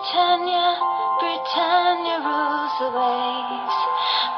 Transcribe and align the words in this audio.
Britannia, 0.00 0.80
Britannia 1.20 2.16
rules 2.24 2.72
the 2.80 2.88
waves. 2.88 3.76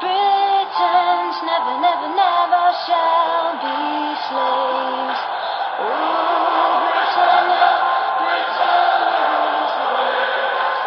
Britons 0.03 1.35
never, 1.47 1.79
never, 1.79 2.09
never 2.19 2.65
shall 2.83 3.55
be 3.63 3.79
slaves. 4.27 5.21
Oh, 5.79 6.83
Britannia, 6.91 7.71
Britannia 8.19 9.23
rules 9.31 9.73
the 9.79 9.87
waves. 9.95 10.83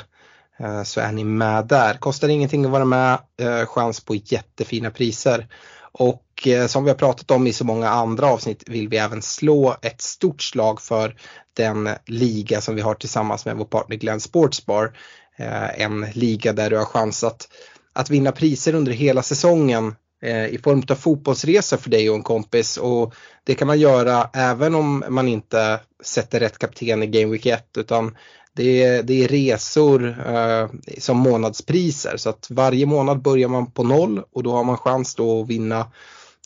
Eh, 0.59 0.83
så 0.83 0.99
är 0.99 1.11
ni 1.11 1.23
med 1.23 1.67
där. 1.67 1.93
Kostar 1.93 2.27
ingenting 2.27 2.65
att 2.65 2.71
vara 2.71 2.85
med, 2.85 3.19
eh, 3.41 3.65
chans 3.65 3.99
på 3.99 4.15
jättefina 4.15 4.91
priser. 4.91 5.47
Och 5.91 6.47
eh, 6.47 6.67
som 6.67 6.83
vi 6.83 6.89
har 6.89 6.97
pratat 6.97 7.31
om 7.31 7.47
i 7.47 7.53
så 7.53 7.65
många 7.65 7.89
andra 7.89 8.27
avsnitt 8.27 8.63
vill 8.67 8.89
vi 8.89 8.97
även 8.97 9.21
slå 9.21 9.75
ett 9.81 10.01
stort 10.01 10.41
slag 10.41 10.81
för 10.81 11.15
den 11.53 11.89
liga 12.05 12.61
som 12.61 12.75
vi 12.75 12.81
har 12.81 12.95
tillsammans 12.95 13.45
med 13.45 13.57
vår 13.57 13.65
partner 13.65 13.95
Glenn 13.95 14.19
Sportsbar. 14.19 14.97
Eh, 15.37 15.81
en 15.81 16.05
liga 16.13 16.53
där 16.53 16.69
du 16.69 16.77
har 16.77 16.85
chans 16.85 17.23
att, 17.23 17.47
att 17.93 18.09
vinna 18.09 18.31
priser 18.31 18.75
under 18.75 18.91
hela 18.91 19.23
säsongen 19.23 19.95
Eh, 20.21 20.47
i 20.47 20.57
form 20.63 20.83
av 20.89 20.95
fotbollsresa 20.95 21.77
för 21.77 21.89
dig 21.89 22.09
och 22.09 22.15
en 22.15 22.23
kompis 22.23 22.77
och 22.77 23.13
det 23.43 23.55
kan 23.55 23.67
man 23.67 23.79
göra 23.79 24.29
även 24.33 24.75
om 24.75 25.03
man 25.09 25.27
inte 25.27 25.79
sätter 26.03 26.39
rätt 26.39 26.57
kapten 26.57 27.03
i 27.03 27.07
Game 27.07 27.31
Week 27.31 27.45
1 27.45 27.77
utan 27.77 28.17
det 28.53 28.83
är, 28.83 29.03
det 29.03 29.23
är 29.23 29.27
resor 29.27 30.07
eh, 30.27 30.69
som 30.99 31.17
månadspriser 31.17 32.17
så 32.17 32.29
att 32.29 32.47
varje 32.49 32.85
månad 32.85 33.21
börjar 33.21 33.47
man 33.47 33.71
på 33.71 33.83
noll 33.83 34.23
och 34.31 34.43
då 34.43 34.51
har 34.51 34.63
man 34.63 34.77
chans 34.77 35.15
då 35.15 35.41
att 35.41 35.47
vinna 35.47 35.91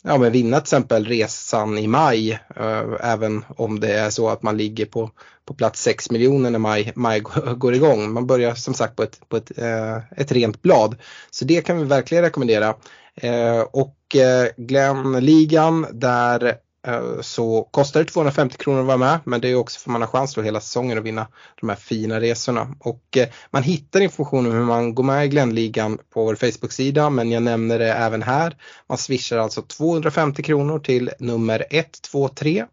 ja, 0.02 0.18
men 0.18 0.32
vinna 0.32 0.56
till 0.56 0.64
exempel 0.64 1.04
resan 1.04 1.78
i 1.78 1.86
maj 1.86 2.32
eh, 2.56 2.84
även 3.00 3.44
om 3.56 3.80
det 3.80 3.92
är 3.92 4.10
så 4.10 4.28
att 4.28 4.42
man 4.42 4.56
ligger 4.56 4.86
på, 4.86 5.10
på 5.44 5.54
plats 5.54 5.82
6 5.82 6.10
miljoner 6.10 6.50
när 6.50 6.58
maj, 6.58 6.92
maj 6.94 7.20
går 7.56 7.74
igång. 7.74 8.12
Man 8.12 8.26
börjar 8.26 8.54
som 8.54 8.74
sagt 8.74 8.96
på 8.96 9.02
ett, 9.02 9.20
på 9.28 9.36
ett, 9.36 9.58
eh, 9.58 9.96
ett 10.16 10.32
rent 10.32 10.62
blad. 10.62 10.96
Så 11.30 11.44
det 11.44 11.60
kan 11.66 11.78
vi 11.78 11.84
verkligen 11.84 12.24
rekommendera. 12.24 12.74
Eh, 13.14 13.60
och 13.60 14.16
eh, 14.16 14.48
Glenn-ligan 14.56 15.86
där 15.92 16.56
eh, 16.86 17.20
så 17.20 17.68
kostar 17.70 18.00
det 18.00 18.06
250 18.06 18.56
kronor 18.56 18.80
att 18.80 18.86
vara 18.86 18.96
med 18.96 19.18
men 19.24 19.40
det 19.40 19.48
är 19.48 19.54
också 19.54 19.80
för 19.80 19.90
man 19.90 20.00
har 20.00 20.08
chans 20.08 20.34
då 20.34 20.42
hela 20.42 20.60
säsongen 20.60 20.98
att 20.98 21.04
vinna 21.04 21.26
de 21.60 21.68
här 21.68 21.76
fina 21.76 22.20
resorna. 22.20 22.74
Och 22.80 23.18
man 23.50 23.62
hittar 23.62 24.00
information 24.00 24.46
om 24.46 24.52
hur 24.52 24.64
man 24.64 24.94
går 24.94 25.04
med 25.04 25.26
i 25.26 25.28
Glenn-ligan 25.28 25.98
på 26.14 26.24
vår 26.24 26.34
Facebook-sida 26.34 27.10
men 27.10 27.30
jag 27.30 27.42
nämner 27.42 27.78
det 27.78 27.92
även 27.92 28.22
här. 28.22 28.56
Man 28.88 28.98
swishar 28.98 29.38
alltså 29.38 29.62
250 29.62 30.42
kronor 30.42 30.78
till 30.78 31.10
nummer 31.18 31.64
123 31.70 32.66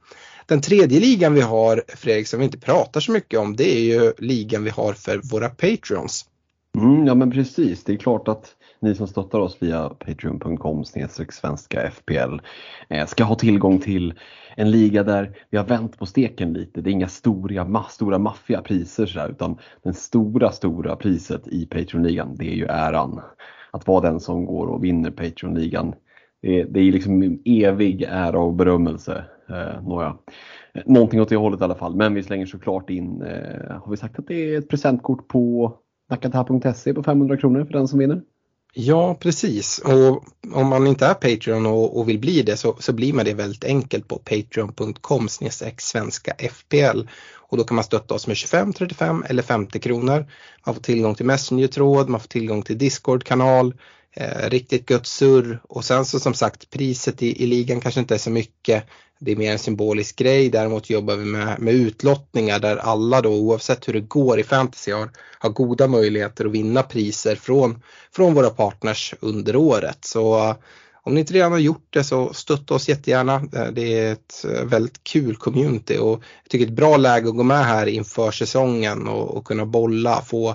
Den 0.46 0.60
tredje 0.60 1.00
ligan 1.00 1.34
vi 1.34 1.40
har 1.40 1.82
Fredrik 1.88 2.28
som 2.28 2.38
vi 2.38 2.44
inte 2.44 2.58
pratar 2.58 3.00
så 3.00 3.12
mycket 3.12 3.40
om 3.40 3.56
det 3.56 3.76
är 3.76 3.80
ju 3.80 4.12
ligan 4.18 4.64
vi 4.64 4.70
har 4.70 4.92
för 4.92 5.20
våra 5.32 5.48
Patreons. 5.48 6.24
Mm, 6.78 7.06
ja 7.06 7.14
men 7.14 7.30
precis, 7.30 7.84
det 7.84 7.92
är 7.92 7.96
klart 7.96 8.28
att 8.28 8.54
ni 8.82 8.94
som 8.94 9.06
stöttar 9.06 9.38
oss 9.38 9.56
via 9.60 9.88
patreon.com 9.88 10.84
svenska 11.30 11.90
FPL 11.90 12.38
eh, 12.88 13.06
ska 13.06 13.24
ha 13.24 13.34
tillgång 13.34 13.78
till 13.78 14.14
en 14.56 14.70
liga 14.70 15.02
där 15.02 15.36
vi 15.50 15.58
har 15.58 15.64
vänt 15.64 15.98
på 15.98 16.06
steken 16.06 16.52
lite. 16.52 16.80
Det 16.80 16.90
är 16.90 16.92
inga 16.92 17.08
stora, 17.08 17.84
stora 17.88 18.18
maffiga 18.18 18.62
priser 18.62 19.06
sådär, 19.06 19.28
utan 19.28 19.58
den 19.82 19.94
stora, 19.94 20.52
stora 20.52 20.96
priset 20.96 21.48
i 21.48 21.66
Patreon-ligan 21.66 22.36
det 22.36 22.44
är 22.44 22.54
ju 22.54 22.66
äran. 22.66 23.20
Att 23.70 23.86
vara 23.86 24.00
den 24.00 24.20
som 24.20 24.46
går 24.46 24.66
och 24.66 24.84
vinner 24.84 25.10
Patreon-ligan. 25.10 25.94
Det, 26.42 26.60
är, 26.60 26.64
det 26.64 26.80
är 26.80 26.92
liksom 26.92 27.40
evig 27.44 28.02
ära 28.02 28.38
och 28.38 28.54
berömmelse. 28.54 29.24
Eh, 29.48 29.82
några. 29.82 30.06
Eh, 30.74 30.82
någonting 30.86 31.20
åt 31.20 31.28
det 31.28 31.36
hållet 31.36 31.60
i 31.60 31.64
alla 31.64 31.74
fall. 31.74 31.96
Men 31.96 32.14
vi 32.14 32.22
slänger 32.22 32.46
såklart 32.46 32.90
in, 32.90 33.22
eh, 33.22 33.70
har 33.70 33.90
vi 33.90 33.96
sagt 33.96 34.18
att 34.18 34.26
det 34.26 34.34
är 34.54 34.58
ett 34.58 34.68
presentkort 34.68 35.28
på 35.28 35.74
nakata.se 36.10 36.94
på 36.94 37.02
500 37.02 37.36
kronor 37.36 37.64
för 37.64 37.72
den 37.72 37.88
som 37.88 37.98
vinner? 37.98 38.22
Ja, 38.74 39.14
precis. 39.14 39.78
Och 39.78 40.24
om 40.52 40.66
man 40.66 40.86
inte 40.86 41.06
är 41.06 41.14
Patreon 41.14 41.66
och, 41.66 41.98
och 41.98 42.08
vill 42.08 42.18
bli 42.18 42.42
det 42.42 42.56
så, 42.56 42.76
så, 42.78 42.92
blir 42.92 43.12
man 43.12 43.24
det 43.24 43.34
väldigt 43.34 43.64
enkelt 43.64 44.08
på 44.08 44.18
patreon.com 44.18 45.28
svenska 45.78 46.34
FPL. 46.38 47.00
Och 47.34 47.56
då 47.56 47.64
kan 47.64 47.74
man 47.74 47.84
stötta 47.84 48.14
oss 48.14 48.26
med 48.26 48.36
25, 48.36 48.72
35 48.72 49.24
eller 49.28 49.42
50 49.42 49.80
kronor. 49.80 50.26
Man 50.66 50.74
får 50.74 50.82
tillgång 50.82 51.14
till 51.14 51.26
Messenger-tråd, 51.26 52.08
man 52.08 52.20
får 52.20 52.28
tillgång 52.28 52.62
till 52.62 52.78
Discord-kanal, 52.78 53.74
eh, 54.16 54.50
riktigt 54.50 54.90
gött 54.90 55.06
surr 55.06 55.60
och 55.68 55.84
sen 55.84 56.04
så 56.04 56.20
som 56.20 56.34
sagt 56.34 56.70
priset 56.70 57.22
i, 57.22 57.42
i 57.42 57.46
ligan 57.46 57.80
kanske 57.80 58.00
inte 58.00 58.14
är 58.14 58.18
så 58.18 58.30
mycket. 58.30 58.84
Det 59.18 59.32
är 59.32 59.36
mer 59.36 59.52
en 59.52 59.58
symbolisk 59.58 60.16
grej. 60.16 60.48
Däremot 60.48 60.90
jobbar 60.90 61.16
vi 61.16 61.24
med, 61.24 61.60
med 61.60 61.74
utlottningar 61.74 62.58
där 62.58 62.76
alla 62.76 63.20
då 63.20 63.30
oavsett 63.30 63.88
hur 63.88 63.92
det 63.92 64.00
går 64.00 64.40
i 64.40 64.44
fantasy 64.44 64.92
har, 64.92 65.10
har 65.38 65.50
goda 65.50 65.86
möjligheter 65.86 66.44
att 66.44 66.52
vinna 66.52 66.82
priser 66.82 67.36
från, 67.36 67.82
från 68.12 68.34
våra 68.34 68.50
partners 68.50 69.14
under 69.20 69.56
året. 69.56 69.98
Så 70.00 70.38
eh, 70.38 70.54
om 71.02 71.14
ni 71.14 71.20
inte 71.20 71.34
redan 71.34 71.52
har 71.52 71.58
gjort 71.58 71.86
det 71.90 72.04
så 72.04 72.32
stötta 72.32 72.74
oss 72.74 72.88
jättegärna. 72.88 73.34
Eh, 73.34 73.66
det 73.72 73.98
är 73.98 74.12
ett 74.12 74.44
eh, 74.44 74.64
väldigt 74.64 75.04
kul 75.04 75.36
community 75.36 75.98
och 75.98 76.22
jag 76.42 76.50
tycker 76.50 76.66
ett 76.66 76.72
bra 76.72 76.96
läge 76.96 77.28
att 77.28 77.36
gå 77.36 77.42
med 77.42 77.64
här 77.64 77.86
inför 77.86 78.30
säsongen 78.30 79.08
och, 79.08 79.36
och 79.36 79.44
kunna 79.44 79.66
bolla, 79.66 80.22
få 80.22 80.54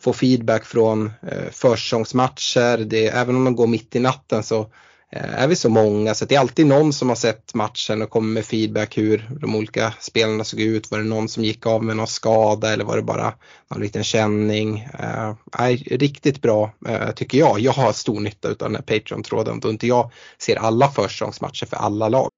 få 0.00 0.12
feedback 0.12 0.64
från 0.64 1.06
eh, 1.06 1.50
försäsongsmatcher. 1.50 2.78
Det, 2.78 3.06
även 3.06 3.36
om 3.36 3.44
de 3.44 3.56
går 3.56 3.66
mitt 3.66 3.96
i 3.96 4.00
natten 4.00 4.42
så 4.42 4.70
Eh, 5.12 5.42
är 5.42 5.48
vi 5.48 5.56
så 5.56 5.68
många 5.68 6.14
så 6.14 6.24
det 6.24 6.34
är 6.34 6.40
alltid 6.40 6.66
någon 6.66 6.92
som 6.92 7.08
har 7.08 7.16
sett 7.16 7.54
matchen 7.54 8.02
och 8.02 8.10
kommer 8.10 8.32
med 8.32 8.44
feedback 8.44 8.98
hur 8.98 9.30
de 9.40 9.56
olika 9.56 9.94
spelarna 10.00 10.44
såg 10.44 10.60
ut. 10.60 10.90
Var 10.90 10.98
det 10.98 11.04
någon 11.04 11.28
som 11.28 11.44
gick 11.44 11.66
av 11.66 11.84
med 11.84 11.96
någon 11.96 12.06
skada 12.06 12.72
eller 12.72 12.84
var 12.84 12.96
det 12.96 13.02
bara 13.02 13.34
någon 13.70 13.82
liten 13.82 14.04
känning? 14.04 14.88
Eh, 14.98 15.34
riktigt 15.90 16.42
bra 16.42 16.74
eh, 16.88 17.10
tycker 17.10 17.38
jag. 17.38 17.60
Jag 17.60 17.72
har 17.72 17.92
stor 17.92 18.20
nytta 18.20 18.48
av 18.48 18.56
den 18.56 18.74
här 18.74 18.82
Patreon-tråden 18.82 19.60
då 19.60 19.70
inte 19.70 19.86
jag 19.86 20.10
ser 20.38 20.56
alla 20.56 20.88
försäsongsmatcher 20.88 21.66
för 21.66 21.76
alla 21.76 22.08
lag. 22.08 22.28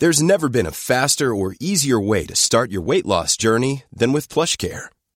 There's 0.00 0.22
never 0.22 0.48
been 0.48 0.66
a 0.66 0.72
faster 0.72 1.26
or 1.26 1.54
easier 1.60 2.08
way 2.08 2.26
to 2.26 2.34
start 2.34 2.70
your 2.70 2.84
weight 2.84 3.06
loss 3.06 3.36
journey 3.36 3.84
than 3.98 4.12
with 4.12 4.28
plush 4.28 4.56
care. 4.56 4.93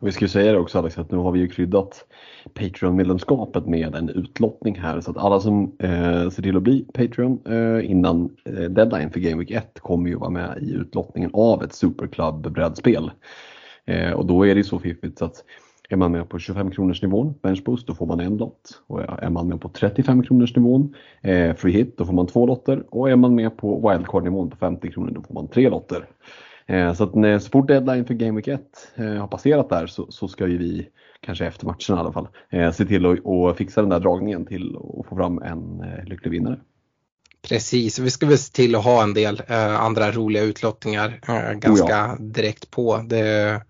Och 0.00 0.06
vi 0.06 0.12
ska 0.12 0.24
ju 0.24 0.28
säga 0.28 0.52
det 0.52 0.58
också 0.58 0.78
Alex 0.78 0.98
att 0.98 1.10
nu 1.10 1.18
har 1.18 1.32
vi 1.32 1.40
ju 1.40 1.48
kryddat 1.48 2.04
Patreon-medlemskapet 2.54 3.66
med 3.66 3.94
en 3.94 4.08
utlottning 4.08 4.78
här 4.78 5.00
så 5.00 5.10
att 5.10 5.16
alla 5.16 5.40
som 5.40 5.76
eh, 5.78 6.30
ser 6.30 6.42
till 6.42 6.56
att 6.56 6.62
bli 6.62 6.86
Patreon 6.94 7.40
eh, 7.46 7.90
innan 7.90 8.36
eh, 8.44 8.70
deadline 8.70 9.10
för 9.10 9.20
Game 9.20 9.36
Week 9.36 9.50
1 9.50 9.80
kommer 9.80 10.10
ju 10.10 10.16
vara 10.16 10.30
med 10.30 10.58
i 10.60 10.72
utlottningen 10.72 11.30
av 11.32 11.62
ett 11.62 11.72
Superclub-brädspel. 11.72 13.10
Eh, 13.84 14.12
och 14.12 14.26
då 14.26 14.46
är 14.46 14.54
det 14.54 14.58
ju 14.58 14.64
så 14.64 14.78
fiffigt 14.78 15.18
så 15.18 15.24
att 15.24 15.44
är 15.88 15.96
man 15.96 16.12
med 16.12 16.28
på 16.28 16.38
25 16.38 16.70
kronors 16.70 17.02
nivån, 17.02 17.34
benchboost, 17.42 17.86
då 17.86 17.94
får 17.94 18.06
man 18.06 18.20
en 18.20 18.36
lott. 18.36 18.82
Och 18.86 19.22
är 19.22 19.30
man 19.30 19.48
med 19.48 19.60
på 19.60 19.68
35 19.68 20.22
kronors 20.22 20.56
nivån, 20.56 20.94
eh, 21.22 21.54
free 21.54 21.72
hit, 21.72 21.96
då 21.96 22.04
får 22.04 22.12
man 22.12 22.26
två 22.26 22.46
lotter. 22.46 22.84
Och 22.90 23.10
är 23.10 23.16
man 23.16 23.34
med 23.34 23.56
på 23.56 23.90
wildcard 23.90 24.24
nivån 24.24 24.50
på 24.50 24.56
50 24.56 24.90
kronor, 24.90 25.10
då 25.10 25.22
får 25.22 25.34
man 25.34 25.48
tre 25.48 25.70
lotter. 25.70 26.06
Eh, 26.70 26.94
så 26.94 27.04
att 27.04 27.14
när, 27.14 27.38
så 27.38 27.50
fort 27.50 27.68
deadline 27.68 28.04
för 28.04 28.14
Game 28.14 28.36
Week 28.36 28.48
1 28.48 28.60
eh, 28.94 29.04
har 29.04 29.26
passerat 29.26 29.68
där 29.68 29.86
så, 29.86 30.06
så 30.10 30.28
ska 30.28 30.46
ju 30.46 30.58
vi, 30.58 30.88
kanske 31.20 31.46
efter 31.46 31.66
matchen 31.66 31.96
i 31.96 31.98
alla 31.98 32.12
fall, 32.12 32.28
eh, 32.50 32.72
se 32.72 32.84
till 32.84 33.06
att 33.06 33.56
fixa 33.56 33.80
den 33.80 33.90
där 33.90 34.00
dragningen 34.00 34.46
till 34.46 34.76
att 34.76 35.06
få 35.06 35.16
fram 35.16 35.42
en 35.42 35.84
lycklig 36.06 36.30
vinnare. 36.30 36.60
Precis, 37.42 37.98
vi 37.98 38.10
ska 38.10 38.26
väl 38.26 38.38
se 38.38 38.52
till 38.52 38.74
att 38.74 38.84
ha 38.84 39.02
en 39.02 39.14
del 39.14 39.42
eh, 39.48 39.80
andra 39.80 40.12
roliga 40.12 40.42
utlottningar 40.42 41.20
eh, 41.28 41.52
ganska 41.52 41.84
oh 41.84 41.90
ja. 41.90 42.16
direkt 42.20 42.70
på. 42.70 42.96
Det, 43.06 43.60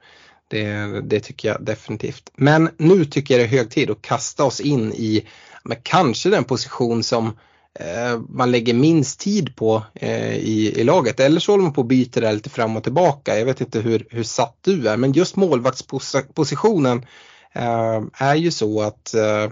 det, 0.48 1.00
det, 1.00 1.20
tycker 1.20 1.48
jag 1.48 1.64
definitivt. 1.64 2.30
Men 2.34 2.68
nu 2.76 3.04
tycker 3.04 3.34
jag 3.34 3.40
det 3.40 3.54
är 3.54 3.58
hög 3.58 3.70
tid 3.70 3.90
att 3.90 4.02
kasta 4.02 4.44
oss 4.44 4.60
in 4.60 4.92
i 4.92 5.26
men 5.64 5.76
kanske 5.82 6.30
den 6.30 6.44
position 6.44 7.02
som 7.02 7.38
Eh, 7.78 8.20
man 8.28 8.50
lägger 8.50 8.74
minst 8.74 9.20
tid 9.20 9.56
på 9.56 9.82
eh, 9.94 10.34
i, 10.36 10.80
i 10.80 10.84
laget. 10.84 11.20
Eller 11.20 11.40
så 11.40 11.52
håller 11.52 11.62
man 11.62 11.72
på 11.72 11.80
och 11.80 11.86
byter 11.86 12.20
det 12.20 12.32
lite 12.32 12.50
fram 12.50 12.76
och 12.76 12.82
tillbaka. 12.84 13.38
Jag 13.38 13.46
vet 13.46 13.60
inte 13.60 13.80
hur, 13.80 14.06
hur 14.10 14.22
satt 14.22 14.56
du 14.60 14.88
är 14.88 14.96
men 14.96 15.12
just 15.12 15.36
målvaktspositionen 15.36 17.06
eh, 17.52 18.02
är 18.12 18.34
ju 18.34 18.50
så 18.50 18.82
att 18.82 19.14
eh, 19.14 19.48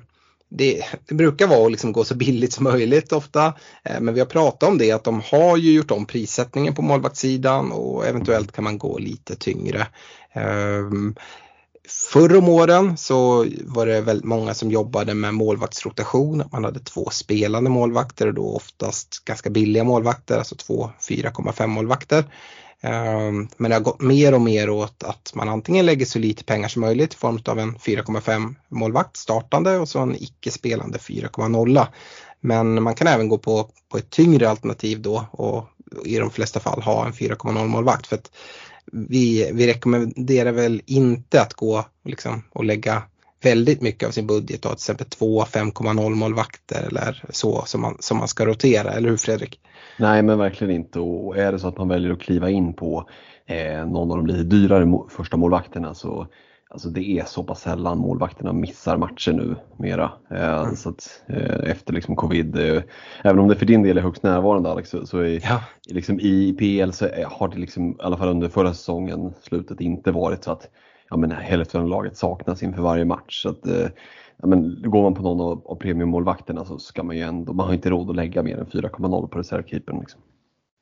det, 0.51 0.85
det, 1.09 1.15
brukar 1.15 1.47
vara 1.47 1.67
att 1.67 1.71
liksom 1.71 1.93
gå 1.93 2.05
så 2.05 2.15
billigt 2.15 2.53
som 2.53 2.65
möjligt 2.65 3.13
ofta. 3.13 3.47
Eh, 3.85 4.01
men 4.01 4.15
vi 4.15 4.21
har 4.21 4.27
pratat 4.27 4.69
om 4.69 4.79
det 4.79 4.93
att 4.93 5.05
de 5.05 5.23
har 5.25 5.57
ju 5.57 5.73
gjort 5.73 5.91
om 5.91 6.07
prissättningen 6.07 6.75
på 6.75 6.83
målvaktssidan 6.83 7.73
och 7.73 8.07
eventuellt 8.07 8.53
kan 8.53 8.65
man 8.65 8.79
gå 8.79 8.99
lite 8.99 9.37
tyngre. 9.37 9.87
Ehm, 10.33 11.15
Förr 11.89 12.37
om 12.37 12.49
åren 12.49 12.97
så 12.97 13.47
var 13.65 13.87
det 13.87 14.01
väldigt 14.01 14.25
många 14.25 14.55
som 14.55 14.71
jobbade 14.71 15.15
med 15.15 15.35
målvaktsrotation. 15.35 16.43
Man 16.53 16.65
hade 16.65 16.81
två 16.81 17.11
spelande 17.11 17.71
målvakter 17.71 18.27
och 18.27 18.35
då 18.35 18.57
oftast 18.57 19.25
ganska 19.25 19.51
billiga 19.51 19.85
målvakter, 19.85 20.39
alltså 20.39 20.55
två 20.55 20.91
4,5 21.09 21.67
målvakter. 21.67 22.25
Ehm, 22.81 23.49
men 23.57 23.71
det 23.71 23.75
har 23.77 23.83
gått 23.83 24.01
mer 24.01 24.35
och 24.35 24.41
mer 24.41 24.71
åt 24.71 25.03
att 25.03 25.33
man 25.35 25.49
antingen 25.49 25.87
lägger 25.87 26.07
så 26.07 26.19
lite 26.19 26.45
pengar 26.45 26.69
som 26.69 26.81
möjligt 26.81 27.15
i 27.15 27.17
form 27.17 27.39
av 27.45 27.59
en 27.59 27.77
4,5 27.77 28.55
målvakt 28.69 29.17
startande 29.17 29.79
och 29.79 29.89
så 29.89 29.99
en 29.99 30.17
icke 30.17 30.51
spelande 30.51 30.99
4,0. 30.99 31.87
Men 32.41 32.83
man 32.83 32.95
kan 32.95 33.07
även 33.07 33.29
gå 33.29 33.39
på, 33.39 33.71
på 33.89 33.99
ett 33.99 34.11
tyngre 34.11 34.51
alternativ 34.51 35.03
då 35.03 35.27
och 35.31 35.65
i 36.05 36.19
de 36.19 36.31
flesta 36.31 36.61
fall 36.61 36.83
ha 36.83 37.07
en 37.07 37.13
4,0 37.13 37.67
målvakt. 37.67 38.07
För 38.07 38.17
att 38.17 38.31
vi, 38.93 39.51
vi 39.55 39.67
rekommenderar 39.67 40.53
väl 40.53 40.83
inte 40.87 41.43
att 41.43 41.55
gå 41.55 41.85
liksom, 42.05 42.43
och 42.51 42.65
lägga 42.65 43.03
väldigt 43.43 43.83
mycket 43.83 44.09
av 44.09 44.13
sin 44.13 44.27
budget 44.27 44.63
då, 44.63 44.69
till 44.69 44.75
exempel 44.75 45.07
två 45.07 45.43
5,0 45.43 46.11
målvakter 46.15 46.87
eller 46.87 47.25
så 47.31 47.63
som 47.67 47.81
man, 47.81 47.97
som 48.01 48.19
man 48.19 48.29
ska 48.29 48.47
rotera, 48.47 48.91
eller 48.93 49.09
hur 49.09 49.17
Fredrik? 49.17 49.61
Nej 49.99 50.23
men 50.23 50.39
verkligen 50.39 50.75
inte 50.75 51.01
och 51.01 51.37
är 51.37 51.53
det 51.53 51.59
så 51.59 51.69
att 51.69 51.79
man 51.79 51.89
väljer 51.89 52.13
att 52.13 52.21
kliva 52.21 52.51
in 52.51 52.75
på 52.75 53.09
eh, 53.47 53.87
någon 53.87 54.11
av 54.11 54.17
de 54.17 54.27
lite 54.27 54.43
dyrare 54.43 54.99
första 55.09 55.37
målvakterna 55.37 55.95
så 55.95 56.27
Alltså 56.71 56.89
det 56.89 57.11
är 57.11 57.25
så 57.25 57.45
pass 57.45 57.61
sällan 57.61 57.99
målvakterna 57.99 58.53
missar 58.53 58.97
matcher 58.97 59.33
nu 59.33 59.57
mera. 59.77 60.13
Eh, 60.31 60.61
mm. 60.61 60.77
så 60.77 60.89
att, 60.89 61.23
eh, 61.27 61.71
efter 61.71 61.93
liksom 61.93 62.17
covid, 62.17 62.57
eh, 62.57 62.83
även 63.25 63.39
om 63.39 63.49
det 63.49 63.57
för 63.57 63.67
din 63.67 63.83
del 63.83 63.99
är 63.99 64.03
högst 64.03 64.23
närvarande 64.23 64.71
Alex, 64.71 64.91
så, 64.91 65.07
så 65.07 65.19
är, 65.19 65.41
ja. 65.45 65.61
liksom, 65.89 66.21
i 66.21 66.53
PL 66.53 66.91
så 66.91 67.09
har 67.27 67.49
det 67.49 67.59
liksom, 67.59 67.91
i 67.91 67.97
alla 67.99 68.17
fall 68.17 68.29
under 68.29 68.49
förra 68.49 68.75
säsongen, 68.75 69.35
slutet, 69.43 69.81
inte 69.81 70.13
varit 70.13 70.45
så 70.45 70.53
att 70.53 70.71
ja, 71.11 71.17
men 71.17 71.31
hälften 71.31 71.81
av 71.81 71.89
laget 71.89 72.17
saknas 72.17 72.63
inför 72.63 72.83
varje 72.83 73.05
match. 73.05 73.43
Så 73.43 73.49
att, 73.49 73.61
ja, 74.37 74.47
men 74.47 74.83
går 74.83 75.03
man 75.03 75.15
på 75.15 75.23
någon 75.23 75.41
av, 75.41 75.63
av 75.67 75.75
premiummålvakterna 75.75 76.65
så 76.65 76.79
ska 76.79 77.03
man 77.03 77.17
ju 77.17 77.23
ändå, 77.23 77.53
man 77.53 77.67
har 77.67 77.75
inte 77.75 77.91
råd 77.91 78.11
att 78.11 78.17
lägga 78.17 78.43
mer 78.43 78.59
än 78.59 78.67
4,0 78.67 79.27
på 79.27 79.39
reservkeepern. 79.39 80.01
Liksom. 80.01 80.21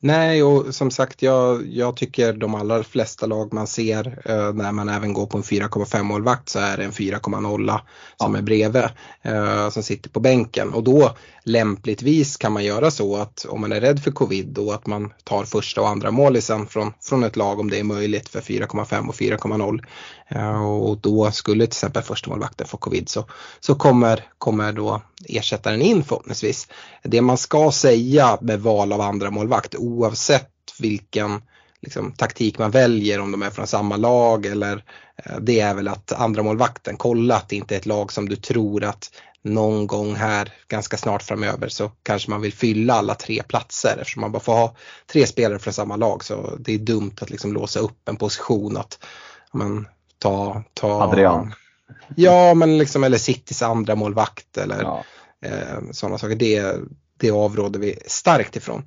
Nej, 0.00 0.42
och 0.42 0.74
som 0.74 0.90
sagt 0.90 1.22
jag, 1.22 1.66
jag 1.66 1.96
tycker 1.96 2.32
de 2.32 2.54
allra 2.54 2.82
flesta 2.82 3.26
lag 3.26 3.52
man 3.52 3.66
ser 3.66 4.22
eh, 4.24 4.52
när 4.52 4.72
man 4.72 4.88
även 4.88 5.12
går 5.12 5.26
på 5.26 5.36
en 5.36 5.42
4,5 5.42 6.02
målvakt 6.02 6.48
så 6.48 6.58
är 6.58 6.76
det 6.76 6.84
en 6.84 6.92
4,0 6.92 7.80
som 8.16 8.32
ja. 8.32 8.38
är 8.38 8.42
bredvid 8.42 8.84
eh, 9.22 9.70
som 9.70 9.82
sitter 9.82 10.10
på 10.10 10.20
bänken 10.20 10.72
och 10.72 10.84
då 10.84 11.16
lämpligtvis 11.42 12.36
kan 12.36 12.52
man 12.52 12.64
göra 12.64 12.90
så 12.90 13.16
att 13.16 13.46
om 13.48 13.60
man 13.60 13.72
är 13.72 13.80
rädd 13.80 14.02
för 14.02 14.10
covid 14.10 14.46
då 14.48 14.72
att 14.72 14.86
man 14.86 15.12
tar 15.24 15.44
första 15.44 15.80
och 15.80 15.88
andra 15.88 16.10
målisen 16.10 16.66
från, 16.66 16.92
från 17.00 17.24
ett 17.24 17.36
lag 17.36 17.60
om 17.60 17.70
det 17.70 17.78
är 17.78 17.84
möjligt 17.84 18.28
för 18.28 18.40
4,5 18.40 19.08
och 19.08 19.14
4,0 19.14 19.80
eh, 20.25 20.25
Eh, 20.28 20.62
och 20.62 20.98
då 20.98 21.30
skulle 21.30 21.64
till 21.64 21.70
exempel 21.70 22.02
förstemålvakten 22.02 22.66
få 22.66 22.76
covid 22.76 23.08
så, 23.08 23.24
så 23.60 23.74
kommer, 23.74 24.24
kommer 24.38 24.72
då 24.72 25.02
ersättaren 25.28 25.82
in 25.82 26.04
förhoppningsvis. 26.04 26.68
Det 27.02 27.20
man 27.20 27.38
ska 27.38 27.72
säga 27.72 28.38
med 28.40 28.60
val 28.60 28.92
av 28.92 29.00
andra 29.00 29.30
målvakt 29.30 29.74
oavsett 29.74 30.50
vilken 30.78 31.42
liksom, 31.82 32.12
taktik 32.12 32.58
man 32.58 32.70
väljer 32.70 33.20
om 33.20 33.32
de 33.32 33.42
är 33.42 33.50
från 33.50 33.66
samma 33.66 33.96
lag 33.96 34.46
eller 34.46 34.84
eh, 35.24 35.36
det 35.40 35.60
är 35.60 35.74
väl 35.74 35.88
att 35.88 36.12
andra 36.12 36.42
målvakten 36.42 36.96
kolla 36.96 37.36
att 37.36 37.48
det 37.48 37.56
inte 37.56 37.74
är 37.74 37.78
ett 37.78 37.86
lag 37.86 38.12
som 38.12 38.28
du 38.28 38.36
tror 38.36 38.84
att 38.84 39.10
någon 39.42 39.86
gång 39.86 40.14
här 40.14 40.52
ganska 40.68 40.96
snart 40.96 41.22
framöver 41.22 41.68
så 41.68 41.92
kanske 42.02 42.30
man 42.30 42.40
vill 42.40 42.52
fylla 42.52 42.94
alla 42.94 43.14
tre 43.14 43.42
platser 43.42 43.96
eftersom 44.00 44.20
man 44.20 44.32
bara 44.32 44.42
får 44.42 44.52
ha 44.52 44.76
tre 45.12 45.26
spelare 45.26 45.58
från 45.58 45.74
samma 45.74 45.96
lag 45.96 46.24
så 46.24 46.56
det 46.60 46.74
är 46.74 46.78
dumt 46.78 47.14
att 47.20 47.30
liksom 47.30 47.52
låsa 47.52 47.80
upp 47.80 48.08
en 48.08 48.16
position 48.16 48.76
att 48.76 48.98
men, 49.52 49.86
ta, 50.18 50.62
ta 50.74 51.02
Adrian. 51.02 51.54
Ja 52.16 52.54
men 52.54 52.78
liksom 52.78 53.04
eller 53.04 53.18
Citys 53.18 53.62
andra 53.62 53.94
målvakt 53.94 54.58
eller 54.58 54.82
ja. 54.82 55.04
eh, 55.44 55.90
sådana 55.92 56.18
saker. 56.18 56.34
Det, 56.34 56.74
det 57.20 57.30
avråder 57.30 57.80
vi 57.80 57.98
starkt 58.06 58.56
ifrån. 58.56 58.82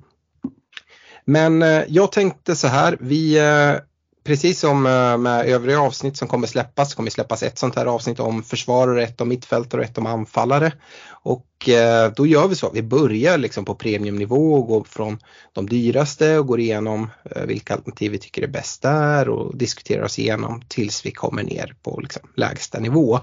Men 1.24 1.62
eh, 1.62 1.82
jag 1.88 2.12
tänkte 2.12 2.56
så 2.56 2.68
här, 2.68 2.96
vi 3.00 3.38
eh, 3.38 3.80
precis 4.24 4.60
som 4.60 4.86
eh, 4.86 5.18
med 5.18 5.46
övriga 5.46 5.80
avsnitt 5.80 6.16
som 6.16 6.28
kommer 6.28 6.46
släppas, 6.46 6.94
kommer 6.94 7.10
släppas 7.10 7.42
ett 7.42 7.58
sånt 7.58 7.76
här 7.76 7.86
avsnitt 7.86 8.20
om 8.20 8.42
försvarare, 8.42 9.02
ett 9.02 9.20
om 9.20 9.28
mittfältare 9.28 9.80
och 9.80 9.84
ett 9.84 9.98
om 9.98 10.06
anfallare. 10.06 10.72
Och 11.10 11.68
eh, 11.68 12.12
då 12.16 12.26
gör 12.26 12.48
vi 12.48 12.54
så 12.54 12.66
att 12.66 12.74
vi 12.74 12.82
börjar 12.82 13.38
liksom 13.38 13.64
på 13.64 13.74
premiumnivå 13.74 14.54
och 14.54 14.66
går 14.66 14.84
från 14.84 15.18
de 15.52 15.68
dyraste 15.68 16.38
och 16.38 16.46
går 16.46 16.60
igenom 16.60 17.10
eh, 17.24 17.42
vilka 17.42 17.74
alternativ 17.74 18.12
vi 18.12 18.18
tycker 18.18 18.42
är 18.42 18.48
bäst 18.48 18.82
där 18.82 19.28
och 19.28 19.56
diskuterar 19.56 20.04
oss 20.04 20.18
igenom 20.18 20.62
tills 20.68 21.06
vi 21.06 21.10
kommer 21.10 21.42
ner 21.42 21.74
på 21.82 22.00
liksom 22.00 22.22
lägsta 22.36 22.78
nivå. 22.78 23.20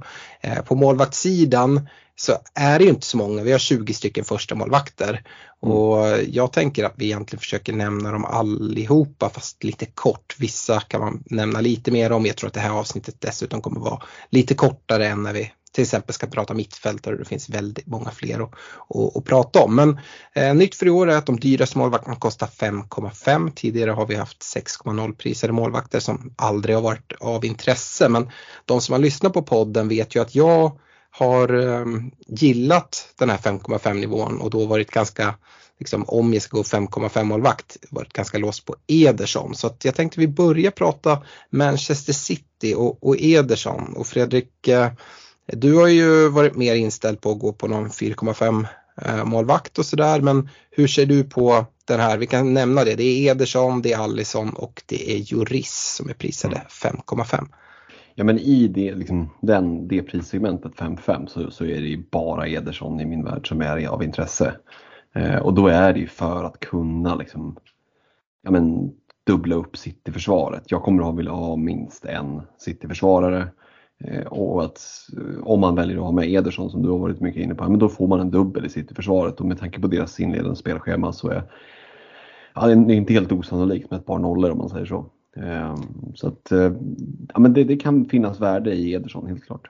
På 0.65 0.75
målvaktssidan 0.75 1.87
så 2.19 2.37
är 2.53 2.79
det 2.79 2.85
ju 2.85 2.89
inte 2.89 3.05
så 3.05 3.17
många, 3.17 3.43
vi 3.43 3.51
har 3.51 3.59
20 3.59 3.93
stycken 3.93 4.25
första 4.25 4.55
målvakter 4.55 5.09
mm. 5.09 5.75
och 5.75 6.07
jag 6.27 6.53
tänker 6.53 6.83
att 6.83 6.93
vi 6.95 7.05
egentligen 7.05 7.39
försöker 7.39 7.73
nämna 7.73 8.11
dem 8.11 8.25
allihopa 8.25 9.29
fast 9.29 9.63
lite 9.63 9.85
kort. 9.85 10.35
Vissa 10.39 10.79
kan 10.79 11.01
man 11.01 11.23
nämna 11.25 11.61
lite 11.61 11.91
mer 11.91 12.11
om. 12.11 12.25
Jag 12.25 12.37
tror 12.37 12.47
att 12.47 12.53
det 12.53 12.59
här 12.59 12.71
avsnittet 12.71 13.15
dessutom 13.19 13.61
kommer 13.61 13.79
vara 13.79 14.01
lite 14.29 14.53
kortare 14.55 15.07
än 15.07 15.23
när 15.23 15.33
vi 15.33 15.51
till 15.71 15.81
exempel 15.81 16.13
ska 16.13 16.27
prata 16.27 16.53
mittfältare 16.53 17.13
och 17.13 17.19
det 17.19 17.25
finns 17.25 17.49
väldigt 17.49 17.87
många 17.87 18.11
fler 18.11 18.39
att, 18.39 18.51
att, 18.95 19.17
att 19.17 19.25
prata 19.25 19.59
om. 19.59 19.75
Men 19.75 19.99
eh, 20.33 20.55
nytt 20.55 20.75
för 20.75 20.85
i 20.85 20.89
år 20.89 21.09
är 21.09 21.17
att 21.17 21.25
de 21.25 21.39
dyraste 21.39 21.77
målvakterna 21.77 22.15
kostar 22.15 22.47
5,5. 22.47 23.51
Tidigare 23.55 23.91
har 23.91 24.05
vi 24.05 24.15
haft 24.15 24.41
6,0 24.41 25.15
prisade 25.15 25.53
målvakter 25.53 25.99
som 25.99 26.33
aldrig 26.35 26.75
har 26.75 26.81
varit 26.81 27.13
av 27.19 27.45
intresse. 27.45 28.09
Men 28.09 28.29
de 28.65 28.81
som 28.81 28.93
har 28.93 28.99
lyssnat 28.99 29.33
på 29.33 29.41
podden 29.41 29.87
vet 29.87 30.15
ju 30.15 30.21
att 30.21 30.35
jag 30.35 30.79
har 31.17 31.53
eh, 31.53 31.85
gillat 32.27 33.09
den 33.15 33.29
här 33.29 33.37
5,5 33.37 33.93
nivån 33.93 34.41
och 34.41 34.49
då 34.49 34.65
varit 34.65 34.91
ganska 34.91 35.35
liksom, 35.79 36.03
om 36.07 36.33
jag 36.33 36.41
ska 36.41 36.57
gå 36.57 36.63
5,5 36.63 37.23
målvakt 37.23 37.77
varit 37.89 38.13
ganska 38.13 38.37
låst 38.37 38.65
på 38.65 38.75
Ederson. 38.87 39.55
Så 39.55 39.75
jag 39.83 39.95
tänkte 39.95 40.19
vi 40.19 40.27
börjar 40.27 40.71
prata 40.71 41.23
Manchester 41.49 42.13
City 42.13 42.73
och, 42.73 43.03
och 43.03 43.15
Ederson. 43.19 43.93
Och 43.93 44.07
Fredrik, 44.07 44.67
eh, 44.67 44.91
du 45.45 45.73
har 45.73 45.87
ju 45.87 46.29
varit 46.29 46.55
mer 46.55 46.75
inställd 46.75 47.21
på 47.21 47.31
att 47.31 47.39
gå 47.39 47.53
på 47.53 47.67
någon 47.67 47.89
4,5 47.89 48.67
eh, 49.01 49.25
målvakt 49.25 49.79
och 49.79 49.85
sådär. 49.85 50.21
Men 50.21 50.49
hur 50.71 50.87
ser 50.87 51.05
du 51.05 51.23
på 51.23 51.65
den 51.85 51.99
här? 51.99 52.17
Vi 52.17 52.27
kan 52.27 52.53
nämna 52.53 52.83
det. 52.83 52.95
Det 52.95 53.03
är 53.03 53.31
Ederson, 53.31 53.81
det 53.81 53.93
är 53.93 53.97
Allison 53.97 54.49
och 54.49 54.83
det 54.85 55.11
är 55.11 55.17
Juris 55.17 55.93
som 55.97 56.09
är 56.09 56.13
prisade 56.13 56.61
5,5. 56.69 57.47
Ja 58.19 58.23
men 58.23 58.39
i 58.39 58.67
det, 58.67 58.95
liksom, 58.95 59.29
den, 59.41 59.87
det 59.87 60.01
prissegmentet 60.01 60.71
5-5 60.75 61.25
så, 61.25 61.51
så 61.51 61.65
är 61.65 61.81
det 61.81 62.09
bara 62.11 62.47
Ederson 62.47 62.99
i 62.99 63.05
min 63.05 63.23
värld 63.23 63.47
som 63.47 63.61
är 63.61 63.87
av 63.87 64.03
intresse. 64.03 64.55
Eh, 65.13 65.37
och 65.37 65.53
då 65.53 65.67
är 65.67 65.93
det 65.93 65.99
ju 65.99 66.07
för 66.07 66.43
att 66.43 66.59
kunna 66.59 67.15
liksom, 67.15 67.57
ja, 68.41 68.51
men, 68.51 68.91
dubbla 69.23 69.55
upp 69.55 69.77
Cityförsvaret. 69.77 70.63
Jag 70.71 70.83
kommer 70.83 71.09
att 71.09 71.17
vilja 71.17 71.31
ha 71.31 71.55
minst 71.55 72.05
en 72.05 72.41
Cityförsvarare. 72.57 73.47
Eh, 74.03 74.25
och 74.25 74.63
att 74.63 74.79
eh, 75.17 75.43
om 75.43 75.59
man 75.59 75.75
väljer 75.75 75.97
att 75.97 76.03
ha 76.03 76.11
med 76.11 76.31
Ederson 76.31 76.69
som 76.69 76.83
du 76.83 76.89
har 76.89 76.97
varit 76.97 77.21
mycket 77.21 77.43
inne 77.43 77.55
på, 77.55 77.69
men 77.69 77.79
då 77.79 77.89
får 77.89 78.07
man 78.07 78.19
en 78.19 78.31
dubbel 78.31 78.65
i 78.65 78.69
Cityförsvaret 78.69 79.39
och 79.39 79.45
med 79.45 79.59
tanke 79.59 79.79
på 79.79 79.87
deras 79.87 80.19
inledande 80.19 80.55
spelschema 80.55 81.13
så 81.13 81.29
är 81.29 81.43
ja, 82.53 82.67
det 82.67 82.73
är 82.73 82.91
inte 82.91 83.13
helt 83.13 83.31
osannolikt 83.31 83.91
med 83.91 83.99
ett 83.99 84.05
par 84.05 84.19
nollor 84.19 84.51
om 84.51 84.57
man 84.57 84.69
säger 84.69 84.85
så. 84.85 85.05
Ehm, 85.43 86.15
så 86.15 86.27
att 86.27 86.51
eh, 86.51 86.71
ja, 87.33 87.39
men 87.39 87.53
det, 87.53 87.63
det 87.63 87.77
kan 87.77 88.05
finnas 88.05 88.39
värde 88.39 88.73
i 88.73 88.93
Ederson 88.93 89.27
helt 89.27 89.45
klart. 89.45 89.67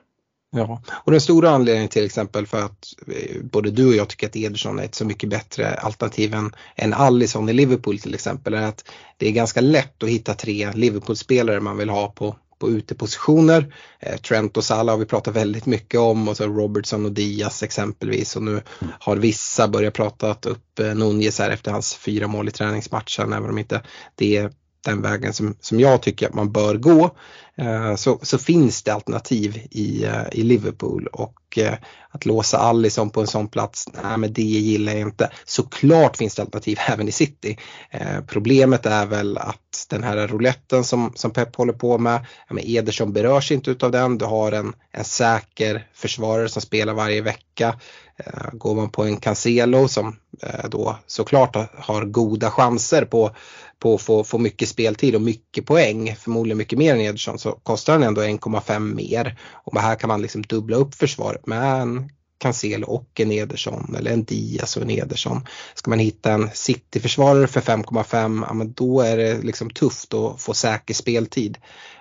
Ja, 0.50 0.82
och 1.04 1.12
den 1.12 1.20
stora 1.20 1.50
anledningen 1.50 1.88
till 1.88 2.04
exempel 2.04 2.46
för 2.46 2.64
att 2.64 2.94
eh, 3.06 3.42
både 3.42 3.70
du 3.70 3.88
och 3.88 3.94
jag 3.94 4.08
tycker 4.08 4.26
att 4.26 4.36
Ederson 4.36 4.78
är 4.78 4.84
ett 4.84 4.94
så 4.94 5.04
mycket 5.04 5.30
bättre 5.30 5.74
alternativ 5.74 6.34
än, 6.34 6.52
än 6.76 6.92
Allison 6.92 7.48
i 7.48 7.52
Liverpool 7.52 7.98
till 7.98 8.14
exempel 8.14 8.54
är 8.54 8.62
att 8.62 8.90
det 9.16 9.28
är 9.28 9.32
ganska 9.32 9.60
lätt 9.60 10.02
att 10.02 10.08
hitta 10.08 10.34
tre 10.34 10.72
Liverpool-spelare 10.72 11.60
man 11.60 11.76
vill 11.76 11.88
ha 11.88 12.08
på, 12.08 12.36
på 12.58 12.70
utepositioner. 12.70 13.74
Eh, 14.00 14.16
Trent 14.16 14.56
och 14.56 14.64
Salah 14.64 14.94
har 14.94 14.98
vi 14.98 15.06
pratat 15.06 15.36
väldigt 15.36 15.66
mycket 15.66 16.00
om 16.00 16.28
och 16.28 16.36
så 16.36 16.46
Robertson 16.46 17.04
och 17.04 17.12
Diaz 17.12 17.62
exempelvis 17.62 18.36
och 18.36 18.42
nu 18.42 18.62
har 19.00 19.16
vissa 19.16 19.68
börjat 19.68 19.94
prata 19.94 20.30
upp 20.30 20.80
Nunez 20.94 21.38
här 21.38 21.50
efter 21.50 21.70
hans 21.70 21.94
fyra 21.94 22.26
mål 22.26 22.48
i 22.48 22.50
träningsmatchen 22.50 23.32
även 23.32 23.50
om 23.50 23.58
inte 23.58 23.82
det 24.14 24.36
är 24.36 24.50
den 24.88 25.02
vägen 25.02 25.32
som, 25.32 25.54
som 25.60 25.80
jag 25.80 26.02
tycker 26.02 26.26
att 26.26 26.34
man 26.34 26.52
bör 26.52 26.74
gå. 26.74 27.10
Eh, 27.58 27.94
så, 27.94 28.18
så 28.22 28.38
finns 28.38 28.82
det 28.82 28.94
alternativ 28.94 29.66
i, 29.70 30.04
eh, 30.04 30.22
i 30.32 30.42
Liverpool 30.42 31.06
och 31.06 31.58
eh, 31.58 31.74
att 32.10 32.26
låsa 32.26 32.58
Allison 32.58 33.10
på 33.10 33.20
en 33.20 33.26
sån 33.26 33.48
plats, 33.48 33.88
nej 34.02 34.18
men 34.18 34.32
det 34.32 34.42
gillar 34.42 34.92
jag 34.92 35.00
inte. 35.00 35.30
Såklart 35.44 36.16
finns 36.16 36.34
det 36.34 36.42
alternativ 36.42 36.78
även 36.88 37.08
i 37.08 37.12
City. 37.12 37.58
Problemet 38.26 38.86
är 38.86 39.06
väl 39.06 39.38
att 39.38 39.86
den 39.90 40.02
här 40.02 40.28
rouletten 40.28 40.84
som, 40.84 41.12
som 41.14 41.30
Pep 41.30 41.56
håller 41.56 41.72
på 41.72 41.98
med, 41.98 42.26
men 42.50 42.64
Ederson 42.66 43.12
berörs 43.12 43.52
inte 43.52 43.70
utav 43.70 43.90
den. 43.90 44.18
Du 44.18 44.24
har 44.24 44.52
en, 44.52 44.72
en 44.92 45.04
säker 45.04 45.86
försvarare 45.94 46.48
som 46.48 46.62
spelar 46.62 46.94
varje 46.94 47.20
vecka. 47.20 47.80
Går 48.52 48.74
man 48.74 48.90
på 48.90 49.04
en 49.04 49.16
Cancelo 49.16 49.88
som 49.88 50.16
då 50.68 50.98
såklart 51.06 51.56
har 51.76 52.04
goda 52.04 52.50
chanser 52.50 53.04
på 53.04 53.34
på 53.78 53.94
att 53.94 54.02
få, 54.02 54.24
få 54.24 54.38
mycket 54.38 54.68
speltid 54.68 55.14
och 55.14 55.22
mycket 55.22 55.66
poäng, 55.66 56.16
förmodligen 56.16 56.58
mycket 56.58 56.78
mer 56.78 56.94
än 56.94 57.00
Ederson, 57.00 57.38
så 57.48 57.60
kostar 57.62 57.92
han 57.92 58.02
ändå 58.02 58.22
1,5 58.22 58.94
mer. 58.94 59.38
Och 59.52 59.80
här 59.80 59.94
kan 59.94 60.08
man 60.08 60.22
liksom 60.22 60.42
dubbla 60.42 60.76
upp 60.76 60.94
försvaret 60.94 61.46
med 61.46 61.80
en 61.80 62.10
Cancelo 62.38 62.86
och 62.86 63.20
en 63.20 63.32
Ederson 63.32 63.94
eller 63.98 64.10
en 64.10 64.24
Diaz 64.24 64.76
och 64.76 64.82
en 64.82 64.90
Ederson. 64.90 65.46
Ska 65.74 65.90
man 65.90 65.98
hitta 65.98 66.32
en 66.32 66.50
City-försvarare 66.54 67.46
för 67.46 67.60
5,5, 67.60 68.44
ja, 68.48 68.54
men 68.54 68.72
då 68.72 69.00
är 69.00 69.16
det 69.16 69.42
liksom 69.42 69.70
tufft 69.70 70.14
att 70.14 70.42
få 70.42 70.54
säker 70.54 70.94
speltid. 70.94 71.58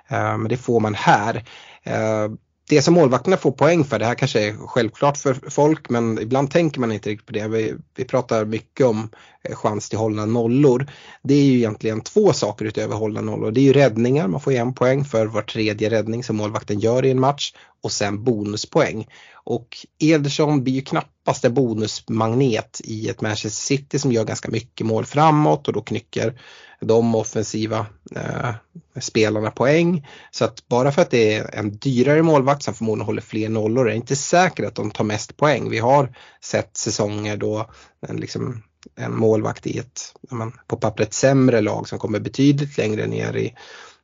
Eh, 0.08 0.38
men 0.38 0.48
det 0.48 0.58
får 0.58 0.80
man 0.80 0.96
här. 0.96 1.44
Eh, 1.84 2.28
det 2.70 2.82
som 2.82 2.94
målvakterna 2.94 3.38
får 3.38 3.52
poäng 3.52 3.84
för, 3.84 4.00
det 4.00 4.06
här 4.06 4.16
kanske 4.16 4.48
är 4.48 4.54
självklart 4.68 5.18
för 5.18 5.50
folk 5.50 5.90
men 5.90 6.20
ibland 6.20 6.52
tänker 6.52 6.80
man 6.80 6.92
inte 6.92 7.10
riktigt 7.10 7.28
på 7.28 7.34
det. 7.34 7.48
Vi, 7.48 7.76
vi 7.96 8.06
pratar 8.06 8.46
mycket 8.46 8.86
om 8.86 9.10
chans 9.56 9.90
till 9.90 9.98
hållna 9.98 10.26
nollor. 10.26 10.88
Det 11.24 11.34
är 11.34 11.44
ju 11.44 11.58
egentligen 11.58 12.02
två 12.02 12.34
saker 12.34 12.66
utöver 12.66 12.96
hållna 12.96 13.22
nollor. 13.22 13.52
Det 13.52 13.60
är 13.60 13.64
ju 13.64 13.74
räddningar, 13.74 14.28
man 14.28 14.42
får 14.42 14.52
en 14.52 14.74
poäng 14.74 15.06
för 15.06 15.26
var 15.26 15.42
tredje 15.42 15.90
räddning 15.90 16.24
som 16.24 16.36
målvakten 16.36 16.80
gör 16.80 17.06
i 17.06 17.12
en 17.12 17.20
match 17.20 17.54
och 17.84 17.92
sen 17.92 18.24
bonuspoäng. 18.24 19.08
Och 19.34 19.78
Ederson 20.00 20.64
blir 20.64 20.74
ju 20.74 20.82
knappast 20.82 21.46
en 21.46 21.54
bonusmagnet 21.54 22.82
i 22.84 23.10
ett 23.10 23.22
Manchester 23.22 23.50
City 23.50 24.00
som 24.00 24.12
gör 24.12 24.26
ganska 24.26 24.52
mycket 24.52 24.88
mål 24.88 25.06
framåt 25.06 25.68
och 25.68 25.74
då 25.74 25.82
knycker 25.82 26.40
de 26.80 27.16
offensiva 27.16 27.86
eh, 28.16 28.54
spelarna 29.00 29.52
poäng. 29.52 30.08
Så 30.32 30.46
att 30.46 30.68
bara 30.68 30.92
för 30.92 31.02
att 31.02 31.12
det 31.12 31.36
är 31.36 31.56
en 31.56 31.78
dyrare 31.78 32.22
målvakt 32.22 32.64
som 32.64 32.74
förmodligen 32.74 33.06
håller 33.06 33.22
fler 33.22 33.50
nollor 33.50 33.86
är 33.86 33.90
det 33.90 33.96
inte 33.96 34.16
säkert 34.16 34.66
att 34.66 34.76
de 34.76 34.92
tar 34.92 35.04
mest 35.04 35.38
poäng. 35.38 35.70
Vi 35.70 35.80
har 35.80 36.16
sett 36.42 36.78
säsonger 36.78 37.38
då 37.38 37.70
en, 38.08 38.18
liksom, 38.18 38.64
en 38.96 39.16
målvakt 39.16 39.68
i 39.68 39.78
ett 39.78 40.02
man, 40.32 40.60
på 40.68 40.78
pappret 40.78 41.14
sämre 41.14 41.62
lag 41.62 41.88
som 41.88 42.00
kommer 42.00 42.20
betydligt 42.20 42.78
längre 42.78 43.08
ner 43.08 43.36
i 43.36 43.54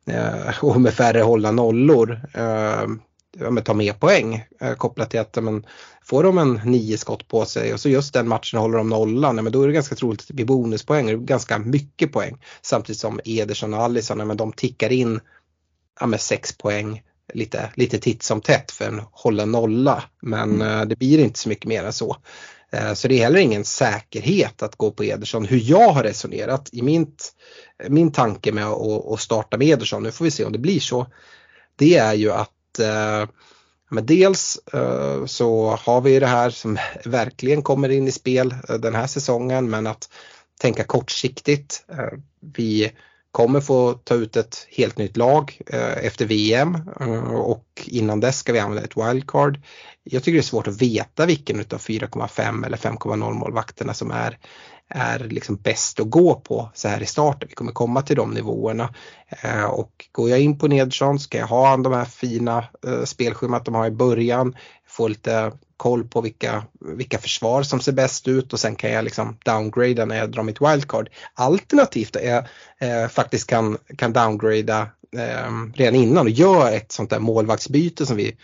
eh, 0.08 0.64
och 0.64 0.82
med 0.82 0.94
färre 0.94 1.22
hålla 1.22 1.52
nollor 1.52 2.22
eh, 2.34 2.88
ta 3.64 3.74
mer 3.74 3.94
poäng 3.94 4.46
eh, 4.60 4.74
kopplat 4.74 5.10
till 5.10 5.20
att 5.20 5.44
men, 5.44 5.66
får 6.04 6.24
de 6.24 6.38
en 6.38 6.62
nio 6.66 6.98
skott 6.98 7.28
på 7.28 7.46
sig 7.46 7.74
och 7.74 7.80
så 7.80 7.90
just 7.90 8.14
den 8.14 8.28
matchen 8.28 8.60
håller 8.60 8.78
de 8.78 8.90
nollan, 8.90 9.36
men 9.36 9.52
då 9.52 9.62
är 9.62 9.68
det 9.68 9.74
ganska 9.74 9.96
troligt 9.96 10.22
att 10.22 10.28
det 10.28 10.34
blir 10.34 10.46
bonuspoäng, 10.46 11.08
det 11.08 11.18
ganska 11.18 11.60
mycket 11.60 12.12
poäng. 12.12 12.38
Samtidigt 12.62 13.00
som 13.00 13.20
Ederson 13.26 13.74
och 13.74 13.84
Alisson, 13.84 14.28
men 14.28 14.38
de 14.38 14.52
tickar 14.52 14.92
in 14.92 15.20
ja, 16.00 16.06
med 16.06 16.22
sex 16.22 16.58
poäng 16.58 17.02
lite, 17.34 17.70
lite 17.76 17.98
titt 18.00 18.24
som 18.24 18.42
tätt 18.42 18.72
för 18.72 18.86
en 18.86 19.02
hålla 19.12 19.46
nolla, 19.46 20.04
men 20.22 20.56
mm. 20.56 20.80
eh, 20.80 20.86
det 20.86 20.96
blir 20.96 21.20
inte 21.20 21.40
så 21.40 21.50
mycket 21.50 21.66
mer 21.66 21.84
än 21.84 21.94
så. 21.94 22.18
Eh, 22.74 22.94
så 22.94 23.08
det 23.08 23.16
är 23.16 23.24
heller 23.24 23.40
ingen 23.40 23.66
säkerhet 23.66 24.64
att 24.64 24.76
gå 24.76 24.92
på 24.92 25.04
Ederson. 25.04 25.46
Hur 25.46 25.62
jag 25.64 25.90
har 25.90 26.04
resonerat 26.04 26.70
i 26.72 26.82
min, 26.82 27.16
min 27.88 28.12
tanke 28.12 28.52
med 28.52 28.66
att 28.66 29.20
starta 29.20 29.58
med 29.58 29.68
Ederson, 29.68 30.04
nu 30.04 30.12
får 30.12 30.26
vi 30.26 30.32
se 30.32 30.46
om 30.46 30.52
det 30.52 30.60
blir 30.60 30.80
så, 30.80 31.08
det 31.76 31.98
är 31.98 32.14
ju 32.14 32.32
att 32.32 32.80
eh, 32.80 33.30
men 33.90 34.06
dels 34.06 34.60
eh, 34.74 35.26
så 35.26 35.70
har 35.70 36.02
vi 36.02 36.20
det 36.20 36.28
här 36.28 36.50
som 36.50 36.78
verkligen 37.06 37.62
kommer 37.62 37.90
in 37.90 38.08
i 38.08 38.12
spel 38.12 38.56
den 38.80 38.96
här 38.96 39.08
säsongen 39.08 39.70
men 39.70 39.88
att 39.88 40.10
tänka 40.62 40.84
kortsiktigt. 40.84 41.86
Vi 42.56 42.92
kommer 43.34 43.62
få 43.62 43.94
ta 43.94 44.16
ut 44.16 44.36
ett 44.36 44.68
helt 44.72 44.98
nytt 44.98 45.18
lag 45.18 45.60
eh, 45.68 46.06
efter 46.06 46.26
VM 46.26 46.78
eh, 47.00 47.34
och 47.34 47.66
innan 47.86 48.20
dess 48.20 48.38
ska 48.38 48.54
vi 48.54 48.60
använda 48.60 48.84
ett 48.84 48.98
wildcard. 48.98 49.62
Jag 50.04 50.24
tycker 50.24 50.34
det 50.34 50.40
är 50.40 50.44
svårt 50.44 50.68
att 50.68 50.82
veta 50.82 51.26
vilken 51.26 51.60
av 51.60 51.64
4,5 51.66 52.66
eller 52.66 52.78
5,0 52.78 53.34
målvakterna 53.34 53.94
som 53.94 54.12
är 54.12 54.38
är 54.90 55.20
liksom 55.20 55.56
bäst 55.56 56.00
att 56.00 56.10
gå 56.10 56.36
på 56.36 56.72
så 56.74 56.88
här 56.88 57.02
i 57.02 57.06
starten. 57.06 57.50
Vi 57.50 57.56
kommer 57.56 57.72
komma 57.72 58.02
till 58.02 58.16
de 58.16 58.32
nivåerna. 58.32 58.94
Eh, 59.30 59.64
och 59.64 60.06
går 60.12 60.30
jag 60.30 60.40
in 60.40 60.60
på 60.60 60.68
Nedersson 60.68 61.20
ska 61.20 61.38
jag 61.38 61.48
ha 61.48 61.78
de 61.78 61.94
här 61.94 62.06
fina 62.06 62.66
eh, 62.88 63.04
spelschemat 63.04 63.66
de 63.66 63.76
har 63.76 63.88
i 63.88 63.92
början. 63.92 64.56
Få 64.88 65.08
lite 65.08 65.52
koll 65.78 66.04
på 66.04 66.22
vilka, 66.22 66.64
vilka 66.80 67.18
försvar 67.18 67.64
som 67.64 67.80
ser 67.80 67.92
bäst 67.92 68.28
ut 68.28 68.54
och 68.54 68.60
sen 68.60 68.76
kan 68.76 68.92
jag 68.92 69.04
liksom 69.04 69.38
downgrada 69.46 70.06
när 70.06 70.18
jag 70.18 70.32
drar 70.32 70.44
mitt 70.44 70.62
wildcard. 70.62 71.10
Alternativt 71.34 72.16
är 72.16 72.30
jag 72.30 72.44
eh, 73.04 73.10
faktiskt 73.10 73.50
kan, 73.50 73.78
kan 73.98 74.14
downgrada 74.14 74.82
eh, 75.18 75.52
redan 75.76 75.96
innan 75.96 76.26
och 76.26 76.30
gör 76.30 76.72
ett 76.72 76.92
sånt 76.92 77.10
där 77.10 77.20
målvaktsbyte 77.20 78.06
som 78.06 78.18
vi 78.18 78.38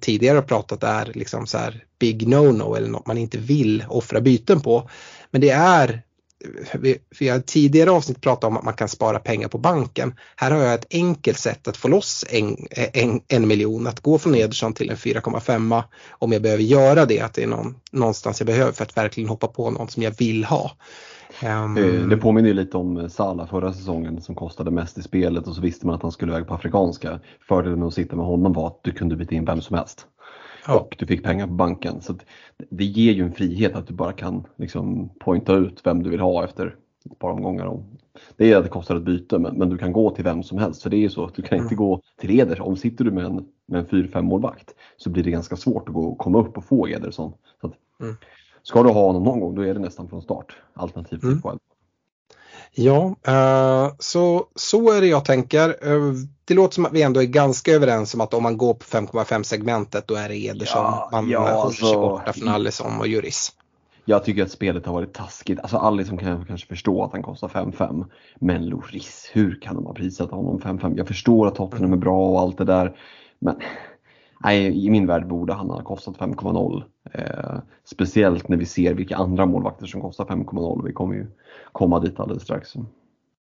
tidigare 0.00 0.36
har 0.36 0.42
pratat 0.42 0.82
är 0.82 1.10
liksom 1.14 1.46
så 1.46 1.58
här 1.58 1.84
big 1.98 2.28
no-no 2.28 2.76
eller 2.76 2.88
något 2.88 3.06
man 3.06 3.18
inte 3.18 3.38
vill 3.38 3.84
offra 3.88 4.20
byten 4.20 4.60
på. 4.60 4.90
Men 5.30 5.40
det 5.40 5.50
är, 5.50 6.02
vi, 6.80 6.98
vi 7.20 7.28
har 7.28 7.40
tidigare 7.40 7.90
avsnitt 7.90 8.20
pratat 8.20 8.44
om 8.44 8.56
att 8.56 8.64
man 8.64 8.74
kan 8.74 8.88
spara 8.88 9.18
pengar 9.18 9.48
på 9.48 9.58
banken. 9.58 10.14
Här 10.36 10.50
har 10.50 10.58
jag 10.58 10.74
ett 10.74 10.86
enkelt 10.90 11.38
sätt 11.38 11.68
att 11.68 11.76
få 11.76 11.88
loss 11.88 12.24
en, 12.30 12.56
en, 12.92 13.20
en 13.28 13.48
miljon, 13.48 13.86
att 13.86 14.00
gå 14.00 14.18
från 14.18 14.34
Ederson 14.34 14.72
till 14.72 14.90
en 14.90 14.96
4,5 14.96 15.82
om 16.10 16.32
jag 16.32 16.42
behöver 16.42 16.62
göra 16.62 17.06
det, 17.06 17.20
att 17.20 17.34
det 17.34 17.42
är 17.42 17.46
någon, 17.46 17.74
någonstans 17.90 18.40
jag 18.40 18.46
behöver 18.46 18.72
för 18.72 18.84
att 18.84 18.96
verkligen 18.96 19.28
hoppa 19.28 19.46
på 19.46 19.70
någon 19.70 19.88
som 19.88 20.02
jag 20.02 20.18
vill 20.18 20.44
ha. 20.44 20.70
Um... 21.44 22.08
Det 22.08 22.16
påminner 22.16 22.54
lite 22.54 22.76
om 22.76 23.10
Salah 23.10 23.48
förra 23.48 23.72
säsongen 23.72 24.22
som 24.22 24.34
kostade 24.34 24.70
mest 24.70 24.98
i 24.98 25.02
spelet 25.02 25.46
och 25.46 25.54
så 25.54 25.60
visste 25.60 25.86
man 25.86 25.94
att 25.94 26.02
han 26.02 26.12
skulle 26.12 26.32
iväg 26.32 26.46
på 26.46 26.54
afrikanska. 26.54 27.20
Fördelen 27.48 27.78
med 27.78 27.88
att 27.88 27.94
sitta 27.94 28.16
med 28.16 28.26
honom 28.26 28.52
var 28.52 28.66
att 28.66 28.80
du 28.82 28.92
kunde 28.92 29.16
byta 29.16 29.34
in 29.34 29.44
vem 29.44 29.60
som 29.60 29.76
helst. 29.76 30.06
Ja. 30.66 30.80
Och 30.80 30.96
du 30.98 31.06
fick 31.06 31.24
pengar 31.24 31.46
på 31.46 31.52
banken. 31.52 32.00
Så 32.00 32.14
det 32.70 32.84
ger 32.84 33.12
ju 33.12 33.22
en 33.22 33.32
frihet 33.32 33.74
att 33.74 33.86
du 33.86 33.94
bara 33.94 34.12
kan 34.12 34.46
liksom 34.56 35.08
pointa 35.20 35.54
ut 35.54 35.80
vem 35.84 36.02
du 36.02 36.10
vill 36.10 36.20
ha 36.20 36.44
efter 36.44 36.76
ett 37.10 37.18
par 37.18 37.30
omgångar. 37.30 37.82
Det 38.36 38.52
är 38.52 38.56
att 38.56 38.64
det 38.64 38.70
kostar 38.70 38.96
ett 38.96 39.02
byte 39.02 39.38
men, 39.38 39.58
men 39.58 39.70
du 39.70 39.78
kan 39.78 39.92
gå 39.92 40.10
till 40.10 40.24
vem 40.24 40.42
som 40.42 40.58
helst. 40.58 40.82
För 40.82 40.90
det 40.90 40.96
är 40.96 41.00
ju 41.00 41.10
så 41.10 41.24
att 41.24 41.34
du 41.34 41.42
kan 41.42 41.58
inte 41.58 41.74
gå 41.74 42.00
till 42.20 42.40
Eder. 42.40 42.60
Om 42.60 42.76
sitter 42.76 43.04
du 43.04 43.10
med 43.10 43.24
en, 43.24 43.46
med 43.66 43.80
en 43.80 43.86
4-5 43.86 44.22
målvakt 44.22 44.74
så 44.96 45.10
blir 45.10 45.24
det 45.24 45.30
ganska 45.30 45.56
svårt 45.56 45.88
att 45.88 45.94
gå 45.94 46.14
komma 46.14 46.38
upp 46.38 46.56
och 46.56 46.64
få 46.64 46.88
Ederson. 46.88 47.32
Så 47.60 47.66
att, 47.66 47.72
Mm. 48.00 48.16
Ska 48.62 48.82
du 48.82 48.88
ha 48.88 49.06
honom 49.06 49.22
någon 49.22 49.40
gång 49.40 49.54
då 49.54 49.62
är 49.62 49.74
det 49.74 49.80
nästan 49.80 50.08
från 50.08 50.22
start. 50.22 50.56
Alternativt 50.74 51.22
Mm. 51.22 51.34
till 51.34 51.42
poäng. 51.42 51.58
Ja, 52.72 53.16
eh, 53.26 53.92
så, 53.98 54.46
så 54.54 54.92
är 54.92 55.00
det 55.00 55.06
jag 55.06 55.24
tänker. 55.24 55.68
Eh, 55.68 56.12
det 56.44 56.54
låter 56.54 56.74
som 56.74 56.86
att 56.86 56.92
vi 56.92 57.02
ändå 57.02 57.22
är 57.22 57.26
ganska 57.26 57.72
överens 57.72 58.14
om 58.14 58.20
att 58.20 58.34
om 58.34 58.42
man 58.42 58.56
går 58.56 58.74
på 58.74 58.84
5,5 58.84 59.42
segmentet 59.42 60.08
då 60.08 60.14
är 60.14 60.28
det 60.28 60.36
Ederson. 60.36 60.82
Ja, 60.82 61.08
man 61.12 61.28
ja, 61.30 61.40
håller 61.40 61.52
alltså- 61.52 61.86
sig 61.86 61.96
borta 61.96 62.32
från 62.32 62.48
Alisson 62.48 63.00
och 63.00 63.06
Juris. 63.06 63.52
Jag 64.08 64.24
tycker 64.24 64.42
att 64.42 64.50
spelet 64.50 64.86
har 64.86 64.92
varit 64.92 65.12
taskigt. 65.12 65.60
Alltså 65.60 65.76
Alisson 65.76 66.18
kan 66.18 66.28
jag 66.28 66.46
kanske 66.46 66.66
förstå 66.66 67.04
att 67.04 67.12
han 67.12 67.22
kostar 67.22 67.48
5-5. 67.48 68.04
Men 68.38 68.66
Loris, 68.66 69.30
hur 69.32 69.60
kan 69.60 69.74
de 69.74 69.86
ha 69.86 69.94
prisat 69.94 70.30
honom 70.30 70.60
5-5? 70.60 70.94
Jag 70.96 71.08
förstår 71.08 71.46
att 71.46 71.54
Tottenham 71.54 71.92
är 71.92 71.96
bra 71.96 72.28
och 72.28 72.40
allt 72.40 72.58
det 72.58 72.64
där. 72.64 72.96
Men 73.38 73.56
nej, 74.40 74.86
i 74.86 74.90
min 74.90 75.06
värld 75.06 75.26
borde 75.28 75.52
han 75.52 75.70
ha 75.70 75.82
kostat 75.82 76.16
5,0. 76.18 76.82
Eh, 77.12 77.58
speciellt 77.84 78.48
när 78.48 78.56
vi 78.56 78.66
ser 78.66 78.94
vilka 78.94 79.16
andra 79.16 79.46
målvakter 79.46 79.86
som 79.86 80.00
kostar 80.00 80.24
5,0. 80.24 80.86
Vi 80.86 80.92
kommer 80.92 81.14
ju 81.14 81.26
komma 81.72 82.00
dit 82.00 82.20
alldeles 82.20 82.42
strax. 82.42 82.72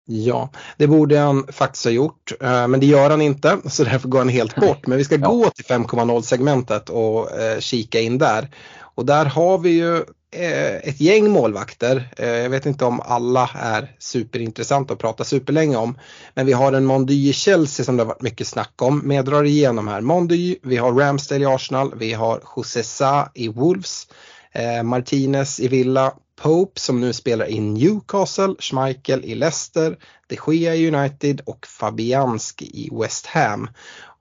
Ja, 0.06 0.50
det 0.78 0.88
borde 0.88 1.18
han 1.20 1.48
faktiskt 1.52 1.86
ha 1.86 1.92
gjort, 1.92 2.32
eh, 2.42 2.68
men 2.68 2.80
det 2.80 2.86
gör 2.86 3.10
han 3.10 3.22
inte 3.22 3.58
så 3.66 3.84
därför 3.84 4.10
går 4.10 4.20
han 4.20 4.30
helt 4.30 4.56
bort. 4.56 4.88
Men 4.88 4.98
vi 4.98 5.04
ska 5.04 5.16
Ja. 5.20 5.28
gå 5.30 5.50
till 5.50 5.66
5,0 5.66 6.22
segmentet 6.22 6.90
och 6.90 7.32
eh, 7.40 7.60
kika 7.60 8.00
in 8.00 8.18
där. 8.18 8.50
Och 8.96 9.06
där 9.06 9.26
har 9.26 9.58
vi 9.58 9.70
ju 9.70 10.04
Eh, 10.36 10.76
ett 10.76 11.02
gäng 11.02 11.30
målvakter. 11.30 12.10
Eh, 12.18 12.28
jag 12.28 12.50
vet 12.50 12.66
inte 12.66 12.86
om 12.86 13.02
alla 13.02 13.50
är 13.56 13.96
superintressanta 14.00 14.94
att 14.94 15.00
prata 15.00 15.24
superlänge 15.24 15.76
om. 15.76 15.98
Men 16.34 16.46
vi 16.46 16.54
har 16.54 16.74
en 16.74 16.86
Mondy 16.86 17.30
i 17.30 17.34
Chelsea 17.34 17.86
som 17.86 17.98
det 17.98 18.04
har 18.04 18.08
varit 18.08 18.22
mycket 18.22 18.48
snack 18.48 18.82
om. 18.82 19.00
Men 19.00 19.18
jag 19.18 19.26
drar 19.26 19.44
igenom 19.44 19.88
här. 19.88 20.02
Mondy, 20.02 20.56
vi 20.64 20.78
har 20.78 20.94
Ramsdale 20.94 21.44
i 21.44 21.46
Arsenal, 21.46 21.94
vi 21.98 22.14
har 22.14 22.42
José 22.56 22.84
Sa 22.84 23.30
i 23.34 23.48
Wolves, 23.48 24.08
eh, 24.52 24.84
Martinez 24.84 25.60
i 25.60 25.68
Villa, 25.68 26.14
Pope 26.42 26.80
som 26.80 27.02
nu 27.02 27.14
spelar 27.14 27.50
i 27.50 27.60
Newcastle, 27.60 28.56
Schmeichel 28.60 29.26
i 29.26 29.36
Leicester, 29.36 29.98
De 30.28 30.38
Gea 30.48 30.76
i 30.76 30.96
United 30.96 31.42
och 31.46 31.66
Fabianski 31.68 32.66
i 32.66 32.90
West 32.92 33.26
Ham. 33.26 33.70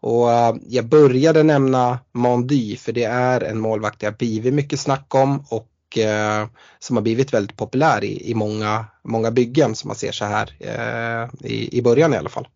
Och 0.00 0.33
eh, 0.33 0.54
jag 0.69 0.85
började 0.85 1.42
nämna 1.42 1.99
Mondy 2.12 2.76
för 2.76 2.92
det 2.92 3.04
är 3.04 3.40
en 3.40 3.61
målvakt 3.61 4.00
det 4.00 4.07
har 4.07 4.12
blivit 4.12 4.54
mycket 4.54 4.81
snack 4.81 5.14
om 5.14 5.45
och 5.49 5.69
eh, 5.99 6.46
som 6.78 6.96
har 6.96 7.02
blivit 7.02 7.34
väldigt 7.34 7.56
populär 7.56 8.04
i, 8.04 8.30
i 8.30 8.34
många, 8.34 8.84
många 9.02 9.30
byggen 9.30 9.75
som 9.75 9.88
man 9.88 9.96
ser 9.96 10.12
så 10.12 10.25
här 10.25 10.50
eh, 10.61 11.50
i, 11.50 11.78
i 11.78 11.82
början 11.82 12.14
i 12.14 12.16
alla 12.16 12.28
fall. 12.28 12.49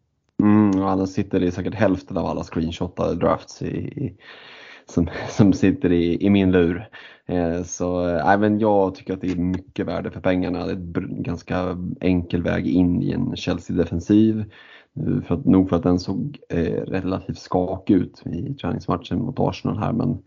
Mm, 0.43 0.83
och 0.83 1.09
sitter 1.09 1.40
det 1.40 1.52
säkert 1.52 1.75
hälften 1.75 2.16
av 2.16 2.26
alla 2.26 2.45
screenshotade 2.45 3.14
drafts 3.14 3.62
i, 3.62 3.76
i, 3.76 4.14
som, 4.87 5.09
som 5.28 5.52
sitter 5.52 5.93
i, 5.93 6.26
i 6.26 6.31
min 6.31 6.52
lur. 6.52 6.88
Eh, 7.28 7.62
så 7.62 8.09
eh, 8.09 8.31
även 8.31 8.59
jag 8.59 8.95
tycker 8.95 9.14
att 9.14 9.21
det 9.21 9.31
är 9.31 9.37
mycket 9.37 9.87
värde 9.87 10.11
för 10.11 10.21
pengarna. 10.21 10.66
Det 10.66 10.73
är 10.73 11.02
en 11.02 11.23
ganska 11.23 11.76
enkel 12.00 12.43
väg 12.43 12.66
in 12.66 13.02
i 13.02 13.12
en 13.12 13.37
Chelsea-defensiv. 13.37 14.45
Eh, 14.97 15.23
för 15.23 15.35
att, 15.35 15.45
nog 15.45 15.69
för 15.69 15.76
att 15.76 15.83
den 15.83 15.99
såg 15.99 16.38
eh, 16.49 16.83
relativt 16.83 17.38
skakig 17.38 17.95
ut 17.95 18.23
i 18.26 18.55
träningsmatchen 18.55 19.19
mot 19.19 19.40
Arsenal 19.40 19.78
här 19.78 19.93
men 19.93 20.19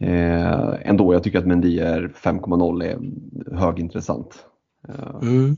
eh, 0.00 0.88
ändå, 0.88 1.14
jag 1.14 1.22
tycker 1.22 1.38
att 1.38 1.46
Mendy 1.46 1.78
är 1.78 2.12
5,0 2.22 2.84
är 2.84 2.98
högintressant. 3.56 4.34
Eh, 4.88 5.16
Mm. 5.22 5.56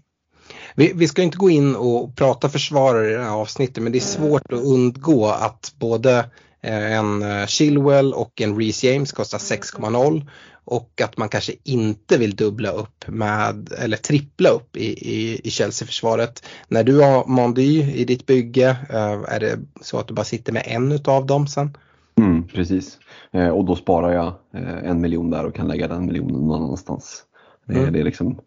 Vi, 0.75 0.93
vi 0.95 1.09
ska 1.09 1.23
inte 1.23 1.39
gå 1.39 1.51
in 1.51 1.77
och 1.77 2.17
prata 2.17 2.49
försvarare 2.49 3.11
i 3.11 3.15
det 3.15 3.23
här 3.23 3.31
avsnittet 3.31 3.83
men 3.83 3.93
det 3.93 3.99
är 3.99 4.01
svårt 4.01 4.53
att 4.53 4.65
undgå 4.65 5.27
att 5.27 5.75
både 5.79 6.19
eh, 6.63 6.93
en 6.93 7.23
eh, 7.23 7.47
Chilwell 7.47 8.15
och 8.15 8.41
en 8.41 8.59
Reece 8.59 8.85
James 8.85 9.13
kostar 9.13 9.39
6,0 9.39 10.27
och 10.65 11.01
att 11.05 11.17
man 11.17 11.29
kanske 11.29 11.53
inte 11.65 12.19
vill 12.19 12.37
dubbla 12.37 12.71
upp 12.71 13.05
med 13.07 13.73
eller 13.79 13.97
trippla 13.97 14.49
upp 14.49 14.77
i, 14.77 15.15
i, 15.15 15.41
i 15.45 15.51
Chelsea-försvaret. 15.51 16.45
När 16.69 16.85
du 16.85 17.01
har 17.01 17.27
Mondy 17.27 17.83
i 17.83 18.05
ditt 18.05 18.27
bygge, 18.27 18.69
eh, 18.91 19.35
är 19.35 19.41
det 19.41 19.59
så 19.81 19.99
att 19.99 20.09
du 20.09 20.15
bara 20.15 20.25
sitter 20.25 20.53
med 20.53 20.63
en 20.67 20.93
utav 20.93 21.27
dem 21.27 21.47
sen? 21.47 21.77
Mm, 22.17 22.47
precis. 22.49 22.99
Eh, 23.33 23.49
och 23.49 23.65
då 23.65 23.77
sparar 23.77 24.13
jag 24.13 24.27
eh, 24.53 24.91
en 24.91 25.01
miljon 25.01 25.31
där 25.31 25.47
och 25.47 25.55
kan 25.55 25.69
lägga 25.69 25.89
den 25.89 26.07
miljonen 26.07 26.41
någon 26.47 26.63
annanstans. 26.63 27.25
Det, 27.67 27.79
Mm. 27.79 27.93
det 27.93 28.01
är 28.01 28.05
liksom, 28.05 28.41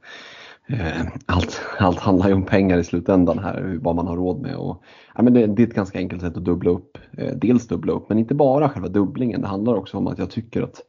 eh, 0.67 1.01
allt, 1.25 1.62
allt 1.80 1.99
handlar 1.99 2.27
ju 2.27 2.34
om 2.34 2.45
pengar 2.45 2.77
i 2.77 2.84
slutändan 2.84 3.39
här, 3.39 3.62
hur- 3.63 3.80
vad 3.80 3.95
man 3.95 4.08
har 4.08 4.15
råd 4.15 4.41
med. 4.41 4.56
Och, 4.56 4.84
ja, 5.15 5.21
men 5.23 5.34
det, 5.34 5.47
det 5.47 5.63
är 5.63 5.67
ett 5.67 5.73
ganska 5.73 5.99
enkelt 5.99 6.21
sätt 6.21 6.38
att 6.38 6.45
dubbla 6.45 6.69
upp. 6.71 6.97
Eh, 7.17 7.36
dels 7.36 7.67
dubbla 7.67 7.93
upp, 7.93 8.10
men 8.10 8.19
inte 8.19 8.36
bara 8.36 8.69
själva 8.69 8.88
dubblingen. 8.88 9.41
Det 9.41 9.47
handlar 9.47 9.75
också 9.75 9.97
om 9.97 10.08
att 10.08 10.19
jag 10.19 10.30
tycker 10.30 10.62
att 10.62 10.82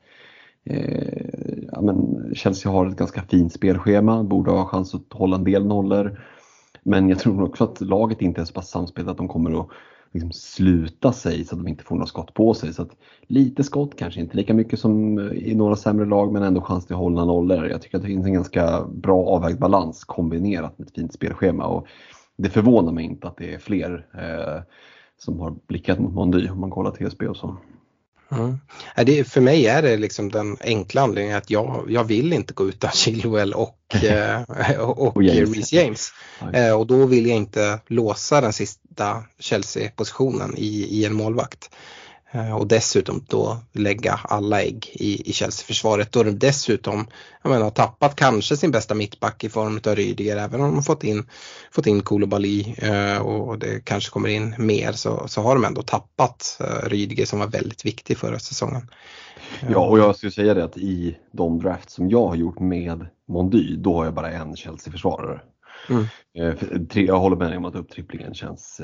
eh, 0.64 1.24
ja, 1.72 1.80
men 1.80 2.30
Chelsea 2.34 2.72
har 2.72 2.86
ett 2.86 2.96
ganska 2.96 3.22
fint 3.22 3.52
spelschema, 3.52 4.24
borde 4.24 4.50
ha 4.50 4.66
chans 4.66 4.94
att 4.94 5.12
hålla 5.12 5.36
en 5.36 5.44
del 5.44 5.66
nollor. 5.66 6.20
Men 6.82 7.08
jag 7.08 7.18
tror 7.18 7.42
också 7.42 7.64
att 7.64 7.80
laget 7.80 8.22
inte 8.22 8.40
är 8.40 8.44
så 8.44 8.52
pass 8.52 8.70
samspelat 8.70 9.10
att 9.10 9.16
de 9.16 9.28
kommer 9.28 9.60
att 9.60 9.68
liksom 10.12 10.32
sluta 10.32 11.12
sig 11.12 11.44
så 11.44 11.54
att 11.54 11.64
de 11.64 11.68
inte 11.68 11.84
får 11.84 11.94
några 11.94 12.06
skott 12.06 12.34
på 12.34 12.54
sig. 12.54 12.72
Så 12.72 12.82
att 12.82 12.96
lite 13.26 13.64
skott, 13.64 13.96
kanske 13.96 14.20
inte 14.20 14.36
lika 14.36 14.54
mycket 14.54 14.80
som 14.80 15.18
eh, 15.18 15.32
i 15.32 15.54
några 15.54 15.76
sämre 15.76 16.06
lag 16.06 16.32
men 16.32 16.42
ändå 16.42 16.60
chans 16.60 16.86
till 16.86 16.94
att 16.94 17.00
hålla 17.00 17.24
nollor. 17.24 17.66
Jag 17.66 17.82
tycker 17.82 17.96
att 17.96 18.02
det 18.02 18.08
finns 18.08 18.26
en 18.26 18.32
ganska 18.32 18.84
bra 18.84 19.26
avvägd 19.26 19.58
balans 19.58 20.04
kombinerat 20.04 20.78
med 20.78 20.88
ett 20.88 20.94
fint 20.94 21.12
spelschema. 21.12 21.66
Och 21.66 21.86
det 22.36 22.50
förvånar 22.50 22.92
mig 22.92 23.04
inte 23.04 23.28
att 23.28 23.36
det 23.36 23.54
är 23.54 23.58
fler 23.58 24.06
eh, 24.14 24.62
som 25.16 25.40
har 25.40 25.56
blickat 25.66 25.98
mot 25.98 26.14
Mondy 26.14 26.48
om 26.48 26.60
man 26.60 26.70
kollar 26.70 26.90
TSB 26.90 27.28
och 27.28 27.36
så. 27.36 27.56
Mm. 28.30 28.58
Det, 28.96 29.24
för 29.24 29.40
mig 29.40 29.66
är 29.66 29.82
det 29.82 29.96
liksom 29.96 30.28
den 30.28 30.56
enkla 30.60 31.02
anledningen 31.02 31.38
att 31.38 31.50
jag, 31.50 31.86
jag 31.88 32.04
vill 32.04 32.32
inte 32.32 32.54
gå 32.54 32.68
utan 32.68 32.90
Chilwell 32.94 33.54
och, 33.54 34.04
eh, 34.04 34.42
och, 34.78 34.98
och 34.98 35.16
Och 35.16 35.22
James. 35.22 35.54
Reece 35.56 35.72
James. 35.72 36.12
Eh, 36.52 36.72
och 36.72 36.86
då 36.86 37.06
vill 37.06 37.26
jag 37.26 37.36
inte 37.36 37.80
låsa 37.86 38.40
den 38.40 38.52
sista 38.52 39.24
Chelsea-positionen 39.38 40.54
i, 40.56 40.86
i 40.90 41.04
en 41.04 41.14
målvakt. 41.14 41.70
Eh, 42.30 42.56
och 42.56 42.66
dessutom 42.66 43.24
då 43.28 43.58
lägga 43.72 44.20
alla 44.24 44.62
ägg 44.62 44.90
i, 44.92 45.30
i 45.30 45.32
Chelsea-försvaret. 45.32 46.12
Då 46.12 46.22
de 46.22 46.38
dessutom 46.38 47.06
jag 47.42 47.50
menar, 47.50 47.64
har 47.64 47.70
tappat 47.70 48.16
kanske 48.16 48.56
sin 48.56 48.70
bästa 48.70 48.94
mittback 48.94 49.44
i 49.44 49.48
form 49.48 49.80
av 49.86 49.94
Rydiger. 49.94 50.36
Även 50.36 50.60
om 50.60 50.74
de 50.74 50.82
fått 50.82 51.04
in, 51.04 51.26
fått 51.70 51.86
in 51.86 52.00
Koulibaly 52.00 52.74
eh, 52.78 53.18
och 53.18 53.58
det 53.58 53.84
kanske 53.84 54.10
kommer 54.10 54.28
in 54.28 54.54
mer 54.58 54.92
så, 54.92 55.28
så 55.28 55.42
har 55.42 55.54
de 55.54 55.64
ändå 55.64 55.82
tappat 55.82 56.60
eh, 56.60 56.88
Rydiger 56.88 57.26
som 57.26 57.38
var 57.38 57.46
väldigt 57.46 57.84
viktig 57.84 58.18
förra 58.18 58.38
säsongen. 58.38 58.90
Ja, 59.70 59.88
och 59.88 59.98
jag 59.98 60.16
skulle 60.16 60.32
säga 60.32 60.54
det 60.54 60.64
att 60.64 60.76
i 60.76 61.16
de 61.32 61.58
drafts 61.58 61.94
som 61.94 62.10
jag 62.10 62.26
har 62.26 62.34
gjort 62.34 62.60
med 62.60 63.06
Mondy, 63.28 63.76
då 63.76 63.96
har 63.96 64.04
jag 64.04 64.14
bara 64.14 64.30
en 64.30 64.56
Chelsea-försvarare. 64.56 65.40
Mm. 65.90 66.06
Jag 66.92 67.18
håller 67.18 67.36
med 67.36 67.48
dig 67.48 67.56
om 67.56 67.64
att 67.64 67.74
upptripplingen 67.74 68.34
känns, 68.34 68.80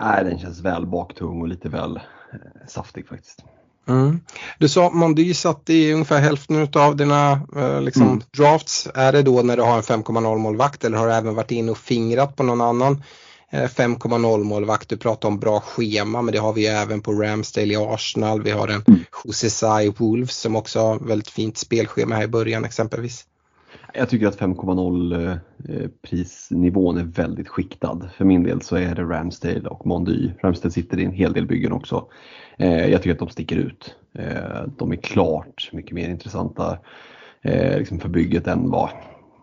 nej, 0.00 0.24
den 0.24 0.38
känns 0.38 0.60
väl 0.60 0.86
baktung 0.86 1.40
och 1.40 1.48
lite 1.48 1.68
väl 1.68 1.96
eh, 1.96 2.66
saftig 2.68 3.08
faktiskt. 3.08 3.44
Mm. 3.88 4.20
Du 4.58 4.68
sa 4.68 4.90
Mondy 4.90 5.34
satt 5.34 5.70
i 5.70 5.92
ungefär 5.92 6.20
hälften 6.20 6.68
av 6.74 6.96
dina 6.96 7.32
eh, 7.56 7.80
liksom, 7.80 8.02
Mm. 8.02 8.22
drafts. 8.36 8.88
Är 8.94 9.12
det 9.12 9.22
då 9.22 9.42
när 9.42 9.56
du 9.56 9.62
har 9.62 9.76
en 9.76 9.82
5,0 9.82 10.38
målvakt 10.38 10.84
eller 10.84 10.98
har 10.98 11.06
du 11.06 11.12
även 11.12 11.34
varit 11.34 11.50
in 11.50 11.68
och 11.68 11.78
fingrat 11.78 12.36
på 12.36 12.42
någon 12.42 12.60
annan 12.60 13.02
eh, 13.50 13.68
5,0 13.68 14.44
målvakt? 14.44 14.88
Du 14.88 14.96
pratar 14.96 15.28
om 15.28 15.38
bra 15.38 15.60
schema 15.60 16.22
men 16.22 16.32
det 16.32 16.38
har 16.38 16.52
vi 16.52 16.60
ju 16.60 16.66
även 16.66 17.00
på 17.00 17.12
Ramsdale 17.12 17.74
i 17.74 17.76
Arsenal. 17.76 18.42
Vi 18.42 18.50
har 18.50 18.68
en 18.68 18.84
Mm. 18.88 19.00
I 19.82 19.94
Wolves 19.98 20.36
som 20.36 20.56
också 20.56 20.80
har 20.80 20.98
väldigt 20.98 21.30
fint 21.30 21.56
spelschema 21.56 22.14
här 22.14 22.22
i 22.22 22.28
början 22.28 22.64
exempelvis. 22.64 23.24
Jag 23.94 24.08
tycker 24.08 24.26
att 24.26 24.38
5.0 24.38 25.14
eh, 25.14 25.32
eh, 25.68 25.88
prisnivån 26.02 26.98
är 26.98 27.04
väldigt 27.04 27.48
skiktad. 27.48 28.10
För 28.16 28.24
min 28.24 28.42
del 28.42 28.62
så 28.62 28.76
är 28.76 28.94
det 28.94 29.02
Ramsdale 29.02 29.68
och 29.68 29.86
Mondy. 29.86 30.30
Ramsdale 30.42 30.72
sitter 30.72 30.98
i 30.98 31.04
en 31.04 31.12
hel 31.12 31.32
del 31.32 31.46
byggen 31.46 31.72
också. 31.72 32.08
Eh, 32.58 32.86
jag 32.86 33.02
tycker 33.02 33.12
att 33.12 33.18
de 33.18 33.28
sticker 33.28 33.56
ut. 33.56 33.96
De 34.78 34.92
är 34.92 34.96
klart 34.96 35.70
mycket 35.72 35.92
mer 35.92 36.08
intressanta 36.08 36.78
liksom 37.78 38.00
för 38.00 38.08
bygget 38.08 38.46
än 38.46 38.70
vad 38.70 38.90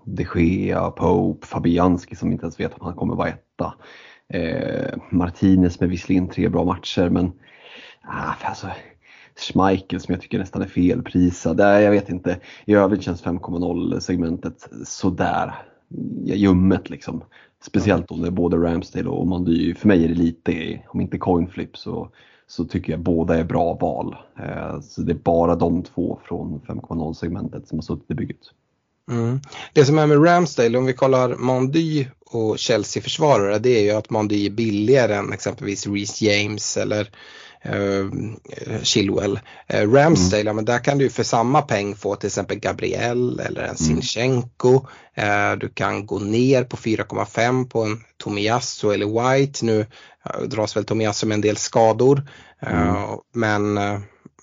de 0.05 0.25
Gea, 0.35 0.91
Pope, 0.91 1.47
Fabianski 1.47 2.15
som 2.15 2.31
inte 2.31 2.43
ens 2.43 2.59
vet 2.59 2.73
om 2.73 2.85
han 2.85 2.95
kommer 2.95 3.15
vara 3.15 3.29
etta. 3.29 3.73
Martinez 5.09 5.79
med 5.79 5.89
visserligen 5.89 6.27
tre 6.27 6.49
bra 6.49 6.63
matcher 6.63 7.09
men 7.09 7.31
ah, 8.01 8.33
alltså, 8.41 8.67
Schmeichel 9.41 9.99
som 9.99 10.13
jag 10.13 10.21
tycker 10.21 10.39
nästan 10.39 10.61
är 10.61 10.67
felprisad. 10.67 11.59
Jag 11.59 11.91
vet 11.91 12.09
inte. 12.09 12.39
I 12.65 12.73
övrigt 12.73 13.03
känns 13.03 13.23
5,0 13.23 13.99
segmentet 13.99 14.69
sådär 14.85 15.53
ljummet 16.25 16.89
liksom. 16.89 17.23
Speciellt 17.63 18.11
om 18.11 18.21
det 18.21 18.27
är 18.27 18.31
både 18.31 18.57
Ramsdale 18.57 19.09
och 19.09 19.27
Mondy. 19.27 19.75
För 19.75 19.87
mig 19.87 20.03
är 20.03 20.07
det 20.07 20.15
lite, 20.15 20.81
om 20.87 21.01
inte 21.01 21.17
coinflip 21.17 21.77
så, 21.77 22.09
så 22.47 22.65
tycker 22.65 22.93
jag 22.93 22.99
båda 22.99 23.37
är 23.37 23.43
bra 23.43 23.73
val. 23.73 24.15
Eh, 24.39 24.81
så 24.81 25.01
det 25.01 25.11
är 25.11 25.15
bara 25.15 25.55
de 25.55 25.83
två 25.83 26.19
från 26.23 26.61
5.0 26.67 27.13
segmentet 27.13 27.67
som 27.67 27.77
har 27.77 27.83
suttit 27.83 28.11
i 28.11 28.13
bygget. 28.13 28.37
Mm. 29.11 29.39
Det 29.73 29.85
som 29.85 29.99
är 29.99 30.07
med 30.07 30.25
Ramsdale, 30.25 30.77
om 30.77 30.85
vi 30.85 30.93
kollar 30.93 31.35
Mondy 31.35 32.07
och 32.25 32.59
Chelsea-försvarare, 32.59 33.59
det 33.59 33.69
är 33.69 33.83
ju 33.83 33.91
att 33.91 34.09
Mondy 34.09 34.45
är 34.45 34.49
billigare 34.49 35.15
än 35.15 35.33
exempelvis 35.33 35.87
Reece 35.87 36.21
James 36.21 36.77
eller 36.77 37.09
Chilwell. 38.83 39.39
Uh, 39.73 39.93
Ramsdale, 39.93 40.41
mm. 40.41 40.55
men 40.55 40.65
där 40.65 40.79
kan 40.79 40.97
du 40.97 41.09
för 41.09 41.23
samma 41.23 41.61
peng 41.61 41.95
få 41.95 42.15
till 42.15 42.27
exempel 42.27 42.59
Gabriel 42.59 43.39
eller 43.39 43.61
en 43.61 43.67
mm. 43.67 43.75
Sinchenko. 43.75 44.73
Uh, 45.17 45.57
du 45.59 45.69
kan 45.69 46.05
gå 46.05 46.19
ner 46.19 46.63
på 46.63 46.77
4,5 46.77 47.69
på 47.69 47.83
en 47.83 48.03
Tomiyasu 48.23 48.91
eller 48.91 49.37
White. 49.37 49.65
Nu 49.65 49.85
dras 50.47 50.75
väl 50.75 50.85
Tomiyasu 50.85 51.27
med 51.27 51.35
en 51.35 51.41
del 51.41 51.57
skador. 51.57 52.29
Mm. 52.59 52.95
Men 53.33 53.77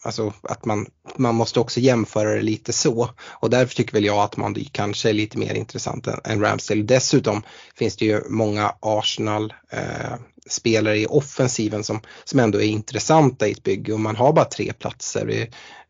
Alltså 0.03 0.33
att 0.43 0.65
man, 0.65 0.87
man 1.17 1.35
måste 1.35 1.61
också 1.61 1.81
jämföra 1.81 2.35
det 2.35 2.43
lite 2.43 2.73
så. 2.73 3.11
Och 3.21 3.51
därför 3.51 3.75
tycker 3.75 3.93
väl 3.93 4.05
jag 4.05 4.19
att 4.19 4.37
Mandy 4.37 4.65
kanske 4.65 5.09
är 5.09 5.13
lite 5.13 5.39
mer 5.39 5.55
intressant 5.55 6.07
än, 6.07 6.21
än 6.25 6.41
Ramsdale. 6.41 6.83
Dessutom 6.83 7.43
finns 7.75 7.97
det 7.97 8.05
ju 8.05 8.21
många 8.29 8.75
Arsenal 8.81 9.55
eh, 9.71 10.19
spelare 10.49 10.99
i 10.99 11.07
offensiven 11.07 11.85
som, 11.85 12.01
som 12.25 12.39
ändå 12.39 12.61
är 12.61 12.67
intressanta 12.67 13.49
i 13.49 13.53
ett 13.53 13.63
bygge 13.63 13.93
och 13.93 14.01
man 14.01 14.17
har 14.17 14.33
bara 14.33 14.45
tre 14.45 14.73
platser. 14.73 15.27
Vi, 15.27 15.41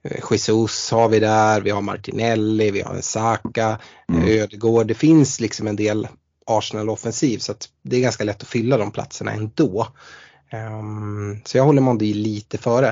eh, 0.03 0.21
Jesus 0.31 0.91
har 0.91 1.09
vi 1.09 1.21
där, 1.21 1.61
vi 1.61 1.71
har 1.71 1.81
Martinelli, 1.81 2.71
vi 2.71 2.81
har 2.81 3.01
Saka, 3.01 3.79
mm. 4.13 4.29
Ödegård. 4.29 4.87
Det 4.87 4.95
finns 4.95 5.41
liksom 5.41 5.67
en 5.67 5.77
del 5.77 6.09
Arsenal 6.47 6.91
offensiv 6.91 7.39
så 7.39 7.53
att 7.53 7.69
det 7.83 7.97
är 7.97 8.01
ganska 8.01 8.25
lätt 8.25 8.43
att 8.43 8.49
fylla 8.49 8.77
de 8.77 8.91
platserna 8.91 9.33
ändå. 9.33 9.87
Um, 10.53 11.41
så 11.45 11.59
jag 11.59 11.65
håller 11.65 11.83
Mondi 11.83 12.15
lite 12.15 12.59
före. 12.59 12.89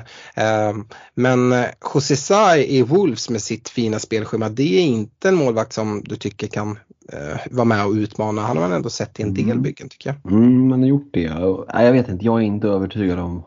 Um, 0.70 0.88
men 1.14 1.52
eh, 1.52 1.64
José 1.94 2.16
Sai 2.16 2.76
i 2.78 2.82
Wolves 2.82 3.30
med 3.30 3.42
sitt 3.42 3.68
fina 3.68 3.98
spelschema, 3.98 4.48
det 4.48 4.78
är 4.78 4.82
inte 4.82 5.28
en 5.28 5.34
målvakt 5.34 5.72
som 5.72 6.02
du 6.04 6.16
tycker 6.16 6.46
kan 6.46 6.70
uh, 6.70 7.36
vara 7.50 7.64
med 7.64 7.86
och 7.86 7.92
utmana. 7.92 8.42
Han 8.42 8.56
har 8.56 8.64
man 8.68 8.76
ändå 8.76 8.90
sett 8.90 9.20
i 9.20 9.22
en 9.22 9.34
del 9.34 9.44
mm. 9.44 9.62
byggen 9.62 9.88
tycker 9.88 10.10
jag. 10.22 10.32
Mm, 10.32 10.68
man 10.68 10.80
har 10.80 10.88
gjort 10.88 11.10
det. 11.12 11.22
Jag 11.72 11.92
vet 11.92 12.08
inte, 12.08 12.24
jag 12.24 12.38
är 12.38 12.44
inte 12.44 12.68
övertygad 12.68 13.18
om, 13.18 13.44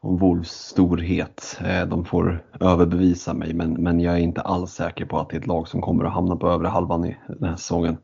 om 0.00 0.18
Wolves 0.18 0.50
storhet. 0.50 1.58
Eh, 1.64 1.86
de 1.86 2.04
får 2.04 2.44
överbevisa 2.60 3.34
mig 3.34 3.54
men, 3.54 3.72
men 3.72 4.00
jag 4.00 4.14
är 4.14 4.18
inte 4.18 4.40
alls 4.40 4.72
säker 4.72 5.04
på 5.04 5.18
att 5.18 5.30
det 5.30 5.36
är 5.36 5.40
ett 5.40 5.46
lag 5.46 5.68
som 5.68 5.80
kommer 5.80 6.04
att 6.04 6.12
hamna 6.12 6.36
på 6.36 6.48
övre 6.48 6.68
halvan 6.68 7.04
i 7.04 7.16
den 7.28 7.48
här 7.48 7.56
säsongen. 7.56 7.96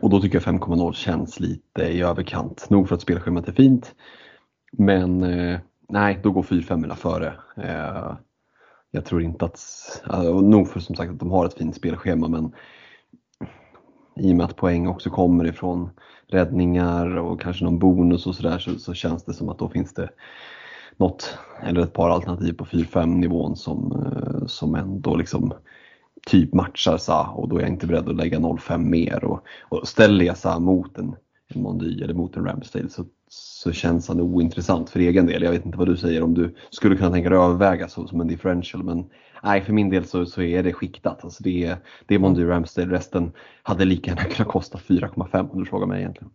Och 0.00 0.10
då 0.10 0.20
tycker 0.20 0.36
jag 0.36 0.60
5,0 0.60 0.92
känns 0.92 1.40
lite 1.40 1.82
i 1.82 2.02
överkant. 2.02 2.70
Nog 2.70 2.88
för 2.88 2.94
att 2.94 3.02
spelschemat 3.02 3.48
är 3.48 3.52
fint 3.52 3.94
men 4.72 5.22
eh, 5.22 5.60
nej, 5.88 6.20
då 6.22 6.30
går 6.30 6.42
4-5 6.42 6.94
före. 6.94 7.34
Eh, 7.56 8.16
jag 8.90 9.04
tror 9.04 9.22
inte 9.22 9.44
att, 9.44 9.60
alltså, 10.04 10.40
nog 10.40 10.68
för 10.68 10.80
som 10.80 10.94
sagt 10.94 11.10
att 11.10 11.20
de 11.20 11.30
har 11.30 11.46
ett 11.46 11.58
fint 11.58 11.76
spelschema 11.76 12.28
men 12.28 12.52
i 14.16 14.32
och 14.32 14.36
med 14.36 14.46
att 14.46 14.56
poäng 14.56 14.86
också 14.86 15.10
kommer 15.10 15.46
ifrån 15.46 15.90
räddningar 16.26 17.16
och 17.16 17.40
kanske 17.40 17.64
någon 17.64 17.78
bonus 17.78 18.26
och 18.26 18.34
sådär 18.34 18.58
så, 18.58 18.78
så 18.78 18.94
känns 18.94 19.24
det 19.24 19.34
som 19.34 19.48
att 19.48 19.58
då 19.58 19.68
finns 19.68 19.94
det 19.94 20.08
något 20.96 21.38
eller 21.62 21.80
ett 21.80 21.92
par 21.92 22.10
alternativ 22.10 22.52
på 22.52 22.64
4-5 22.64 23.06
nivån 23.06 23.56
som, 23.56 23.92
eh, 23.92 24.46
som 24.46 24.74
ändå 24.74 25.16
liksom 25.16 25.52
typ 26.26 26.54
matchar 26.54 26.96
Sa 26.96 27.26
och 27.26 27.48
då 27.48 27.56
är 27.56 27.60
jag 27.60 27.70
inte 27.70 27.86
beredd 27.86 28.08
att 28.08 28.16
lägga 28.16 28.38
0-5 28.38 28.78
mer. 28.78 29.24
Och, 29.24 29.40
och 29.68 29.88
ställer 29.88 30.24
jag 30.24 30.38
Sa 30.38 30.58
mot 30.58 30.98
en, 30.98 31.16
en 31.48 31.62
Mondy 31.62 32.02
eller 32.02 32.14
mot 32.14 32.36
en 32.36 32.44
Ramsdale 32.44 32.88
så 32.88 33.04
så 33.58 33.72
känns 33.72 34.08
han 34.08 34.20
ointressant 34.20 34.90
för 34.90 35.00
egen 35.00 35.26
del. 35.26 35.42
Jag 35.42 35.50
vet 35.50 35.66
inte 35.66 35.78
vad 35.78 35.88
du 35.88 35.96
säger 35.96 36.22
om 36.22 36.34
du 36.34 36.54
skulle 36.70 36.96
kunna 36.96 37.10
tänka 37.10 37.28
dig 37.28 37.38
att 37.38 37.44
överväga 37.44 37.88
så, 37.88 38.06
som 38.06 38.20
en 38.20 38.28
differential 38.28 38.82
men 38.82 39.10
nej 39.42 39.60
för 39.60 39.72
min 39.72 39.90
del 39.90 40.04
så, 40.04 40.26
så 40.26 40.42
är 40.42 40.62
det 40.62 40.72
skiktat. 40.72 41.24
Alltså 41.24 41.42
det, 41.42 41.64
är, 41.64 41.76
det 42.06 42.14
är 42.14 42.18
Mondy 42.18 42.44
Ramsdale, 42.44 42.94
resten 42.94 43.32
hade 43.62 43.84
lika 43.84 44.10
gärna 44.10 44.24
kunnat 44.24 44.52
kosta 44.52 44.78
4,5 44.78 45.50
om 45.50 45.58
du 45.58 45.70
frågar 45.70 45.86
mig 45.86 46.00
egentligen. 46.00 46.30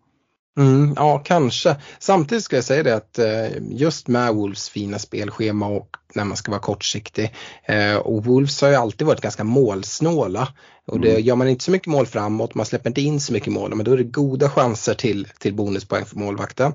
Mm, 0.57 0.93
ja, 0.95 1.19
kanske. 1.19 1.75
Samtidigt 1.99 2.43
ska 2.43 2.55
jag 2.55 2.63
säga 2.63 2.83
det 2.83 2.95
att 2.95 3.19
eh, 3.19 3.47
just 3.69 4.07
med 4.07 4.33
Wolves 4.33 4.69
fina 4.69 4.99
spelschema 4.99 5.67
och 5.67 5.97
när 6.15 6.23
man 6.23 6.37
ska 6.37 6.51
vara 6.51 6.61
kortsiktig. 6.61 7.33
Eh, 7.65 7.95
och 7.95 8.25
Wolves 8.25 8.61
har 8.61 8.69
ju 8.69 8.75
alltid 8.75 9.07
varit 9.07 9.21
ganska 9.21 9.43
målsnåla. 9.43 10.47
Och 10.87 10.99
det 10.99 11.11
mm. 11.11 11.23
gör 11.23 11.35
man 11.35 11.47
inte 11.47 11.63
så 11.63 11.71
mycket 11.71 11.87
mål 11.87 12.05
framåt, 12.05 12.55
man 12.55 12.65
släpper 12.65 12.89
inte 12.89 13.01
in 13.01 13.19
så 13.19 13.33
mycket 13.33 13.53
mål, 13.53 13.75
men 13.75 13.85
då 13.85 13.91
är 13.91 13.97
det 13.97 14.03
goda 14.03 14.49
chanser 14.49 14.93
till, 14.93 15.27
till 15.39 15.53
bonuspoäng 15.53 16.05
för 16.05 16.15
målvakten. 16.15 16.73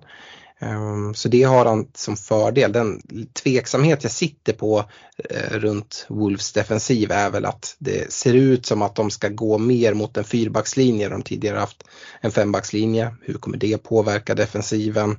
Ehm, 0.59 1.15
så 1.15 1.29
det 1.29 1.43
har 1.43 1.67
han 1.67 1.89
som 1.95 2.17
fördel. 2.17 2.73
Den 2.73 3.03
tveksamhet 3.43 4.03
jag 4.03 4.13
sitter 4.13 4.53
på 4.53 4.85
eh, 5.31 5.59
runt 5.59 6.07
Wolves 6.09 6.53
defensiv 6.53 7.13
är 7.13 7.31
väl 7.31 7.45
att 7.45 7.77
det 7.79 8.13
ser 8.13 8.35
ut 8.35 8.67
som 8.67 8.83
att 8.83 8.95
de 8.95 9.11
ska 9.11 9.29
gå 9.29 9.59
mer 9.59 9.95
mot 9.95 10.17
en 10.17 10.25
fyrbackslinje. 10.25 11.09
De 11.09 11.23
tidigare 11.23 11.59
haft 11.59 11.85
en 12.21 12.31
fembackslinje. 12.31 13.15
Hur 13.23 13.35
kommer 13.35 13.57
det 13.57 13.79
påverka 13.79 14.35
defensiven? 14.35 15.19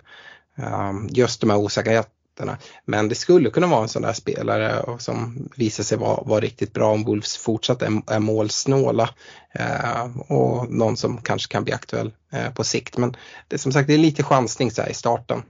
Ehm, 0.58 1.08
just 1.12 1.42
de 1.42 1.50
här 1.50 1.58
osäkerheterna 1.58 2.19
ytorna. 2.40 2.58
Men 2.86 3.10
det 3.10 3.16
skulle 3.16 3.50
kunna 3.50 3.68
vara 3.68 3.82
en 3.82 3.90
sån 3.90 4.02
där 4.02 4.14
spelare 4.14 4.86
som 5.00 5.50
visar 5.56 5.84
sig 5.84 5.98
vara, 5.98 6.24
vara 6.24 6.40
riktigt 6.40 6.74
bra 6.74 6.92
om 6.92 7.04
Wolves 7.04 7.38
fortsatt 7.38 7.82
är, 7.82 8.02
är 8.08 8.20
målsnåla 8.20 9.10
eh, 9.54 10.18
och 10.28 10.72
någon 10.72 10.98
som 10.98 11.22
kanske 11.22 11.52
kan 11.52 11.64
bli 11.64 11.74
aktuell 11.74 12.12
eh, 12.32 12.54
på 12.54 12.64
sikt. 12.64 12.98
Men 12.98 13.16
det 13.48 13.58
som 13.58 13.72
sagt 13.72 13.88
det 13.88 13.94
är 13.94 13.98
lite 13.98 14.24
chansning 14.24 14.72
så 14.72 14.86
i 14.86 14.94
starten. 14.94 15.44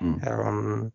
Mm. 0.00 0.40
Um, 0.40 0.90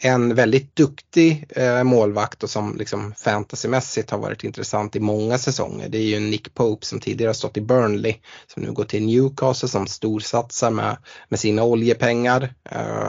en 0.00 0.34
väldigt 0.34 0.76
duktig 0.76 1.46
eh, 1.50 1.84
målvakt 1.84 2.42
och 2.42 2.50
som 2.50 2.76
liksom 2.76 3.14
fantasymässigt 3.16 4.10
har 4.10 4.18
varit 4.18 4.44
intressant 4.44 4.96
i 4.96 5.00
många 5.00 5.38
säsonger. 5.38 5.88
Det 5.88 5.98
är 5.98 6.02
ju 6.02 6.20
Nick 6.20 6.54
Pope 6.54 6.86
som 6.86 7.00
tidigare 7.00 7.28
har 7.28 7.34
stått 7.34 7.56
i 7.56 7.60
Burnley 7.60 8.14
som 8.46 8.62
nu 8.62 8.72
går 8.72 8.84
till 8.84 9.06
Newcastle 9.06 9.68
som 9.68 9.86
storsatsar 9.86 10.70
med, 10.70 10.96
med 11.28 11.40
sina 11.40 11.62
oljepengar. 11.62 12.54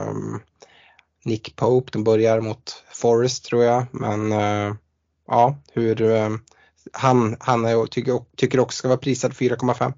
Um, 0.08 0.42
Nick 1.26 1.56
Pope. 1.56 1.90
De 1.92 2.04
börjar 2.04 2.42
mot 2.42 2.84
Forest 2.88 3.46
tror 3.46 3.64
jag. 3.64 3.86
Men 3.92 4.32
uh, 4.32 4.76
ja, 5.28 5.58
hur 5.74 6.02
uh, 6.02 6.30
han, 6.94 7.38
han 7.40 7.88
tycker, 7.92 8.20
tycker 8.38 8.60
också 8.60 8.78
ska 8.78 8.88
vara 8.88 8.98
prisad 8.98 9.32
4,5. 9.32 9.94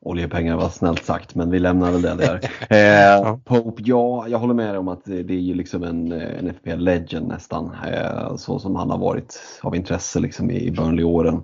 Oljepengar 0.00 0.56
var 0.56 0.68
snällt 0.68 1.04
sagt 1.04 1.34
men 1.34 1.50
vi 1.50 1.58
lämnar 1.58 1.92
väl 1.92 2.02
det 2.02 2.14
där. 2.14 2.40
Eh. 2.74 3.36
Pope, 3.44 3.82
ja 3.84 4.28
jag 4.28 4.38
håller 4.38 4.54
med 4.54 4.68
dig 4.68 4.78
om 4.78 4.88
att 4.88 5.04
det 5.04 5.18
är 5.18 5.40
ju 5.40 5.54
liksom 5.54 5.82
en, 5.82 6.12
en 6.12 6.54
FPL 6.54 6.78
legend 6.78 7.28
nästan. 7.28 7.76
Eh, 7.86 8.36
så 8.36 8.58
som 8.58 8.76
han 8.76 8.90
har 8.90 8.98
varit 8.98 9.40
av 9.62 9.76
intresse 9.76 10.20
liksom 10.20 10.50
i, 10.50 10.66
i 10.66 10.70
Burnley-åren 10.70 11.42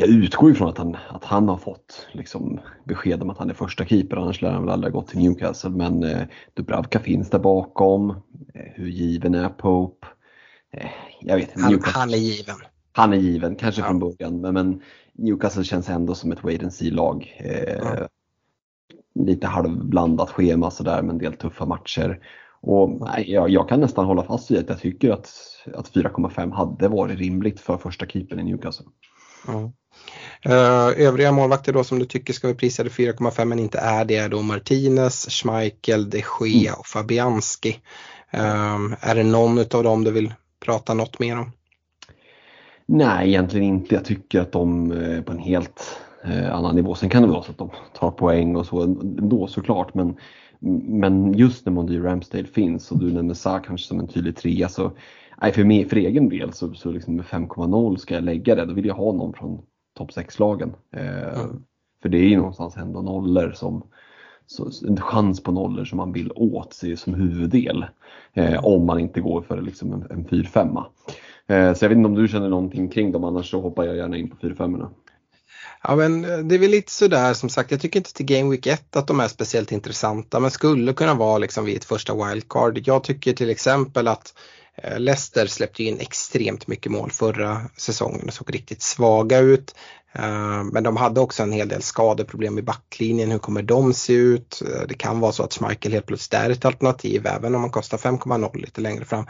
jag 0.00 0.08
utgår 0.08 0.50
ifrån 0.50 0.68
att 0.68 0.78
han, 0.78 0.96
att 1.08 1.24
han 1.24 1.48
har 1.48 1.56
fått 1.56 2.06
liksom, 2.12 2.60
besked 2.84 3.22
om 3.22 3.30
att 3.30 3.38
han 3.38 3.50
är 3.50 3.54
första 3.54 3.84
keeper, 3.84 4.16
annars 4.16 4.42
lär 4.42 4.50
han 4.50 4.62
väl 4.62 4.70
aldrig 4.70 4.92
ha 4.92 5.00
gått 5.00 5.08
till 5.08 5.18
Newcastle. 5.18 5.70
Men 5.70 6.04
eh, 6.04 6.22
Dubravka 6.54 7.00
finns 7.00 7.30
där 7.30 7.38
bakom. 7.38 8.10
Eh, 8.54 8.72
hur 8.74 8.88
given 8.88 9.34
är 9.34 9.48
Pope? 9.48 10.06
Eh, 10.72 10.86
jag 11.20 11.36
vet 11.36 11.48
inte. 11.48 11.62
Han, 11.62 11.80
han, 11.84 12.10
är 12.10 12.16
given. 12.16 12.56
Han 12.92 13.12
är 13.12 13.16
given, 13.16 13.56
kanske 13.56 13.80
ja. 13.80 13.86
från 13.86 13.98
början. 13.98 14.40
Men, 14.40 14.54
men, 14.54 14.82
Newcastle 15.12 15.64
känns 15.64 15.88
ändå 15.88 16.14
som 16.14 16.32
ett 16.32 16.44
wait 16.44 16.62
and 16.62 16.72
see-lag. 16.72 17.36
Eh, 17.38 17.74
ja. 17.74 18.08
Lite 19.14 19.46
halvblandat 19.46 20.30
schema 20.30 20.70
sådär 20.70 21.02
med 21.02 21.12
en 21.12 21.18
del 21.18 21.32
tuffa 21.32 21.66
matcher. 21.66 22.20
Och 22.62 22.90
nej, 22.90 23.32
jag, 23.32 23.50
jag, 23.50 23.68
kan 23.68 23.80
nästan 23.80 24.04
hålla 24.04 24.22
fast 24.22 24.50
vid 24.50 24.58
att 24.58 24.68
jag 24.68 24.80
tycker 24.80 25.10
att, 25.10 25.30
att 25.74 25.92
4,5 25.92 26.52
hade 26.52 26.88
varit 26.88 27.18
rimligt 27.18 27.60
för 27.60 27.76
första 27.76 28.06
keepern 28.06 28.40
i 28.40 28.44
Newcastle. 28.44 28.86
Ja. 29.46 29.72
Uh, 30.46 31.06
övriga 31.06 31.32
målvakter 31.32 31.72
då 31.72 31.84
som 31.84 31.98
du 31.98 32.04
tycker 32.04 32.32
ska 32.32 32.46
vara 32.46 32.56
prisade 32.56 32.88
4,5 32.88 33.44
men 33.44 33.58
inte 33.58 33.78
är 33.78 34.04
det 34.04 34.16
är 34.16 34.28
då 34.28 34.42
Martinez, 34.42 35.30
Schmeichel, 35.30 36.10
de 36.10 36.22
Gea 36.46 36.74
och 36.74 36.86
Fabianski. 36.86 37.70
Uh, 38.34 38.94
är 39.00 39.14
det 39.14 39.22
någon 39.22 39.58
av 39.58 39.84
dem 39.84 40.04
du 40.04 40.10
vill 40.10 40.34
prata 40.64 40.94
något 40.94 41.18
mer 41.18 41.38
om? 41.38 41.52
Nej, 42.92 43.28
egentligen 43.28 43.66
inte. 43.66 43.94
Jag 43.94 44.04
tycker 44.04 44.40
att 44.40 44.52
de 44.52 44.90
är 44.92 45.22
på 45.22 45.32
en 45.32 45.38
helt 45.38 46.00
eh, 46.24 46.54
annan 46.54 46.76
nivå. 46.76 46.94
Sen 46.94 47.08
kan 47.10 47.22
det 47.22 47.28
vara 47.28 47.42
så 47.42 47.50
att 47.50 47.58
de 47.58 47.70
tar 47.98 48.10
poäng 48.10 48.56
och 48.56 48.66
så 48.66 48.82
ändå 48.82 49.46
såklart. 49.46 49.94
Men, 49.94 50.16
men 50.88 51.32
just 51.32 51.66
när 51.66 51.72
Mondy 51.72 51.98
Ramsdale 51.98 52.44
finns 52.46 52.90
och 52.90 52.98
du 52.98 53.12
nämner 53.12 53.34
Sa 53.34 53.58
kanske 53.58 53.86
som 53.86 54.00
en 54.00 54.08
tydlig 54.08 54.36
trea 54.36 54.68
så 54.68 54.92
nej, 55.40 55.52
för, 55.52 55.64
mig, 55.64 55.88
för 55.88 55.96
egen 55.96 56.28
del 56.28 56.52
så, 56.52 56.74
så 56.74 56.90
liksom 56.90 57.16
med 57.16 57.24
5,0 57.24 57.96
ska 57.96 58.14
jag 58.14 58.24
lägga 58.24 58.54
det. 58.54 58.64
Då 58.64 58.74
vill 58.74 58.86
jag 58.86 58.94
ha 58.94 59.12
någon 59.12 59.34
från 59.34 59.62
topp 59.98 60.10
6-lagen. 60.10 60.72
Eh, 60.96 61.40
mm. 61.40 61.62
För 62.02 62.08
det 62.08 62.18
är 62.18 62.28
ju 62.28 62.36
någonstans 62.36 62.76
ändå 62.76 63.02
nollor 63.02 63.52
som 63.52 63.82
så, 64.46 64.70
en 64.88 65.00
chans 65.00 65.42
på 65.42 65.52
nollor 65.52 65.84
som 65.84 65.96
man 65.96 66.12
vill 66.12 66.32
åt 66.34 66.72
sig 66.72 66.96
som 66.96 67.14
huvuddel. 67.14 67.84
Eh, 68.34 68.64
om 68.64 68.86
man 68.86 68.98
inte 69.00 69.20
går 69.20 69.42
för 69.42 69.62
liksom 69.62 69.92
en, 69.92 70.06
en 70.10 70.26
4-5. 70.26 70.84
Eh, 71.46 71.74
så 71.74 71.84
jag 71.84 71.88
vet 71.88 71.96
inte 71.96 72.08
om 72.08 72.14
du 72.14 72.28
känner 72.28 72.48
någonting 72.48 72.88
kring 72.88 73.12
dem 73.12 73.24
annars 73.24 73.50
så 73.50 73.60
hoppar 73.60 73.84
jag 73.84 73.96
gärna 73.96 74.16
in 74.16 74.30
på 74.30 74.36
4-5. 74.36 74.88
Ja 75.82 75.96
men 75.96 76.22
det 76.48 76.54
är 76.54 76.58
väl 76.58 76.70
lite 76.70 76.92
sådär 76.92 77.34
som 77.34 77.48
sagt, 77.48 77.70
jag 77.70 77.80
tycker 77.80 78.00
inte 78.00 78.14
till 78.14 78.26
Game 78.26 78.50
Week 78.50 78.66
1 78.66 78.96
att 78.96 79.06
de 79.06 79.20
är 79.20 79.28
speciellt 79.28 79.72
intressanta 79.72 80.40
men 80.40 80.50
skulle 80.50 80.92
kunna 80.92 81.14
vara 81.14 81.38
liksom 81.38 81.64
vid 81.64 81.76
ett 81.76 81.84
första 81.84 82.14
wildcard. 82.14 82.80
Jag 82.84 83.04
tycker 83.04 83.32
till 83.32 83.50
exempel 83.50 84.08
att 84.08 84.34
Eh, 84.34 84.59
Eh, 84.76 84.98
Leicester 84.98 85.46
släppte 85.46 85.84
in 85.84 86.00
extremt 86.00 86.66
mycket 86.66 86.92
mål 86.92 87.10
förra 87.10 87.62
säsongen 87.76 88.26
och 88.26 88.34
såg 88.34 88.54
riktigt 88.54 88.82
svaga 88.82 89.38
ut. 89.38 89.74
Eh, 90.12 90.64
men 90.64 90.82
de 90.82 90.96
hade 90.96 91.20
också 91.20 91.42
en 91.42 91.52
hel 91.52 91.68
del 91.68 91.82
skadeproblem 91.82 92.58
i 92.58 92.62
backlinjen. 92.62 93.30
Hur 93.30 93.38
kommer 93.38 93.62
de 93.62 93.94
se 93.94 94.12
ut? 94.12 94.62
Eh, 94.62 94.86
det 94.88 94.94
kan 94.94 95.20
vara 95.20 95.32
så 95.32 95.42
att 95.42 95.52
Schmeichel 95.52 95.92
helt 95.92 96.06
plötsligt 96.06 96.40
är 96.40 96.50
ett 96.50 96.64
alternativ 96.64 97.26
även 97.26 97.54
om 97.54 97.60
man 97.60 97.70
kostar 97.70 97.98
5,0 97.98 98.56
lite 98.56 98.80
längre 98.80 99.04
fram. 99.04 99.26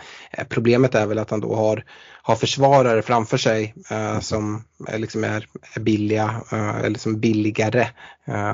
Problemet 0.48 0.94
är 0.94 1.06
väl 1.06 1.18
att 1.18 1.30
han 1.30 1.40
då 1.40 1.54
har, 1.54 1.84
har 2.22 2.36
försvarare 2.36 3.02
framför 3.02 3.36
sig 3.36 3.74
som 4.20 4.64
liksom 4.94 5.24
är, 5.24 5.48
är 5.74 5.80
billiga 5.80 6.40
eller 6.84 6.98
som 6.98 7.20
billigare 7.20 7.88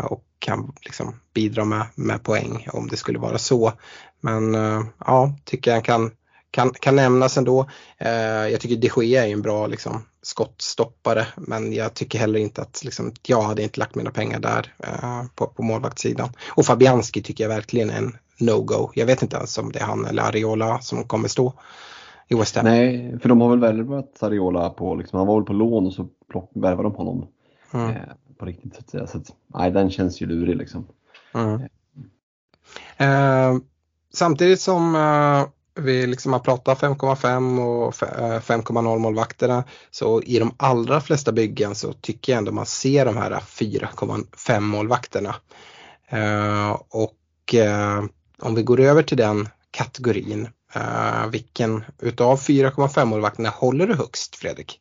och 0.02 0.24
kan 0.38 0.72
liksom 0.80 1.20
bidra 1.34 1.64
med, 1.64 1.86
med 1.94 2.22
poäng 2.22 2.68
om 2.72 2.88
det 2.88 2.96
skulle 2.96 3.18
vara 3.18 3.38
så. 3.38 3.72
Men 4.20 4.54
ja, 4.98 5.34
tycker 5.44 5.70
jag 5.70 5.84
kan 5.84 6.10
kan, 6.56 6.70
kan 6.70 6.96
nämnas 6.96 7.38
ändå. 7.38 7.66
Eh, 7.98 8.10
jag 8.48 8.60
tycker 8.60 8.76
de 8.76 9.06
Gea 9.06 9.26
är 9.26 9.32
en 9.32 9.42
bra 9.42 9.66
liksom, 9.66 10.02
skottstoppare 10.22 11.26
men 11.36 11.72
jag 11.72 11.94
tycker 11.94 12.18
heller 12.18 12.38
inte 12.38 12.62
att 12.62 12.84
liksom, 12.84 13.12
jag 13.26 13.42
hade 13.42 13.62
inte 13.62 13.80
lagt 13.80 13.94
mina 13.94 14.10
pengar 14.10 14.40
där 14.40 14.74
eh, 14.78 15.22
på, 15.34 15.46
på 15.46 15.62
målvaktssidan. 15.62 16.28
Och 16.48 16.66
Fabianski 16.66 17.22
tycker 17.22 17.44
jag 17.44 17.48
verkligen 17.48 17.90
är 17.90 17.98
en 17.98 18.16
no-go. 18.40 18.90
Jag 18.94 19.06
vet 19.06 19.22
inte 19.22 19.36
ens 19.36 19.58
om 19.58 19.72
det 19.72 19.78
är 19.78 19.84
han 19.84 20.04
eller 20.04 20.22
Ariola 20.22 20.78
som 20.80 21.04
kommer 21.04 21.28
stå 21.28 21.52
i 22.28 22.34
West 22.34 22.56
Ham. 22.56 22.64
Nej, 22.64 23.18
för 23.20 23.28
de 23.28 23.40
har 23.40 23.50
väl 23.50 23.60
värvat 23.60 24.22
Ariola 24.22 24.70
på, 24.70 24.94
liksom, 24.94 25.18
han 25.18 25.26
var 25.26 25.36
väl 25.36 25.46
på 25.46 25.52
lån 25.52 25.86
och 25.86 25.92
så 25.92 26.08
värvade 26.54 26.82
de 26.82 26.94
honom 26.94 27.28
mm. 27.72 27.90
eh, 27.90 28.02
på 28.38 28.46
riktigt 28.46 28.74
så 28.74 28.80
att 28.80 28.90
säga. 28.90 29.06
Så 29.06 29.18
att, 29.18 29.26
nej, 29.46 29.70
den 29.70 29.90
känns 29.90 30.20
ju 30.20 30.26
lurig 30.26 30.56
liksom. 30.56 30.86
Mm. 31.34 31.60
Eh, 32.96 33.60
samtidigt 34.12 34.60
som 34.60 34.94
eh, 34.94 35.44
vi 35.76 36.06
liksom 36.06 36.32
har 36.32 36.40
pratat 36.40 36.80
5,5 36.80 37.60
och 37.60 37.94
5,0 37.94 38.86
eh, 38.86 38.98
målvakterna 38.98 39.64
så 39.90 40.22
i 40.22 40.38
de 40.38 40.54
allra 40.56 41.00
flesta 41.00 41.32
byggen 41.32 41.74
så 41.74 41.92
tycker 41.92 42.32
jag 42.32 42.38
ändå 42.38 42.52
man 42.52 42.66
ser 42.66 43.04
de 43.04 43.16
här 43.16 43.30
4,5 43.30 44.60
målvakterna. 44.60 45.34
Eh, 46.08 46.70
och 46.90 47.54
eh, 47.54 48.04
om 48.42 48.54
vi 48.54 48.62
går 48.62 48.80
över 48.80 49.02
till 49.02 49.16
den 49.16 49.48
kategorin, 49.70 50.48
vilken 51.30 51.84
utav 51.98 52.38
4,5 52.38 53.04
målvakterna 53.04 53.48
håller 53.48 53.86
du 53.86 53.94
högst 53.94 54.36
Fredrik? 54.36 54.80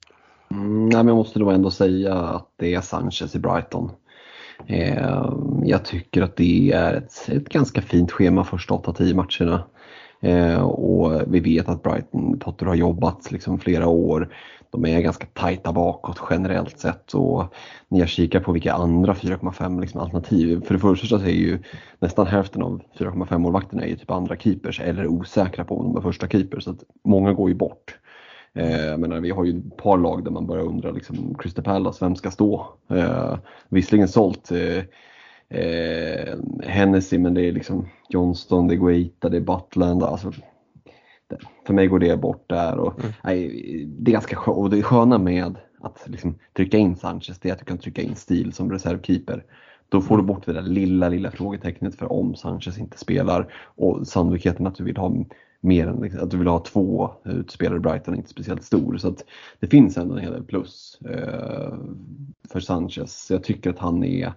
Mm, 0.52 0.90
nej, 0.90 0.98
men 0.98 1.08
jag 1.08 1.16
måste 1.16 1.40
då 1.40 1.50
ändå 1.50 1.72
säga 1.72 2.14
att 2.14 2.48
det 2.60 2.74
är 2.74 2.82
Sanchez 2.82 3.36
i 3.36 3.40
Brighton. 3.40 3.92
Jag 5.64 5.86
tycker 5.86 6.22
att 6.22 6.36
det 6.36 6.72
är 6.72 6.94
ett, 6.94 7.30
ett 7.30 7.50
ganska 7.50 7.82
fint 7.82 8.12
schema 8.12 8.44
första 8.44 8.74
8-10 8.74 9.14
matcherna. 9.14 9.64
Eh, 10.26 10.62
och 10.62 11.22
vi 11.28 11.40
vet 11.40 11.70
att 11.70 11.84
Brighton 11.84 12.40
Potter 12.40 12.66
har 12.66 12.76
jobbat 12.76 13.32
liksom 13.32 13.60
flera 13.60 13.88
år. 13.88 14.34
De 14.70 14.86
är 14.86 15.02
ganska 15.02 15.26
tajta 15.34 15.74
bakåt 15.74 16.22
generellt 16.30 16.80
sett 16.80 17.14
och 17.14 17.54
när 17.88 18.00
jag 18.00 18.10
kikar 18.10 18.40
på 18.40 18.52
vilka 18.52 18.74
andra 18.74 19.14
4,5 19.14 19.82
liksom 19.82 20.02
alternativ. 20.02 20.62
För 20.66 20.74
det 20.74 20.80
första 20.80 21.08
så 21.08 21.26
är 21.26 21.30
ju 21.30 21.60
nästan 22.00 22.28
hälften 22.28 22.62
av 22.62 22.82
4,5 22.98 23.38
målvakterna 23.38 23.84
är 23.84 23.88
ju 23.88 23.96
typ 23.96 24.12
andra 24.12 24.38
keepers 24.38 24.80
eller 24.80 25.08
osäkra 25.08 25.66
på 25.66 25.80
om 25.80 25.86
de 25.86 25.98
är 25.98 26.02
första 26.02 26.28
keepers. 26.28 26.64
Så 26.64 26.72
att 26.72 26.84
många 27.04 27.34
går 27.34 27.50
ju 27.50 27.56
bort. 27.56 27.98
Eh, 28.54 28.98
menar, 28.98 29.20
vi 29.20 29.30
har 29.30 29.46
ju 29.46 29.58
ett 29.58 29.78
par 29.78 29.98
lag 29.98 30.24
där 30.24 30.32
man 30.32 30.48
börjar 30.48 30.66
undra, 30.66 30.92
liksom, 30.92 31.36
Crystal 31.40 31.64
Palace, 31.64 32.06
vem 32.06 32.16
ska 32.16 32.32
stå? 32.32 32.68
Eh, 32.90 33.38
visserligen 33.70 34.08
sålt 34.08 34.52
eh, 34.52 34.84
eh, 35.50 36.36
Hennessy 36.64 37.18
men 37.18 37.34
det 37.34 37.42
är 37.42 37.52
liksom 37.52 37.88
Johnston, 38.10 38.68
det 38.68 38.74
är 38.74 38.78
Guaita, 38.78 39.30
det 39.30 39.38
är 39.38 39.42
Butland. 39.42 40.04
Alltså, 40.04 40.32
för 41.66 41.74
mig 41.74 41.88
går 41.88 42.00
det 42.00 42.18
bort 42.18 42.50
där. 42.50 42.78
Och, 42.78 43.00
mm. 43.00 43.12
nej, 43.24 43.50
det 44.00 44.12
är 44.12 44.14
ganska 44.14 44.36
skönt. 44.36 44.58
Och 44.58 44.70
det 44.70 44.84
sköna 44.84 45.18
med 45.18 45.56
att 45.82 46.04
liksom, 46.06 46.36
trycka 46.54 46.78
in 46.78 46.96
Sanchez 46.96 47.40
det 47.40 47.50
är 47.50 47.54
att 47.54 47.60
du 47.60 47.66
kan 47.66 47.78
trycka 47.78 48.02
in 48.02 48.16
Stil 48.16 48.54
som 48.54 48.72
reservkeeper. 48.72 49.44
Då 49.90 50.02
får 50.02 50.18
du 50.18 50.24
mm. 50.24 50.26
bort 50.26 50.46
det 50.46 50.54
där 50.54 50.62
lilla, 50.62 51.10
lilla 51.10 51.32
frågetecknet 51.32 51.96
för 51.96 52.12
om 52.12 52.36
Sanchez 52.36 52.80
inte 52.80 52.98
spelar 52.98 53.54
och 53.76 54.08
sannolikheten 54.08 54.68
att 54.68 54.76
du 54.76 54.84
vill 54.84 54.98
ha 54.98 55.12
mer 55.60 55.88
än 55.88 56.02
liksom, 56.02 56.24
att 56.24 56.32
du 56.32 56.38
vill 56.38 56.48
ha 56.48 56.60
två 56.60 57.12
utspelare 57.24 57.78
i 57.78 57.80
Brighton 57.80 58.14
är 58.14 58.18
inte 58.18 58.30
speciellt 58.30 58.64
stor. 58.64 58.98
Så 58.98 59.08
att 59.08 59.26
det 59.60 59.68
finns 59.68 59.98
ändå 59.98 60.16
en 60.16 60.22
hel 60.22 60.32
del 60.32 60.44
plus 60.44 61.00
eh, 61.10 61.74
för 62.50 62.60
Sanchez. 62.60 63.28
Jag 63.32 63.44
tycker 63.44 63.70
att 63.70 63.80
han 63.80 64.04
är 64.04 64.34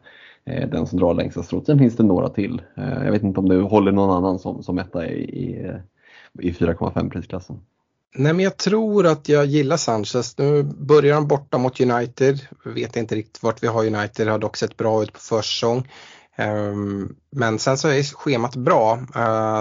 Eh, 0.49 0.69
den 0.69 0.87
som 0.87 0.99
drar 0.99 1.15
längsta 1.15 1.43
strået. 1.43 1.67
Sen 1.67 1.79
finns 1.79 1.97
det 1.97 2.03
några 2.03 2.29
till. 2.29 2.63
Eh, 2.77 3.05
jag 3.05 3.13
vet 3.13 3.23
inte 3.23 3.41
om 3.41 3.49
du 3.49 3.63
håller 3.63 3.93
någon 3.93 4.17
annan 4.17 4.39
som, 4.39 4.63
som 4.63 4.79
etta 4.79 5.07
i, 5.07 5.21
i, 5.21 5.67
eh, 5.67 5.77
i 6.41 6.53
4,5 6.53 7.11
prisklassen. 7.11 7.61
Nej 8.17 8.33
men 8.33 8.45
jag 8.45 8.57
tror 8.57 9.07
att 9.07 9.29
jag 9.29 9.47
gillar 9.47 9.77
Sanchez. 9.77 10.39
Nu 10.39 10.63
börjar 10.63 11.15
han 11.15 11.29
borta 11.29 11.59
mot 11.59 11.81
United. 11.81 12.41
vi 12.65 12.73
vet 12.73 12.97
inte 12.97 13.15
riktigt 13.15 13.43
vart 13.43 13.63
vi 13.63 13.67
har 13.67 13.87
United. 13.87 14.27
Det 14.27 14.31
har 14.31 14.39
dock 14.39 14.57
sett 14.57 14.77
bra 14.77 15.03
ut 15.03 15.13
på 15.13 15.21
försäsong. 15.21 15.89
Ehm, 16.37 17.17
men 17.31 17.59
sen 17.59 17.79
så 17.79 17.89
är 17.89 18.03
schemat 18.03 18.57
bra. 18.57 18.99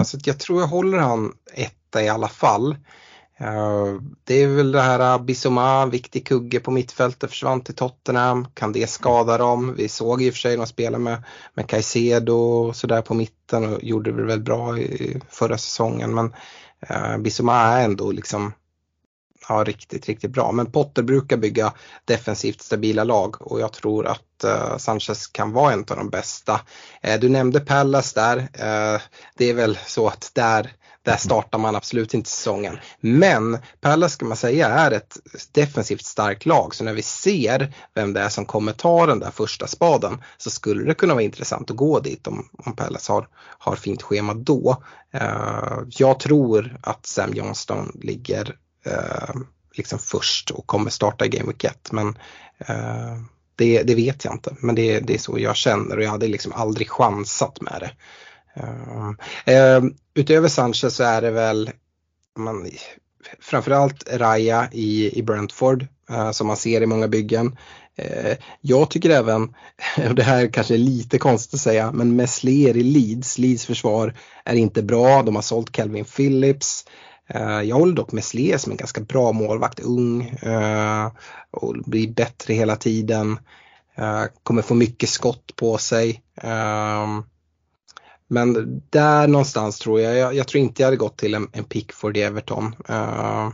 Så 0.04 0.18
jag 0.24 0.38
tror 0.38 0.60
jag 0.60 0.68
håller 0.68 0.98
han 0.98 1.32
etta 1.54 2.02
i 2.02 2.08
alla 2.08 2.28
fall. 2.28 2.76
Eh, 3.40 4.00
det 4.24 4.42
är 4.42 4.48
väl 4.48 4.72
det 4.72 4.80
här 4.80 5.14
eh, 5.14 5.24
Bissoma, 5.24 5.86
viktig 5.86 6.26
kugge 6.26 6.60
på 6.60 6.70
mittfältet, 6.70 7.30
försvann 7.30 7.60
till 7.60 7.74
Tottenham. 7.74 8.46
Kan 8.54 8.72
det 8.72 8.90
skada 8.90 9.38
dem? 9.38 9.74
Vi 9.76 9.88
såg 9.88 10.22
i 10.22 10.30
och 10.30 10.34
för 10.34 10.38
sig 10.38 10.56
de 10.56 10.66
spelade 10.66 11.04
med, 11.04 11.22
med 11.54 11.68
Caicedo 11.68 12.34
och 12.34 12.76
sådär 12.76 13.02
på 13.02 13.14
mitten 13.14 13.74
och 13.74 13.84
gjorde 13.84 14.12
det 14.12 14.24
väl 14.24 14.40
bra 14.40 14.78
i 14.78 15.20
förra 15.28 15.58
säsongen. 15.58 16.14
Men 16.14 16.34
eh, 16.80 17.18
Bissoma 17.18 17.54
är 17.54 17.84
ändå 17.84 18.12
liksom 18.12 18.52
ja, 19.48 19.64
riktigt, 19.64 20.06
riktigt 20.06 20.30
bra. 20.30 20.52
Men 20.52 20.72
Potter 20.72 21.02
brukar 21.02 21.36
bygga 21.36 21.72
defensivt 22.04 22.60
stabila 22.60 23.04
lag 23.04 23.42
och 23.42 23.60
jag 23.60 23.72
tror 23.72 24.06
att 24.06 24.44
eh, 24.44 24.76
Sanchez 24.76 25.26
kan 25.26 25.52
vara 25.52 25.72
en 25.72 25.80
av 25.90 25.96
de 25.96 26.10
bästa. 26.10 26.60
Eh, 27.02 27.20
du 27.20 27.28
nämnde 27.28 27.60
Pallas 27.60 28.12
där. 28.12 28.38
Eh, 28.38 29.00
det 29.36 29.50
är 29.50 29.54
väl 29.54 29.78
så 29.86 30.08
att 30.08 30.30
där 30.34 30.72
där 31.08 31.16
startar 31.16 31.58
man 31.58 31.76
absolut 31.76 32.14
inte 32.14 32.30
säsongen. 32.30 32.78
Men 33.00 33.58
Palace 33.80 34.14
ska 34.14 34.26
man 34.26 34.36
säga 34.36 34.68
är 34.68 34.90
ett 34.90 35.16
defensivt 35.52 36.04
starkt 36.04 36.46
lag 36.46 36.74
så 36.74 36.84
när 36.84 36.92
vi 36.92 37.02
ser 37.02 37.74
vem 37.94 38.12
det 38.12 38.20
är 38.20 38.28
som 38.28 38.44
kommer 38.44 38.72
ta 38.72 39.06
den 39.06 39.18
där 39.18 39.30
första 39.30 39.66
spaden 39.66 40.22
så 40.36 40.50
skulle 40.50 40.84
det 40.84 40.94
kunna 40.94 41.14
vara 41.14 41.24
intressant 41.24 41.70
att 41.70 41.76
gå 41.76 42.00
dit 42.00 42.26
om, 42.26 42.48
om 42.52 42.76
Palace 42.76 43.12
har, 43.12 43.28
har 43.58 43.76
fint 43.76 44.02
schema 44.02 44.34
då. 44.34 44.82
Uh, 45.14 45.82
jag 45.88 46.20
tror 46.20 46.76
att 46.82 47.06
Sam 47.06 47.34
Johnston 47.34 47.98
ligger 48.02 48.56
uh, 48.86 49.40
liksom 49.74 49.98
först 49.98 50.50
och 50.50 50.66
kommer 50.66 50.90
starta 50.90 51.26
i 51.26 51.28
Game 51.28 51.46
Week 51.46 51.64
1 51.64 51.92
men 51.92 52.08
uh, 52.70 53.22
det, 53.56 53.82
det, 53.82 53.94
vet 53.94 54.24
jag 54.24 54.34
inte 54.34 54.56
men 54.58 54.74
det, 54.74 55.00
det, 55.00 55.14
är 55.14 55.18
så 55.18 55.38
jag 55.38 55.56
känner 55.56 55.96
och 55.96 56.02
jag 56.02 56.10
hade 56.10 56.28
liksom 56.28 56.52
aldrig 56.52 56.90
chansat 56.90 57.60
med 57.60 57.76
det. 57.80 57.90
Eh, 58.58 59.54
eh, 59.54 59.82
utöver 60.14 60.48
Sanchez 60.48 60.94
så 60.94 61.04
är 61.04 61.22
det 61.22 61.30
väl 61.30 61.70
man, 62.38 62.70
framförallt 63.40 64.08
Raya 64.12 64.68
i, 64.72 65.18
i 65.18 65.22
Brentford 65.22 65.86
eh, 66.10 66.30
som 66.30 66.46
man 66.46 66.56
ser 66.56 66.82
i 66.82 66.86
många 66.86 67.08
byggen. 67.08 67.56
Jag 68.60 68.90
tycker 68.90 69.10
även, 69.10 69.42
och 70.08 70.14
det 70.14 70.22
här 70.22 70.52
kanske 70.52 70.74
är 70.74 70.78
lite 70.78 71.18
konstigt 71.18 71.54
att 71.54 71.60
säga, 71.60 71.92
men 71.92 72.16
Messler 72.16 72.76
i 72.76 72.82
Leeds, 72.82 73.38
Leeds 73.38 73.66
försvar 73.66 74.14
är 74.44 74.54
inte 74.54 74.82
bra. 74.82 75.22
De 75.22 75.34
har 75.34 75.42
sålt 75.42 75.72
Calvin 75.72 76.04
Phillips. 76.04 76.84
Jag 77.64 77.76
håller 77.76 77.94
dock 77.94 78.12
Messler 78.12 78.58
som 78.58 78.72
en 78.72 78.78
ganska 78.78 79.00
bra 79.00 79.32
målvakt, 79.32 79.80
ung 79.80 80.38
och 81.50 81.74
blir 81.86 82.08
bättre 82.08 82.54
hela 82.54 82.76
tiden. 82.76 83.38
Kommer 84.42 84.62
få 84.62 84.74
mycket 84.74 85.08
skott 85.08 85.56
på 85.56 85.78
sig. 85.78 86.22
Men 88.28 88.82
där 88.90 89.26
någonstans 89.26 89.78
tror 89.78 90.00
jag, 90.00 90.16
jag, 90.16 90.34
jag, 90.34 90.48
tror 90.48 90.62
inte 90.62 90.82
jag 90.82 90.86
hade 90.86 90.96
gått 90.96 91.16
till 91.16 91.34
en, 91.34 91.48
en 91.52 91.64
Pickford 91.64 92.16
i 92.16 92.22
Everton. 92.22 92.74
Uh, 92.90 93.48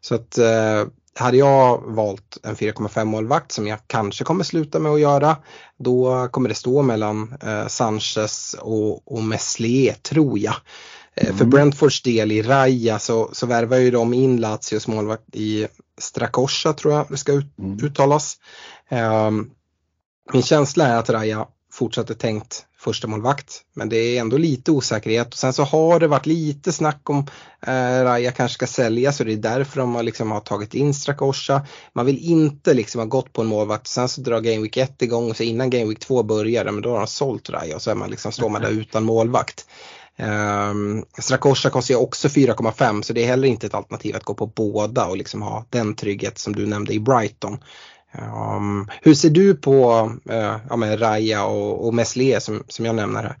så 0.00 0.14
att 0.14 0.38
uh, 0.38 0.90
hade 1.18 1.36
jag 1.36 1.82
valt 1.86 2.38
en 2.42 2.56
4,5 2.56 3.04
målvakt 3.04 3.52
som 3.52 3.66
jag 3.66 3.78
kanske 3.86 4.24
kommer 4.24 4.44
sluta 4.44 4.78
med 4.78 4.92
att 4.92 5.00
göra, 5.00 5.36
då 5.78 6.28
kommer 6.28 6.48
det 6.48 6.54
stå 6.54 6.82
mellan 6.82 7.34
uh, 7.44 7.66
Sanchez 7.66 8.56
och, 8.60 9.12
och 9.12 9.22
Meslier 9.22 9.94
tror 9.94 10.38
jag. 10.38 10.54
Mm. 11.16 11.38
För 11.38 11.44
Brentfords 11.44 12.02
del 12.02 12.32
i 12.32 12.42
Raja 12.42 12.98
så, 12.98 13.30
så 13.32 13.46
värvar 13.46 13.76
ju 13.76 13.90
de 13.90 14.14
in 14.14 14.40
Lazios 14.40 14.86
målvakt 14.86 15.36
i 15.36 15.66
Strakosha 15.98 16.72
tror 16.72 16.94
jag 16.94 17.06
det 17.08 17.16
ska 17.16 17.32
ut, 17.32 17.58
mm. 17.58 17.84
uttalas. 17.84 18.36
Um, 18.90 19.50
min 20.32 20.42
känsla 20.42 20.86
är 20.86 20.96
att 20.96 21.10
Raja 21.10 21.46
fortsatte 21.72 22.14
tänkt 22.14 22.66
första 22.84 23.06
målvakt. 23.06 23.62
Men 23.74 23.88
det 23.88 23.96
är 23.96 24.20
ändå 24.20 24.36
lite 24.36 24.70
osäkerhet 24.70 25.32
och 25.32 25.38
sen 25.38 25.52
så 25.52 25.62
har 25.62 26.00
det 26.00 26.06
varit 26.06 26.26
lite 26.26 26.72
snack 26.72 27.10
om 27.10 27.26
eh, 27.66 28.04
Raja 28.04 28.32
kanske 28.32 28.54
ska 28.54 28.66
säljas 28.66 29.20
och 29.20 29.26
det 29.26 29.32
är 29.32 29.36
därför 29.36 29.80
de 29.80 29.94
har, 29.94 30.02
liksom, 30.02 30.30
har 30.30 30.40
tagit 30.40 30.74
in 30.74 30.94
Strakosha. 30.94 31.66
Man 31.92 32.06
vill 32.06 32.18
inte 32.18 32.74
liksom 32.74 32.98
ha 32.98 33.06
gått 33.06 33.32
på 33.32 33.42
en 33.42 33.46
målvakt 33.46 33.86
sen 33.86 34.08
så 34.08 34.20
drar 34.20 34.40
Game 34.40 34.62
Week 34.62 34.76
1 34.76 35.02
igång 35.02 35.30
och 35.30 35.36
så 35.36 35.42
innan 35.42 35.70
Game 35.70 35.84
Week 35.84 35.98
2 35.98 36.22
börjar, 36.22 36.64
men 36.64 36.82
då 36.82 36.90
har 36.90 36.98
de 36.98 37.06
sålt 37.06 37.50
Raja 37.50 37.76
och 37.76 37.82
så 37.82 37.90
är 37.90 37.94
man 37.94 38.10
liksom, 38.10 38.32
står 38.32 38.48
man 38.48 38.62
där 38.62 38.70
utan 38.70 39.04
målvakt. 39.04 39.66
Um, 40.16 41.04
Strakosha 41.18 41.70
kostar 41.70 41.94
ju 41.94 42.00
också 42.00 42.28
4,5 42.28 43.02
så 43.02 43.12
det 43.12 43.22
är 43.22 43.26
heller 43.26 43.48
inte 43.48 43.66
ett 43.66 43.74
alternativ 43.74 44.16
att 44.16 44.24
gå 44.24 44.34
på 44.34 44.46
båda 44.46 45.06
och 45.06 45.16
liksom 45.16 45.42
ha 45.42 45.64
den 45.70 45.94
trygghet 45.94 46.38
som 46.38 46.56
du 46.56 46.66
nämnde 46.66 46.92
i 46.92 47.00
Brighton. 47.00 47.58
Um, 48.18 48.88
hur 49.02 49.14
ser 49.14 49.30
du 49.30 49.54
på 49.54 50.10
uh, 50.30 50.56
ja, 50.68 50.76
med 50.76 51.02
Raja 51.02 51.46
och, 51.46 51.86
och 51.86 51.94
Meslier 51.94 52.40
som, 52.40 52.64
som 52.68 52.84
jag 52.84 52.94
nämner 52.94 53.22
här? 53.22 53.36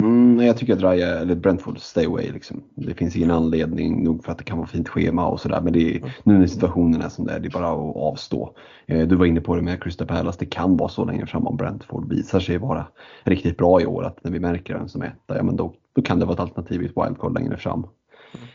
Mm, 0.00 0.46
jag 0.46 0.56
tycker 0.56 0.72
att 0.72 0.82
Raja, 0.82 1.18
eller 1.18 1.34
Brentford, 1.34 1.78
stay 1.78 2.06
away. 2.06 2.32
Liksom. 2.32 2.62
Det 2.74 2.94
finns 2.94 3.16
ingen 3.16 3.30
anledning 3.30 4.04
nog 4.04 4.24
för 4.24 4.32
att 4.32 4.38
det 4.38 4.44
kan 4.44 4.58
vara 4.58 4.66
fint 4.68 4.88
schema 4.88 5.26
och 5.26 5.40
sådär. 5.40 5.60
Men 5.60 5.72
det 5.72 5.96
är, 5.96 6.14
nu 6.22 6.38
när 6.38 6.46
situationen 6.46 7.02
är 7.02 7.08
som 7.08 7.26
det 7.26 7.32
är, 7.32 7.40
det 7.40 7.48
är 7.48 7.50
bara 7.50 7.68
att 7.68 7.96
avstå. 7.96 8.54
Eh, 8.86 9.08
du 9.08 9.16
var 9.16 9.26
inne 9.26 9.40
på 9.40 9.56
det 9.56 9.62
med 9.62 9.82
Crystal 9.82 10.06
Palace, 10.06 10.38
det 10.40 10.46
kan 10.46 10.76
vara 10.76 10.88
så 10.88 11.04
längre 11.04 11.26
fram 11.26 11.46
om 11.46 11.56
Brentford 11.56 12.08
visar 12.08 12.40
sig 12.40 12.58
vara 12.58 12.86
riktigt 13.24 13.56
bra 13.56 13.80
i 13.80 13.86
år. 13.86 14.04
Att 14.04 14.24
när 14.24 14.30
vi 14.30 14.40
märker 14.40 14.74
den 14.74 14.88
som 14.88 15.02
etta, 15.02 15.36
ja 15.36 15.42
men 15.42 15.56
då, 15.56 15.74
då 15.94 16.02
kan 16.02 16.18
det 16.18 16.24
vara 16.24 16.34
ett 16.34 16.40
alternativ 16.40 16.82
i 16.82 16.86
ett 16.86 16.96
wildcard 16.96 17.34
längre 17.34 17.56
fram. 17.56 17.86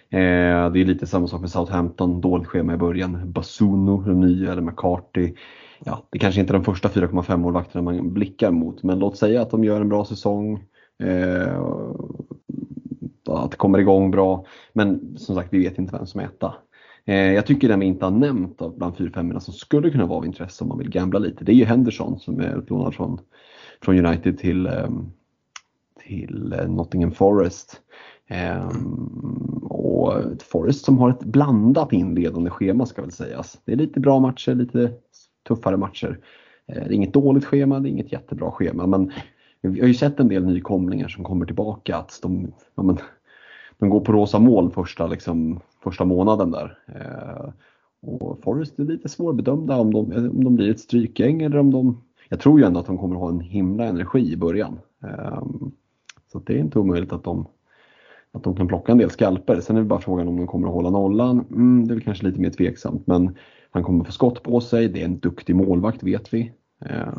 Eh, 0.10 0.72
det 0.72 0.82
är 0.82 0.86
lite 0.86 1.08
samma 1.08 1.28
sak 1.28 1.42
med 1.42 1.50
Southampton, 1.50 2.22
dåligt 2.22 2.48
schema 2.48 2.74
i 2.74 2.78
början. 2.78 3.32
Basuno, 3.32 4.02
den 4.02 4.20
nya, 4.20 4.52
eller 4.52 4.62
McCarthy 4.62 5.34
ja, 5.86 6.08
det 6.10 6.20
kanske 6.20 6.42
inte 6.42 6.52
är 6.52 6.58
de 6.58 6.64
första 6.64 6.90
4,5 6.90 7.38
målvakterna 7.38 7.82
man 7.82 8.14
blickar 8.14 8.52
mot, 8.52 8.84
men 8.84 9.00
låt 9.00 9.18
säga 9.18 9.42
att 9.42 9.50
de 9.50 9.64
gör 9.64 9.82
en 9.82 9.90
bra 9.90 10.06
säsong. 10.06 10.64
Eh, 11.04 11.62
att 13.30 13.52
det 13.52 13.58
kommer 13.58 13.80
igång 13.80 14.12
bra. 14.12 14.46
Men 14.74 15.18
som 15.18 15.36
sagt, 15.36 15.54
vi 15.54 15.60
vet 15.60 15.78
inte 15.78 15.96
vem 15.98 16.06
som 16.06 16.22
är 16.22 16.26
etta. 16.26 16.56
Eh, 17.06 17.34
jag 17.34 17.46
tycker 17.46 17.68
den 17.68 17.80
vi 17.80 17.86
inte 17.86 18.06
har 18.06 18.12
nämnt 18.12 18.62
bland 18.78 18.96
4-5 18.96 19.40
som 19.40 19.54
skulle 19.54 19.90
kunna 19.90 20.06
vara 20.06 20.18
av 20.18 20.26
intresse 20.26 20.64
om 20.64 20.68
man 20.68 20.78
vill 20.78 20.90
gambla 20.90 21.20
lite, 21.20 21.44
det 21.44 21.52
är 21.52 21.56
ju 21.56 21.66
Henderson 21.66 22.20
som 22.20 22.40
är 22.40 22.58
utlånad 22.58 22.96
från, 22.96 23.20
från 23.82 24.06
United 24.06 24.38
till, 24.38 24.68
ehm, 24.68 24.74
eh, 24.74 26.08
till 26.08 26.56
Nottingham 26.68 27.12
Forest. 27.12 27.82
Um, 28.32 29.68
och 29.70 30.14
Forest 30.42 30.86
som 30.86 30.98
har 30.98 31.10
ett 31.10 31.24
blandat 31.24 31.94
inledande 31.94 32.50
schema 32.50 32.86
ska 32.86 33.02
väl 33.02 33.12
sägas. 33.12 33.60
Det 33.66 33.72
är 33.72 33.76
lite 33.76 34.00
bra 34.00 34.20
matcher, 34.20 34.56
lite 34.56 34.92
tuffare 35.48 35.78
matcher. 35.78 36.20
Eh, 36.68 36.76
det 36.76 36.82
är 36.82 36.92
inget 36.92 37.14
dåligt 37.14 37.46
schema, 37.46 37.80
det 37.80 37.90
är 37.90 37.92
inget 37.92 38.12
jättebra 38.12 38.52
schema 38.52 38.88
men 38.88 39.12
vi 39.62 39.80
har 39.80 39.88
ju 39.88 39.94
sett 39.94 40.20
en 40.20 40.28
del 40.28 40.46
nykomlingar 40.46 41.08
som 41.08 41.24
kommer 41.24 41.46
tillbaka. 41.46 41.98
Att 41.98 42.20
de, 42.22 42.54
ja, 42.76 42.84
men, 42.84 42.98
de 43.78 43.90
går 43.90 44.00
på 44.00 44.12
rosa 44.12 44.40
mål 44.40 44.72
första, 44.72 45.08
liksom, 45.08 45.60
första 45.84 46.06
månaden 46.06 46.52
där. 46.52 46.78
Eh, 46.88 47.50
och 48.02 48.40
Forrest 48.44 48.80
är 48.80 48.84
lite 48.84 49.10
svårbedömda 49.10 49.78
om 49.78 49.94
de, 49.94 50.30
om 50.30 50.44
de 50.44 50.56
blir 50.56 50.72
ett 50.72 50.80
strykgäng 50.80 51.42
eller 51.42 51.58
om 51.58 51.72
de... 51.72 52.02
Jag 52.30 52.40
tror 52.40 52.60
ju 52.60 52.66
ändå 52.66 52.80
att 52.80 52.86
de 52.86 52.98
kommer 52.98 53.16
ha 53.16 53.30
en 53.30 53.40
himla 53.40 53.86
energi 53.86 54.34
i 54.34 54.38
början. 54.38 54.80
Eh, 55.04 55.44
så 56.32 56.40
det 56.40 56.54
är 56.54 56.58
inte 56.58 56.80
omöjligt 56.80 57.14
att 57.14 57.24
de, 57.24 57.46
att 58.34 58.44
de 58.44 58.56
kan 58.56 58.68
plocka 58.68 58.92
en 58.92 58.98
del 58.98 59.10
skalper. 59.10 59.62
Sen 59.62 59.76
är 59.76 59.82
det 59.82 59.88
bara 59.88 60.02
frågan 60.02 60.28
om 60.28 60.38
de 60.38 60.48
kommer 60.48 60.68
att 60.68 60.74
hålla 60.74 60.90
nollan. 60.90 61.46
Mm, 61.52 61.88
det 61.88 61.94
är 61.94 61.96
väl 61.96 62.04
kanske 62.04 62.26
lite 62.26 62.40
mer 62.40 62.50
tveksamt 62.50 63.08
men 63.08 63.38
han 63.72 63.84
kommer 63.84 64.06
få 64.06 64.12
skott 64.12 64.44
på 64.44 64.62
sig. 64.62 64.88
Det 64.88 65.02
är 65.02 65.06
en 65.06 65.20
duktig 65.20 65.56
målvakt 65.56 66.04
vet 66.04 66.34
vi. 66.34 66.52
Mm. 66.86 67.10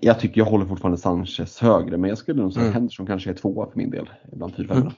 Jag 0.00 0.20
tycker 0.20 0.40
jag 0.40 0.46
håller 0.46 0.66
fortfarande 0.66 0.98
Sanchez 0.98 1.58
högre 1.58 1.96
men 1.96 2.08
jag 2.08 2.18
skulle 2.18 2.42
nog 2.42 2.52
säga 2.52 2.62
mm. 2.62 2.74
Henderson 2.74 3.06
kanske 3.06 3.30
är 3.30 3.34
tvåa 3.34 3.70
för 3.70 3.78
min 3.78 3.90
del 3.90 4.10
bland 4.32 4.54
fyrfemmorna. 4.54 4.90
Mm. 4.90 4.94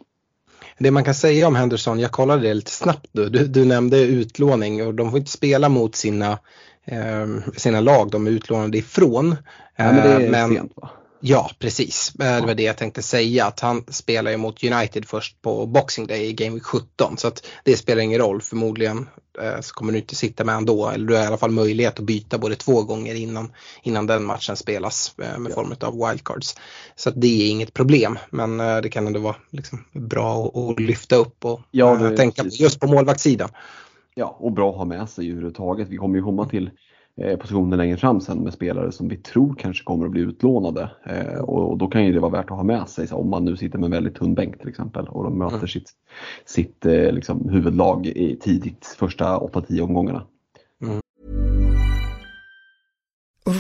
Det 0.79 0.91
man 0.91 1.05
kan 1.05 1.15
säga 1.15 1.49
om 1.49 1.55
Henderson, 1.55 2.01
jag 2.01 2.11
kollade 2.11 2.43
det 2.43 2.55
lite 2.55 2.71
snabbt 2.71 3.09
du, 3.13 3.29
du 3.29 3.65
nämnde 3.65 4.03
utlåning 4.03 4.87
och 4.87 4.95
de 4.95 5.11
får 5.11 5.19
inte 5.19 5.31
spela 5.31 5.69
mot 5.69 5.95
sina, 5.95 6.39
eh, 6.85 7.27
sina 7.57 7.81
lag 7.81 8.11
de 8.11 8.27
är 8.27 8.31
utlånade 8.31 8.79
ifrån. 8.79 9.37
Ja, 9.77 9.85
men 9.85 9.97
det 9.97 10.03
är 10.03 10.21
eh, 10.21 10.31
men, 10.31 10.51
sent 10.51 10.73
va? 10.77 10.91
Ja, 11.21 11.51
precis. 11.59 12.13
Det 12.15 12.41
var 12.47 12.55
det 12.55 12.63
jag 12.63 12.77
tänkte 12.77 13.03
säga. 13.03 13.47
Att 13.47 13.61
han 13.61 13.85
spelar 13.89 14.31
ju 14.31 14.37
mot 14.37 14.65
United 14.65 15.05
först 15.05 15.43
på 15.43 15.67
Boxing 15.67 16.07
Day 16.07 16.27
i 16.27 16.33
Game 16.33 16.55
Week 16.55 16.65
17. 16.65 17.17
Så 17.17 17.29
att 17.29 17.47
det 17.65 17.77
spelar 17.77 18.03
ingen 18.03 18.19
roll. 18.19 18.43
Förmodligen 18.43 19.09
eh, 19.43 19.61
så 19.61 19.75
kommer 19.75 19.93
du 19.93 19.99
inte 19.99 20.15
sitta 20.15 20.45
med 20.45 20.55
honom 20.55 20.67
då. 20.67 20.89
Eller 20.89 21.07
du 21.07 21.15
har 21.15 21.23
i 21.23 21.27
alla 21.27 21.37
fall 21.37 21.51
möjlighet 21.51 21.99
att 21.99 22.05
byta 22.05 22.39
både 22.39 22.57
två 22.57 22.83
gånger 22.83 23.15
innan, 23.15 23.53
innan 23.83 24.07
den 24.07 24.25
matchen 24.25 24.57
spelas 24.57 25.15
eh, 25.19 25.39
med 25.39 25.51
ja. 25.51 25.55
form 25.55 25.75
av 25.81 26.09
wildcards. 26.09 26.57
Så 26.97 27.09
att 27.09 27.21
det 27.21 27.43
är 27.43 27.51
inget 27.51 27.75
problem. 27.75 28.19
Men 28.31 28.61
eh, 28.61 28.77
det 28.77 28.89
kan 28.89 29.07
ändå 29.07 29.21
vara 29.21 29.37
liksom 29.51 29.85
bra 29.93 30.47
att, 30.47 30.81
lyfta 30.81 31.17
upp 31.17 31.45
och 31.45 31.61
ja, 31.71 32.17
tänka 32.17 32.43
precis. 32.43 32.61
just 32.61 32.81
på 32.81 32.87
målvaktssidan. 32.87 33.49
Ja, 34.15 34.37
och 34.41 34.53
bra 34.53 34.71
att 34.71 34.77
ha 34.77 34.85
med 34.85 35.09
sig 35.09 35.31
överhuvudtaget. 35.31 35.89
Vi 35.89 35.97
kommer 35.97 36.17
ju 36.17 36.25
komma 36.25 36.49
till 36.49 36.67
Eh, 36.67 36.71
positioner 37.41 37.77
längre 37.77 37.97
fram 37.97 38.21
sen 38.21 38.39
med 38.39 38.53
spelare 38.53 38.93
som 38.93 39.09
vi 39.09 39.17
tror 39.17 39.55
kanske 39.55 39.85
kommer 39.85 40.05
att 40.07 40.11
bli 40.11 40.21
utlånade. 40.21 40.91
Eh, 41.05 41.41
och, 41.41 41.79
då 41.79 41.89
kan 41.89 42.05
ju 42.05 42.13
det 42.13 42.21
vara 42.21 42.33
värt 42.33 42.51
att 42.51 42.57
ha 42.57 42.65
med 42.65 42.89
sig 42.89 43.09
om 43.11 43.31
man 43.31 43.45
nu 43.45 43.57
sitter 43.57 43.79
med 43.79 43.87
en 43.87 43.91
väldigt 43.91 44.15
tunn 44.15 44.35
bänk 44.35 44.59
till 44.59 44.69
exempel 44.69 45.09
och 45.09 45.25
de 45.25 45.39
möter 45.39 45.57
mm. 45.57 45.69
sitt, 45.69 45.91
sitt 46.45 46.87
eh, 46.87 47.13
liksom, 47.13 47.49
huvudlag 47.49 48.07
i 48.07 48.37
tidigt 48.37 48.87
första 48.99 49.39
8-10 49.39 49.81
omgångarna. 49.81 50.23
Mm. 50.83 51.01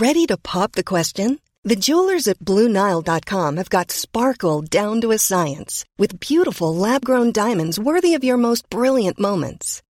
Ready 0.00 0.26
to 0.26 0.36
pop 0.36 0.72
the 0.72 0.82
question? 0.82 1.38
The 1.68 1.76
jewelers 1.76 2.28
at 2.28 2.38
BlueNile.com 2.38 3.56
have 3.56 3.68
got 3.68 3.90
sparkle 3.90 4.62
down 4.62 5.00
to 5.00 5.10
a 5.10 5.18
science 5.18 5.84
with 5.98 6.18
beautiful 6.20 6.74
lab-grown 6.74 7.32
diamonds 7.32 7.78
worthy 7.78 8.14
of 8.14 8.24
your 8.24 8.38
most 8.38 8.70
brilliant 8.70 9.18
moments. 9.18 9.82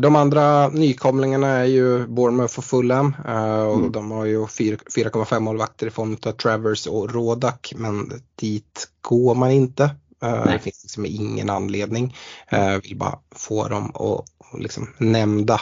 De 0.00 0.16
andra 0.16 0.68
nykomlingarna 0.68 1.48
är 1.48 1.64
ju 1.64 2.06
Bournemouth 2.06 2.58
och 2.58 2.64
Fulham 2.64 3.14
eh, 3.26 3.62
och 3.62 3.78
mm. 3.78 3.92
de 3.92 4.10
har 4.10 4.24
ju 4.24 4.44
4,5 4.44 5.40
målvakter 5.40 5.86
i 5.86 5.90
form 5.90 6.16
av 6.26 6.32
Travers 6.32 6.86
och 6.86 7.14
Rodak 7.14 7.72
men 7.76 8.12
dit 8.34 8.88
går 9.00 9.34
man 9.34 9.50
inte. 9.50 9.90
Eh, 10.22 10.44
det 10.44 10.58
finns 10.58 10.82
liksom 10.82 11.06
ingen 11.06 11.50
anledning. 11.50 12.16
Jag 12.50 12.82
vill 12.82 12.96
bara 12.96 13.18
få 13.34 13.68
dem 13.68 13.90
och 13.90 14.24
liksom 14.58 14.88
nämnda. 14.98 15.60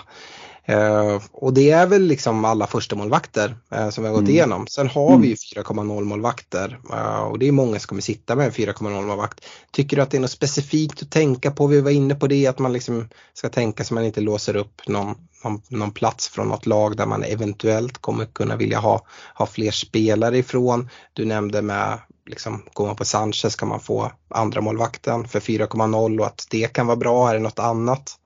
Uh, 0.69 1.23
och 1.33 1.53
det 1.53 1.71
är 1.71 1.87
väl 1.87 2.03
liksom 2.03 2.45
alla 2.45 2.67
första 2.67 2.97
målvakter 2.97 3.57
uh, 3.75 3.91
som 3.91 4.05
vi 4.05 4.09
har 4.09 4.15
gått 4.15 4.21
mm. 4.21 4.35
igenom. 4.35 4.67
Sen 4.67 4.89
har 4.89 5.09
mm. 5.09 5.21
vi 5.21 5.29
ju 5.29 5.35
4,0 5.35 6.05
målvakter 6.05 6.79
uh, 6.93 7.23
och 7.23 7.39
det 7.39 7.49
är 7.49 7.53
många 7.53 7.79
som 7.79 7.89
kommer 7.89 8.03
sitta 8.03 8.37
med 8.37 8.47
en 8.47 8.53
4,0 8.53 9.07
målvakt. 9.07 9.41
Tycker 9.71 9.97
du 9.97 10.03
att 10.03 10.11
det 10.11 10.17
är 10.17 10.21
något 10.21 10.31
specifikt 10.31 11.03
att 11.03 11.11
tänka 11.11 11.51
på? 11.51 11.67
Vi 11.67 11.81
var 11.81 11.91
inne 11.91 12.15
på 12.15 12.27
det 12.27 12.47
att 12.47 12.59
man 12.59 12.73
liksom 12.73 13.09
ska 13.35 13.49
tänka 13.49 13.85
så 13.85 13.95
man 13.95 14.05
inte 14.05 14.21
låser 14.21 14.57
upp 14.57 14.89
någon, 14.89 15.15
någon, 15.45 15.62
någon, 15.69 15.91
plats 15.91 16.29
från 16.29 16.49
något 16.49 16.67
lag 16.67 16.97
där 16.97 17.07
man 17.07 17.23
eventuellt 17.23 17.99
kommer 17.99 18.25
kunna 18.25 18.57
vilja 18.57 18.79
ha, 18.79 19.07
ha 19.35 19.47
fler 19.47 19.71
spelare 19.71 20.39
ifrån. 20.39 20.89
Du 21.12 21.25
nämnde 21.25 21.62
med 21.62 21.99
liksom, 22.27 22.62
går 22.73 22.87
man 22.87 22.97
på 22.97 23.05
Sanchez 23.05 23.57
kan 23.57 23.69
man 23.69 23.81
få 23.81 24.12
andra 24.29 24.61
målvakten 24.61 25.29
för 25.29 25.41
4,0 25.41 26.21
och 26.21 26.27
att 26.27 26.47
det 26.51 26.73
kan 26.73 26.87
vara 26.87 26.97
bra. 26.97 27.31
Är 27.31 27.35
det 27.35 27.41
något 27.41 27.59
annat? 27.59 28.19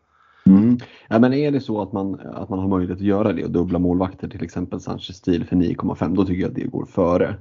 Mm. 0.47 0.79
Ja, 1.09 1.19
men 1.19 1.33
är 1.33 1.51
det 1.51 1.61
så 1.61 1.83
att 1.83 1.93
man, 1.93 2.21
att 2.35 2.49
man 2.49 2.59
har 2.59 2.69
möjlighet 2.69 2.99
att 2.99 3.05
göra 3.07 3.33
det 3.33 3.45
och 3.45 3.51
dubbla 3.51 3.79
målvakter, 3.79 4.29
till 4.29 4.43
exempel 4.43 4.81
Sanchez 4.81 5.17
stil 5.17 5.45
för 5.45 5.57
9,5, 5.57 6.15
då 6.17 6.25
tycker 6.25 6.41
jag 6.43 6.49
att 6.49 6.55
det 6.55 6.67
går 6.67 6.87
före. 6.87 7.35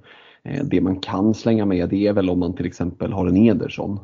Eh, 0.44 0.64
det 0.66 0.82
man 0.82 1.00
kan 1.00 1.34
slänga 1.34 1.66
med 1.66 1.90
det 1.90 2.08
är 2.08 2.14
väl 2.14 2.30
om 2.30 2.40
man 2.40 2.54
till 2.54 2.66
exempel 2.66 3.14
har 3.14 3.28
en 3.28 3.38
Ederson. 3.38 4.00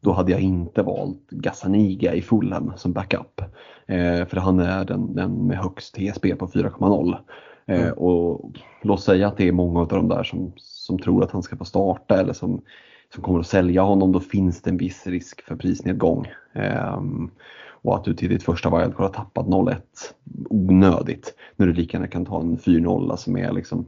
då 0.00 0.12
hade 0.12 0.32
jag 0.32 0.40
inte 0.40 0.82
valt 0.82 1.30
Gazzaniga 1.30 2.14
i 2.14 2.22
Fulham 2.22 2.72
som 2.76 2.92
backup. 2.92 3.40
Eh, 3.86 4.26
för 4.26 4.36
han 4.36 4.60
är 4.60 4.84
den, 4.84 5.14
den 5.14 5.46
med 5.46 5.58
högst 5.58 5.94
TSB 5.94 6.34
på 6.36 6.46
4,0. 6.46 7.14
Eh, 7.66 7.80
Mm. 7.80 7.92
och 7.92 8.50
låt 8.82 9.00
säga 9.00 9.28
att 9.28 9.36
det 9.36 9.48
är 9.48 9.52
många 9.52 9.80
av 9.80 9.88
de 9.88 10.08
där 10.08 10.22
som, 10.22 10.52
som 10.56 10.98
tror 10.98 11.24
att 11.24 11.30
han 11.30 11.42
ska 11.42 11.56
få 11.56 11.64
starta 11.64 12.20
eller 12.20 12.32
som, 12.32 12.62
som 13.14 13.22
kommer 13.22 13.40
att 13.40 13.46
sälja 13.46 13.82
honom, 13.82 14.12
då 14.12 14.20
finns 14.20 14.62
det 14.62 14.70
en 14.70 14.76
viss 14.76 15.06
risk 15.06 15.42
för 15.42 15.56
prisnedgång. 15.56 16.26
Ehm, 16.52 17.30
och 17.86 17.96
att 17.96 18.04
du 18.04 18.14
till 18.14 18.28
ditt 18.28 18.42
första 18.42 18.78
wildcard 18.78 19.02
har 19.02 19.08
tappat 19.08 19.46
0-1 19.46 19.76
onödigt. 20.50 21.34
När 21.56 21.66
du 21.66 21.72
lika 21.72 21.96
gärna 21.96 22.08
kan 22.08 22.24
ta 22.24 22.40
en 22.40 22.58
4-0 22.58 23.16
som, 23.16 23.36
är 23.36 23.52
liksom, 23.52 23.86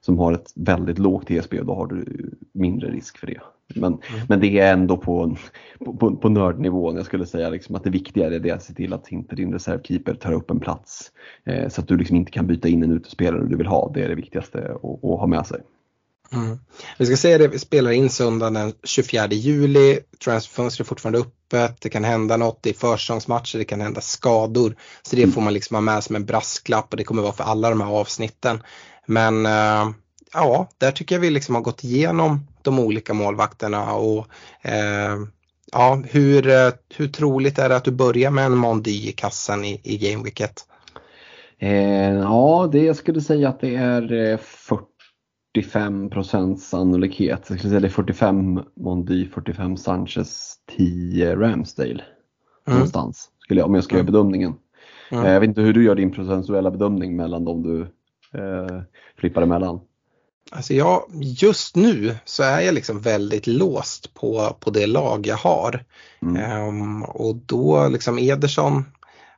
som 0.00 0.18
har 0.18 0.32
ett 0.32 0.52
väldigt 0.54 0.98
lågt 0.98 1.30
och 1.30 1.66
då 1.66 1.74
har 1.74 1.86
du 1.86 2.30
mindre 2.52 2.90
risk 2.90 3.18
för 3.18 3.26
det. 3.26 3.40
Men, 3.74 3.98
men 4.28 4.40
det 4.40 4.58
är 4.58 4.72
ändå 4.72 4.96
på, 4.96 5.36
på, 5.78 5.96
på, 5.96 6.16
på 6.16 6.28
nördnivån. 6.28 6.96
Jag 6.96 7.06
skulle 7.06 7.26
säga 7.26 7.50
liksom 7.50 7.74
att 7.74 7.84
det 7.84 7.90
viktigare 7.90 8.34
är 8.34 8.54
att 8.54 8.62
se 8.62 8.74
till 8.74 8.92
att 8.92 9.12
inte 9.12 9.36
din 9.36 9.52
reservkeeper 9.52 10.14
tar 10.14 10.32
upp 10.32 10.50
en 10.50 10.60
plats. 10.60 11.12
Eh, 11.44 11.68
så 11.68 11.80
att 11.80 11.88
du 11.88 11.96
liksom 11.96 12.16
inte 12.16 12.32
kan 12.32 12.46
byta 12.46 12.68
in 12.68 12.82
en 12.82 12.92
utespelare 12.92 13.46
du 13.46 13.56
vill 13.56 13.66
ha. 13.66 13.90
Det 13.94 14.04
är 14.04 14.08
det 14.08 14.14
viktigaste 14.14 14.58
att, 14.58 14.84
att 14.84 15.20
ha 15.20 15.26
med 15.26 15.46
sig. 15.46 15.60
Mm. 16.32 16.58
Vi 16.98 17.06
ska 17.06 17.16
säga 17.16 17.38
det, 17.38 17.48
vi 17.48 17.58
spelar 17.58 17.90
in 17.90 18.10
söndagen 18.10 18.54
den 18.54 18.72
24 18.84 19.26
juli. 19.26 19.98
Transferfönstret 20.24 20.86
är 20.86 20.88
fortfarande 20.88 21.18
öppet. 21.18 21.80
Det 21.80 21.88
kan 21.88 22.04
hända 22.04 22.36
något 22.36 22.66
i 22.66 22.72
försäsongsmatcher, 22.72 23.58
det 23.58 23.64
kan 23.64 23.80
hända 23.80 24.00
skador. 24.00 24.76
Så 25.02 25.16
det 25.16 25.26
får 25.26 25.40
man 25.40 25.52
liksom 25.52 25.74
ha 25.74 25.80
med 25.80 26.04
som 26.04 26.16
en 26.16 26.24
brasklapp 26.24 26.90
och 26.90 26.96
det 26.96 27.04
kommer 27.04 27.22
vara 27.22 27.32
för 27.32 27.44
alla 27.44 27.70
de 27.70 27.80
här 27.80 27.90
avsnitten. 27.90 28.62
Men 29.06 29.46
eh, 29.46 29.90
ja, 30.32 30.68
där 30.78 30.90
tycker 30.90 31.14
jag 31.14 31.20
vi 31.20 31.30
liksom 31.30 31.54
har 31.54 31.62
gått 31.62 31.84
igenom 31.84 32.46
de 32.62 32.78
olika 32.78 33.14
målvakterna 33.14 33.94
och 33.94 34.26
eh, 34.62 35.16
ja, 35.72 36.02
hur, 36.10 36.48
eh, 36.48 36.72
hur 36.96 37.08
troligt 37.08 37.58
är 37.58 37.68
det 37.68 37.76
att 37.76 37.84
du 37.84 37.90
börjar 37.90 38.30
med 38.30 38.46
en 38.46 38.56
Mondy 38.56 39.08
i 39.08 39.12
kassan 39.12 39.64
i, 39.64 39.80
i 39.84 39.96
Gameweeket? 39.98 40.64
Eh, 41.58 42.14
ja, 42.14 42.68
det 42.72 42.84
jag 42.84 42.96
skulle 42.96 43.20
säga 43.20 43.48
att 43.48 43.60
det 43.60 43.74
är 43.74 44.12
eh, 44.12 44.38
45% 45.62 46.56
sannolikhet. 46.56 47.46
Jag 47.48 47.58
skulle 47.58 47.70
säga 47.70 47.80
det 47.80 47.86
är 47.86 47.90
45 47.90 48.60
Mondy, 48.76 49.28
45 49.28 49.76
Sanchez, 49.76 50.54
10 50.76 51.36
Ramsdale. 51.36 51.90
Mm. 51.90 52.02
Någonstans, 52.66 53.30
skulle 53.38 53.60
jag, 53.60 53.68
om 53.68 53.74
jag 53.74 53.84
ska 53.84 53.94
göra 53.94 54.04
bedömningen. 54.04 54.54
Mm. 55.10 55.24
Eh, 55.24 55.32
jag 55.32 55.40
vet 55.40 55.48
inte 55.48 55.60
hur 55.60 55.72
du 55.72 55.84
gör 55.84 55.94
din 55.94 56.12
procentuella 56.12 56.70
bedömning 56.70 57.16
mellan 57.16 57.44
de 57.44 57.62
du 57.62 57.80
eh, 58.40 58.82
flippar 59.18 59.42
emellan. 59.42 59.80
Alltså 60.50 60.74
jag, 60.74 61.04
just 61.20 61.76
nu 61.76 62.16
så 62.24 62.42
är 62.42 62.60
jag 62.60 62.74
liksom 62.74 63.00
väldigt 63.00 63.46
låst 63.46 64.14
på, 64.14 64.56
på 64.60 64.70
det 64.70 64.86
lag 64.86 65.26
jag 65.26 65.36
har. 65.36 65.84
Mm. 66.22 66.36
Ehm, 66.36 67.02
och 67.02 67.36
då 67.36 67.88
liksom 67.88 68.18
Ederson, 68.18 68.84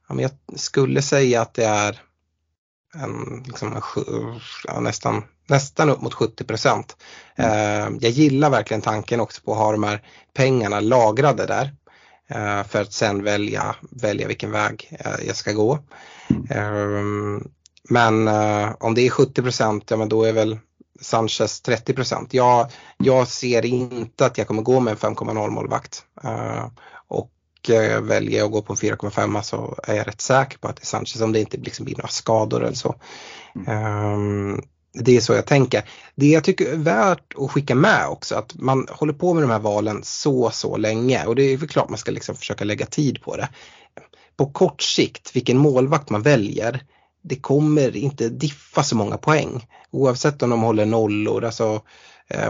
jag 0.08 0.30
skulle 0.56 1.02
säga 1.02 1.42
att 1.42 1.54
det 1.54 1.64
är 1.64 2.00
en, 2.94 3.42
liksom 3.46 3.72
en, 4.68 4.82
nästan, 4.82 5.22
nästan 5.48 5.90
upp 5.90 6.00
mot 6.00 6.14
70 6.14 6.44
procent. 6.44 6.96
Ehm, 7.36 7.98
jag 8.00 8.10
gillar 8.10 8.50
verkligen 8.50 8.80
tanken 8.80 9.20
också 9.20 9.42
på 9.42 9.52
att 9.52 9.58
ha 9.58 9.72
de 9.72 9.82
här 9.82 10.02
pengarna 10.34 10.80
lagrade 10.80 11.46
där. 11.46 11.74
eh, 12.30 12.64
för 12.64 12.82
att 12.82 12.92
sen 12.92 13.24
välja, 13.24 13.76
välja 13.90 14.28
vilken 14.28 14.50
väg 14.50 14.96
eh, 15.00 15.26
jag 15.26 15.36
ska 15.36 15.52
gå. 15.52 15.78
Ehm, 16.50 17.48
men 17.90 18.28
eh, 18.28 18.70
om 18.80 18.94
det 18.94 19.06
är 19.06 19.10
70 19.10 19.42
procent, 19.42 19.90
ja 19.90 19.96
men 19.96 20.08
då 20.08 20.24
är 20.24 20.32
väl 20.32 20.58
Sanchez 21.00 21.60
30 21.60 21.94
procent. 21.94 22.34
Jag, 22.34 22.70
jag 22.98 23.28
ser 23.28 23.64
inte 23.66 24.26
att 24.26 24.38
jag 24.38 24.46
kommer 24.46 24.62
gå 24.62 24.80
med 24.80 24.90
en 24.90 24.96
5,0 24.96 25.50
målvakt. 25.50 26.02
Eh, 26.24 26.66
och 27.08 27.30
eh, 27.70 28.00
väljer 28.00 28.38
jag 28.38 28.46
att 28.46 28.52
gå 28.52 28.62
på 28.62 28.72
en 28.72 28.76
4,5 28.76 29.42
så 29.42 29.78
är 29.82 29.94
jag 29.94 30.06
rätt 30.06 30.20
säker 30.20 30.58
på 30.58 30.68
att 30.68 30.76
det 30.76 30.82
är 30.82 30.86
Sanchez 30.86 31.20
om 31.20 31.32
det 31.32 31.40
inte 31.40 31.56
liksom 31.56 31.84
blir 31.84 31.96
några 31.96 32.08
skador 32.08 32.64
eller 32.64 32.76
så. 32.76 32.94
Ehm, 33.66 34.62
det 35.04 35.16
är 35.16 35.20
så 35.20 35.32
jag 35.32 35.46
tänker. 35.46 35.82
Det 36.14 36.26
jag 36.26 36.44
tycker 36.44 36.72
är 36.72 36.76
värt 36.76 37.34
att 37.36 37.50
skicka 37.50 37.74
med 37.74 38.08
också 38.08 38.34
att 38.34 38.54
man 38.54 38.86
håller 38.90 39.12
på 39.12 39.34
med 39.34 39.42
de 39.42 39.50
här 39.50 39.58
valen 39.58 40.00
så 40.02 40.50
så 40.50 40.76
länge 40.76 41.24
och 41.26 41.36
det 41.36 41.42
är 41.42 41.56
väl 41.56 41.68
klart 41.68 41.88
man 41.88 41.98
ska 41.98 42.10
liksom 42.10 42.34
försöka 42.34 42.64
lägga 42.64 42.86
tid 42.86 43.22
på 43.22 43.36
det. 43.36 43.48
På 44.36 44.46
kort 44.46 44.82
sikt, 44.82 45.36
vilken 45.36 45.58
målvakt 45.58 46.10
man 46.10 46.22
väljer, 46.22 46.82
det 47.22 47.36
kommer 47.36 47.96
inte 47.96 48.28
diffa 48.28 48.82
så 48.82 48.96
många 48.96 49.16
poäng 49.16 49.66
oavsett 49.90 50.42
om 50.42 50.50
de 50.50 50.62
håller 50.62 50.86
nollor. 50.86 51.44
Alltså, 51.44 51.82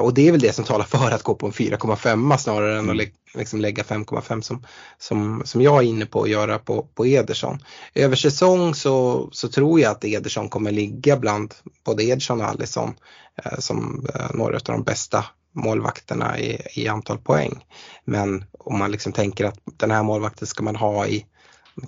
och 0.01 0.15
det 0.15 0.29
är 0.29 0.33
väl 0.33 0.41
det 0.41 0.53
som 0.53 0.65
talar 0.65 0.85
för 0.85 1.11
att 1.11 1.23
gå 1.23 1.35
på 1.35 1.47
en 1.47 1.53
4,5 1.53 2.37
snarare 2.37 2.79
än 2.79 2.91
att 2.91 2.97
lä- 2.97 3.11
liksom 3.35 3.61
lägga 3.61 3.83
5,5 3.83 4.41
som, 4.41 4.65
som, 4.99 5.43
som 5.45 5.63
jag 5.63 5.79
är 5.79 5.89
inne 5.89 6.07
på 6.07 6.23
att 6.23 6.31
göra 6.31 6.59
på, 6.59 6.83
på 6.95 7.07
Ederson. 7.07 7.59
Över 7.95 8.17
säsong 8.17 8.75
så, 8.75 9.29
så 9.33 9.49
tror 9.49 9.81
jag 9.81 9.91
att 9.91 10.05
Ederson 10.05 10.49
kommer 10.49 10.71
ligga 10.73 11.17
bland 11.17 11.55
både 11.85 12.05
Ederson 12.05 12.41
och 12.41 12.49
Alisson 12.49 12.95
eh, 13.45 13.59
som 13.59 14.07
eh, 14.15 14.31
några 14.35 14.57
av 14.57 14.63
de 14.63 14.83
bästa 14.83 15.25
målvakterna 15.53 16.39
i, 16.39 16.63
i 16.75 16.89
antal 16.89 17.19
poäng. 17.19 17.65
Men 18.05 18.45
om 18.59 18.79
man 18.79 18.91
liksom 18.91 19.13
tänker 19.13 19.45
att 19.45 19.59
den 19.65 19.91
här 19.91 20.03
målvakten 20.03 20.47
ska 20.47 20.63
man 20.63 20.77
ha 20.77 21.07
i 21.07 21.27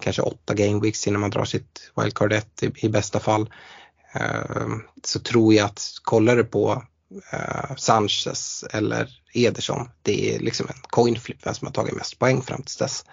kanske 0.00 0.22
åtta 0.22 0.54
game 0.54 0.80
weeks 0.80 1.06
innan 1.06 1.20
man 1.20 1.30
drar 1.30 1.44
sitt 1.44 1.92
wildcard 1.96 2.32
1 2.32 2.62
i, 2.62 2.86
i 2.86 2.88
bästa 2.88 3.20
fall. 3.20 3.50
Eh, 4.14 4.66
så 5.04 5.20
tror 5.20 5.54
jag 5.54 5.66
att 5.66 5.82
kollar 6.02 6.36
du 6.36 6.44
på 6.44 6.82
eh, 7.32 7.76
Sanchez 7.76 8.64
eller 8.72 9.08
Ederson, 9.34 9.88
det 10.02 10.34
är 10.34 10.38
liksom 10.40 10.66
en 10.68 10.80
coin 10.82 11.16
flip 11.16 11.46
vem 11.46 11.54
som 11.54 11.66
har 11.66 11.72
tagit 11.72 11.94
mest 11.96 12.18
poäng 12.18 12.42
fram 12.42 12.62
tills 12.62 12.76
dess. 12.76 13.04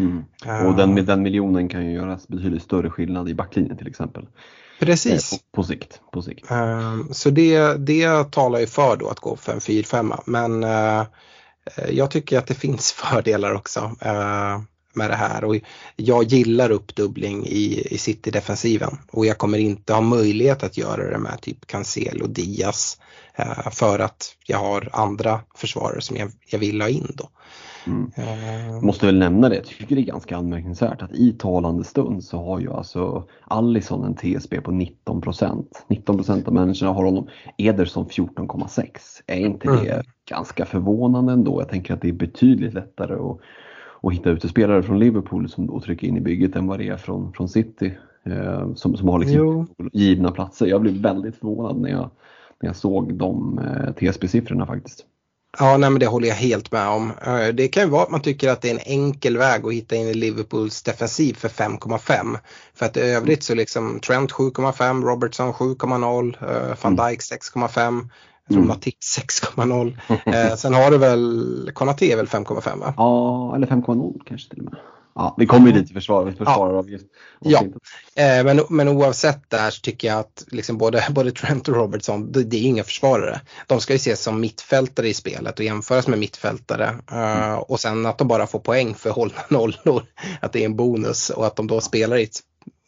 Mm. 0.00 0.24
Eh, 0.46 0.66
Och 0.66 0.76
den, 0.76 0.94
med 0.94 1.04
den 1.04 1.22
miljonen 1.22 1.68
kan 1.68 1.86
ju 1.86 1.92
göra 1.92 2.18
betydligt 2.28 2.62
större 2.62 2.90
skillnad 2.90 3.28
i 3.28 3.34
backlinjen 3.34 3.76
till 3.76 3.88
exempel. 3.88 4.26
Precis. 4.80 5.32
Eh, 5.32 5.38
På, 5.38 5.56
på 5.56 5.62
sikt. 5.62 6.00
På 6.12 6.22
sikt. 6.22 6.50
Ehm, 6.50 7.08
Så 7.12 7.30
det, 7.30 7.74
det 7.74 8.32
talar 8.32 8.58
ju 8.58 8.66
för 8.66 8.96
då 8.96 9.08
att 9.08 9.20
gå 9.20 9.36
för 9.36 9.52
en 9.52 9.58
4-5 9.60 10.20
men 10.26 10.64
eh, 10.64 11.04
jag 11.90 12.10
tycker 12.10 12.38
att 12.38 12.46
det 12.46 12.54
finns 12.54 12.92
fördelar 13.02 13.54
också 13.54 13.96
eh, 14.00 14.60
med 14.96 15.10
det 15.10 15.16
här 15.16 15.44
och 15.44 15.56
jag 15.96 16.24
gillar 16.24 16.70
uppdubbling 16.70 17.46
i, 17.46 17.86
i 17.90 17.98
City-defensiven 17.98 18.98
och 19.12 19.26
jag 19.26 19.38
kommer 19.38 19.58
inte 19.58 19.92
ha 19.94 20.00
möjlighet 20.00 20.62
att 20.62 20.78
göra 20.78 21.10
det 21.10 21.18
med 21.18 21.40
typ 21.40 21.66
Cancelo 21.66 22.24
och 22.24 22.30
Diaz 22.30 22.98
eh, 23.34 23.70
för 23.70 23.98
att 23.98 24.36
jag 24.46 24.58
har 24.58 24.88
andra 24.92 25.40
försvarare 25.54 26.00
som 26.00 26.16
jag, 26.16 26.30
jag 26.50 26.58
vill 26.58 26.80
ha 26.80 26.88
in 26.88 27.12
då. 27.14 27.28
Mm. 27.86 28.10
Eh, 28.16 28.82
Måste 28.82 29.06
väl 29.06 29.18
nämna 29.18 29.48
det, 29.48 29.54
jag 29.56 29.64
tycker 29.64 29.94
det 29.96 30.00
är 30.02 30.06
ganska 30.06 30.36
anmärkningsvärt 30.36 31.02
att 31.02 31.12
i 31.12 31.32
talande 31.32 31.84
stund 31.84 32.24
så 32.24 32.44
har 32.44 32.60
ju 32.60 32.72
alltså 32.72 33.28
Allison 33.44 34.04
en 34.04 34.14
TSB 34.14 34.60
på 34.60 34.70
19% 34.70 35.64
19% 35.88 36.46
av 36.46 36.54
människorna 36.54 36.92
har 36.92 37.04
honom. 37.04 37.28
Ederson 37.58 38.06
14,6. 38.06 38.86
Är 39.26 39.36
inte 39.36 39.68
det 39.68 39.92
Mm. 39.92 40.04
ganska 40.30 40.64
förvånande 40.64 41.32
ändå? 41.32 41.60
Jag 41.60 41.68
tänker 41.68 41.94
att 41.94 42.00
det 42.02 42.08
är 42.08 42.12
betydligt 42.12 42.74
lättare 42.74 43.14
att, 43.14 43.40
att 44.06 44.14
hitta 44.14 44.30
utespelare 44.30 44.82
från 44.82 44.98
Liverpool 44.98 45.48
som 45.48 45.66
då 45.66 45.80
trycker 45.80 46.06
in 46.08 46.16
i 46.16 46.20
bygget 46.20 46.56
än 46.56 46.66
vad 46.66 46.78
det 46.78 46.88
är 46.88 46.96
från, 46.96 47.32
från 47.32 47.48
City. 47.48 47.92
Eh, 48.26 48.74
som, 48.74 48.96
som 48.96 49.08
har 49.08 49.18
liksom 49.18 49.36
Jo. 49.38 49.66
givna 49.92 50.30
platser. 50.30 50.66
Jag 50.66 50.80
blev 50.80 50.94
väldigt 50.94 51.36
förvånad 51.36 51.80
när 51.80 51.90
jag, 51.90 52.10
när 52.60 52.68
jag 52.68 52.76
såg 52.76 53.14
de 53.14 53.58
eh, 53.58 53.92
TSB-siffrorna 53.94 54.66
faktiskt. 54.66 55.04
Ja, 55.58 55.76
nej, 55.76 55.90
men 55.90 56.00
det 56.00 56.06
håller 56.06 56.28
jag 56.28 56.34
helt 56.34 56.72
med 56.72 56.88
om. 56.88 57.12
Eh, 57.26 57.54
Det 57.54 57.68
kan 57.68 57.82
ju 57.82 57.88
vara 57.88 58.02
att 58.02 58.10
man 58.10 58.20
tycker 58.22 58.50
att 58.50 58.60
det 58.62 58.70
är 58.70 58.74
en 58.74 58.80
enkel 59.04 59.36
väg 59.36 59.66
att 59.66 59.72
hitta 59.72 59.96
in 59.96 60.08
i 60.08 60.14
Liverpools 60.14 60.82
defensiv 60.82 61.34
för 61.34 61.48
5,5. 61.48 62.36
För 62.74 62.86
att 62.86 62.96
i 62.96 63.00
övrigt 63.00 63.42
så 63.42 63.54
liksom 63.54 64.00
Trent 64.00 64.32
7,5, 64.32 65.02
Robertson 65.02 65.52
7,0, 65.52 66.36
eh, 66.40 66.76
van 66.82 66.96
Dijk 66.96 67.20
6,5, 67.20 68.08
jag 68.46 68.54
tror 68.54 68.64
Mm. 68.64 68.68
Matip 68.68 68.94
6,0. 69.18 69.96
Eh, 70.26 70.56
Sen 70.56 70.74
har 70.74 70.90
du 70.90 70.98
väl, 70.98 71.70
Konate 71.74 72.06
är 72.06 72.16
väl 72.16 72.26
5,5 72.26 72.78
va? 72.80 72.94
Ja, 72.96 73.56
eller 73.56 73.66
5,0 73.66 74.20
kanske 74.26 74.50
till 74.50 74.58
och 74.58 74.64
med. 74.64 74.74
Ja, 75.16 75.34
vi 75.38 75.46
kommer 75.46 75.66
ju 75.66 75.72
dit 75.80 75.90
i 75.90 75.94
försvar, 75.94 76.30
försvararavgift. 76.38 77.04
Ja. 77.40 77.62
Eh, 78.14 78.44
Men, 78.44 78.60
men 78.70 78.88
oavsett 78.88 79.50
där 79.50 79.70
så 79.70 79.80
tycker 79.80 80.08
jag 80.08 80.18
att 80.18 80.44
liksom 80.46 80.78
både, 80.78 81.04
både 81.10 81.32
Trent 81.32 81.68
och 81.68 81.74
Robertson, 81.76 82.32
det, 82.32 82.44
det 82.44 82.56
är 82.56 82.62
inga 82.62 82.84
försvarare. 82.84 83.40
De 83.66 83.80
ska 83.80 83.92
ju 83.92 83.96
ses 83.96 84.22
som 84.22 84.40
mittfältare 84.40 85.08
i 85.08 85.14
spelet 85.14 85.58
och 85.58 85.64
jämföras 85.64 86.08
med 86.08 86.18
mittfältare. 86.18 86.96
Eh, 87.12 87.54
och 87.54 87.80
sen 87.80 88.06
att 88.06 88.18
de 88.18 88.28
bara 88.28 88.46
får 88.46 88.58
poäng 88.58 88.94
för 88.94 89.10
hållna 89.10 89.40
nollor, 89.48 90.02
att 90.40 90.52
det 90.52 90.60
är 90.60 90.64
en 90.64 90.76
bonus 90.76 91.30
och 91.30 91.46
att 91.46 91.56
de 91.56 91.66
då 91.66 91.80
spelar 91.80 92.16
i 92.16 92.22
ett 92.22 92.38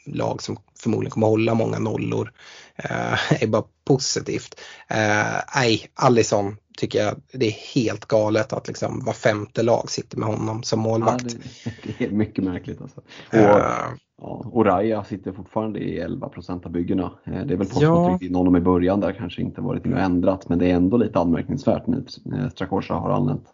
lag 0.06 0.42
som 0.42 0.56
förmodligen 0.78 1.10
kommer 1.10 1.26
hålla 1.26 1.54
många 1.54 1.78
nollor 1.78 2.32
eh, 2.76 3.42
är 3.42 3.46
bara 3.46 3.64
positivt. 3.84 4.60
Eh, 4.88 5.40
nej, 5.56 5.86
Allison 5.94 6.56
tycker 6.78 7.04
jag 7.04 7.14
det 7.32 7.46
är 7.46 7.74
helt 7.74 8.04
galet 8.06 8.52
att 8.52 8.68
liksom 8.68 9.04
var 9.04 9.12
femte 9.12 9.62
lag 9.62 9.90
sitter 9.90 10.18
med 10.18 10.28
honom 10.28 10.62
som 10.62 10.80
Ja, 10.80 10.88
målvakt. 10.88 11.36
det, 11.64 11.70
det 11.98 12.04
är 12.04 12.10
mycket 12.10 12.44
märkligt 12.44 12.80
alltså. 12.80 13.00
Och, 13.28 13.34
Eh, 13.34 13.88
ja, 14.22 14.42
och 14.52 14.64
Raya 14.66 15.04
sitter 15.04 15.32
fortfarande 15.32 15.78
i 15.78 16.00
11% 16.02 16.66
av 16.66 16.72
byggena. 16.72 17.12
Eh, 17.24 17.32
Det 17.32 17.54
är 17.54 17.58
väl 17.58 17.58
Ja. 17.58 17.64
Postman 17.64 18.10
tryckte 18.10 18.26
in 18.26 18.34
honom 18.34 18.56
i 18.56 18.60
början 18.60 19.00
där 19.00 19.12
kanske 19.12 19.42
inte 19.42 19.60
varit 19.60 19.86
och 19.86 19.98
ändrat 19.98 20.48
men 20.48 20.58
det 20.58 20.70
är 20.70 20.74
ändå 20.74 20.96
lite 20.96 21.18
anmärkningsvärt 21.18 21.86
nu 21.86 22.04
när 22.24 22.48
Strakosha 22.48 22.94
har 22.94 23.10
anlänt. 23.10 23.44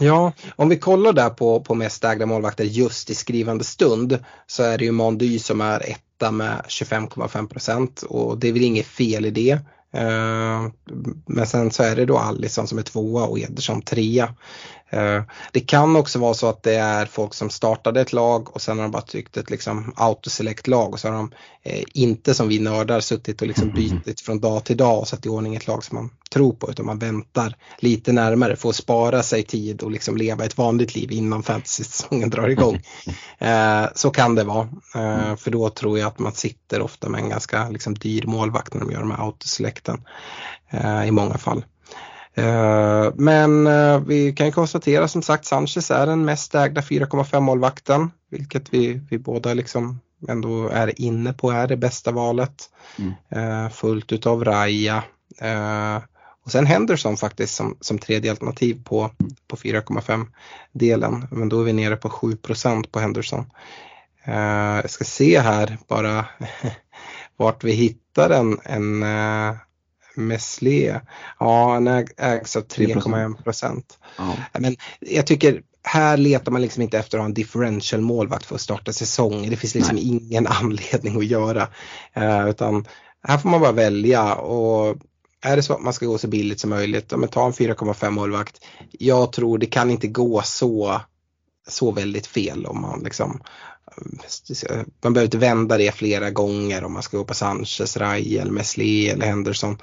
Ja, 0.00 0.32
om 0.56 0.68
vi 0.68 0.78
kollar 0.78 1.12
där 1.12 1.30
på, 1.30 1.60
på 1.60 1.74
mest 1.74 2.04
ägda 2.04 2.26
målvakter 2.26 2.64
just 2.64 3.10
i 3.10 3.14
skrivande 3.14 3.64
stund 3.64 4.18
så 4.46 4.62
är 4.62 4.78
det 4.78 4.84
ju 4.84 4.92
Mondy 4.92 5.38
som 5.38 5.60
är 5.60 5.90
etta 5.90 6.30
med 6.30 6.64
25,5 6.68 7.48
procent 7.48 8.02
och 8.02 8.38
det 8.38 8.48
är 8.48 8.52
väl 8.52 8.62
inget 8.62 8.86
fel 8.86 9.26
i 9.26 9.30
det. 9.30 9.50
Eh, 9.94 10.68
men 11.26 11.46
sen 11.46 11.70
så 11.70 11.82
är 11.82 11.96
det 11.96 12.04
då 12.04 12.18
Alisson 12.18 12.66
som 12.66 12.78
är 12.78 12.82
tvåa 12.82 13.24
och 13.24 13.38
Ederson 13.38 13.82
trea. 13.82 14.34
Uh, 14.94 15.22
det 15.52 15.60
kan 15.60 15.96
också 15.96 16.18
vara 16.18 16.34
så 16.34 16.48
att 16.48 16.62
det 16.62 16.74
är 16.74 17.06
folk 17.06 17.34
som 17.34 17.50
startade 17.50 18.00
ett 18.00 18.12
lag 18.12 18.54
och 18.54 18.62
sen 18.62 18.78
har 18.78 18.82
de 18.82 18.90
bara 18.90 19.02
tyckt 19.02 19.36
ett 19.36 19.50
liksom 19.50 19.92
autoselect 19.96 20.66
lag 20.66 20.92
och 20.92 21.00
så 21.00 21.08
har 21.08 21.14
de 21.14 21.32
eh, 21.62 21.84
inte 21.94 22.34
som 22.34 22.48
vi 22.48 22.58
nördar 22.58 23.00
suttit 23.00 23.42
och 23.42 23.48
liksom 23.48 23.70
mm. 23.70 24.00
bytt 24.04 24.20
från 24.20 24.40
dag 24.40 24.64
till 24.64 24.76
dag 24.76 24.98
och 24.98 25.08
satt 25.08 25.26
i 25.26 25.28
ordning 25.28 25.54
ett 25.54 25.66
lag 25.66 25.84
som 25.84 25.96
man 25.96 26.10
tror 26.30 26.52
på 26.52 26.70
utan 26.70 26.86
man 26.86 26.98
väntar 26.98 27.56
lite 27.78 28.12
närmare 28.12 28.56
för 28.56 28.68
att 28.68 28.76
spara 28.76 29.22
sig 29.22 29.42
tid 29.42 29.82
och 29.82 29.90
liksom 29.90 30.16
leva 30.16 30.44
ett 30.44 30.58
vanligt 30.58 30.94
liv 30.94 31.12
innan 31.12 31.42
fantasy-säsongen 31.42 32.30
drar 32.30 32.48
igång. 32.48 32.80
Eh, 33.42 33.86
så 33.94 34.10
kan 34.10 34.34
det 34.34 34.44
vara. 34.44 34.68
Eh, 34.94 35.36
för 35.36 35.50
då 35.50 35.70
tror 35.70 35.98
jag 35.98 36.08
att 36.08 36.18
man 36.18 36.32
sitter 36.32 36.82
ofta 36.82 37.08
med 37.08 37.20
en 37.20 37.28
ganska 37.28 37.68
liksom, 37.68 37.94
dyr 37.94 38.26
målvakt 38.26 38.74
när 38.74 38.80
de 38.80 38.92
gör 38.92 39.00
de 39.00 39.10
här 39.10 39.24
autoselecten 39.24 40.04
eh, 40.70 41.04
i 41.04 41.10
många 41.10 41.38
fall. 41.38 41.64
Eh, 42.34 43.12
men 43.14 43.66
eh, 43.66 44.00
vi 44.00 44.32
kan 44.32 44.46
ju 44.46 44.52
konstatera 44.52 45.08
som 45.08 45.22
sagt 45.22 45.44
Sanchez 45.44 45.90
är 45.90 46.06
den 46.06 46.24
mest 46.24 46.54
ägda 46.54 46.80
4,5 46.80 47.40
målvakten 47.40 48.10
vilket 48.30 48.74
vi, 48.74 49.00
vi 49.10 49.18
båda 49.18 49.54
liksom 49.54 50.00
ändå 50.28 50.68
är 50.68 51.00
inne 51.00 51.32
på 51.32 51.50
är 51.50 51.66
det 51.66 51.76
bästa 51.76 52.10
valet. 52.10 52.70
Mm. 52.98 53.12
Eh, 53.28 53.70
fullt 53.70 54.12
utav 54.12 54.44
Raya. 54.44 55.04
Och 56.44 56.52
sen 56.52 56.66
Henderson 56.66 57.16
faktiskt 57.16 57.54
som, 57.54 57.76
som 57.80 57.98
tredje 57.98 58.30
alternativ 58.30 58.84
på, 58.84 59.10
på 59.48 59.56
4,5 59.56 60.26
delen. 60.72 61.26
Men 61.30 61.48
då 61.48 61.60
är 61.60 61.64
vi 61.64 61.72
nere 61.72 61.96
på 61.96 62.08
7% 62.08 62.86
på 62.90 62.98
Henderson. 62.98 63.46
Uh, 64.28 64.80
jag 64.80 64.90
ska 64.90 65.04
se 65.04 65.40
här 65.40 65.78
bara 65.88 66.26
vart 67.36 67.64
vi 67.64 67.72
hittar 67.72 68.30
en, 68.30 68.58
en 68.64 69.02
uh, 69.02 69.56
Meslier. 70.20 71.00
Ja, 71.38 71.72
han 71.72 71.88
ägs 72.16 72.56
av 72.56 72.66
3,1 72.66 73.42
procent. 73.42 73.98
Ja. 74.16 74.36
Men 74.58 74.76
jag 75.00 75.26
tycker 75.26 75.62
här 75.82 76.16
letar 76.16 76.52
man 76.52 76.62
liksom 76.62 76.82
inte 76.82 76.98
efter 76.98 77.18
att 77.18 77.22
ha 77.22 77.26
en 77.26 77.34
differential 77.34 78.00
målvakt 78.00 78.46
för 78.46 78.54
att 78.54 78.60
starta 78.60 78.92
säsong. 78.92 79.50
Det 79.50 79.56
finns 79.56 79.74
liksom 79.74 79.96
Nej. 79.96 80.08
ingen 80.08 80.46
anledning 80.62 81.16
att 81.16 81.26
göra. 81.26 81.68
Uh, 82.16 82.48
utan 82.48 82.86
här 83.22 83.38
får 83.38 83.48
man 83.48 83.60
bara 83.60 83.72
välja 83.72 84.34
och 84.34 84.96
är 85.42 85.56
det 85.56 85.62
så 85.62 85.72
att 85.72 85.82
man 85.82 85.92
ska 85.92 86.06
gå 86.06 86.18
så 86.18 86.28
billigt 86.28 86.60
som 86.60 86.70
möjligt, 86.70 87.12
men 87.16 87.28
ta 87.28 87.46
en 87.46 87.52
4,5 87.52 88.10
målvakt. 88.10 88.64
Jag 88.90 89.32
tror 89.32 89.58
det 89.58 89.66
kan 89.66 89.90
inte 89.90 90.06
gå 90.06 90.42
så, 90.42 91.00
så 91.68 91.90
väldigt 91.92 92.26
fel 92.26 92.66
om 92.66 92.80
man 92.80 93.00
liksom 93.00 93.40
man 95.02 95.12
behöver 95.12 95.24
inte 95.24 95.38
vända 95.38 95.78
det 95.78 95.94
flera 95.94 96.30
gånger 96.30 96.84
om 96.84 96.92
man 96.92 97.02
ska 97.02 97.16
gå 97.16 97.24
på 97.24 97.34
Sanchez, 97.34 97.96
Rajel, 97.96 98.50
Meslier 98.50 99.14
eller 99.14 99.26
Henderson. 99.26 99.78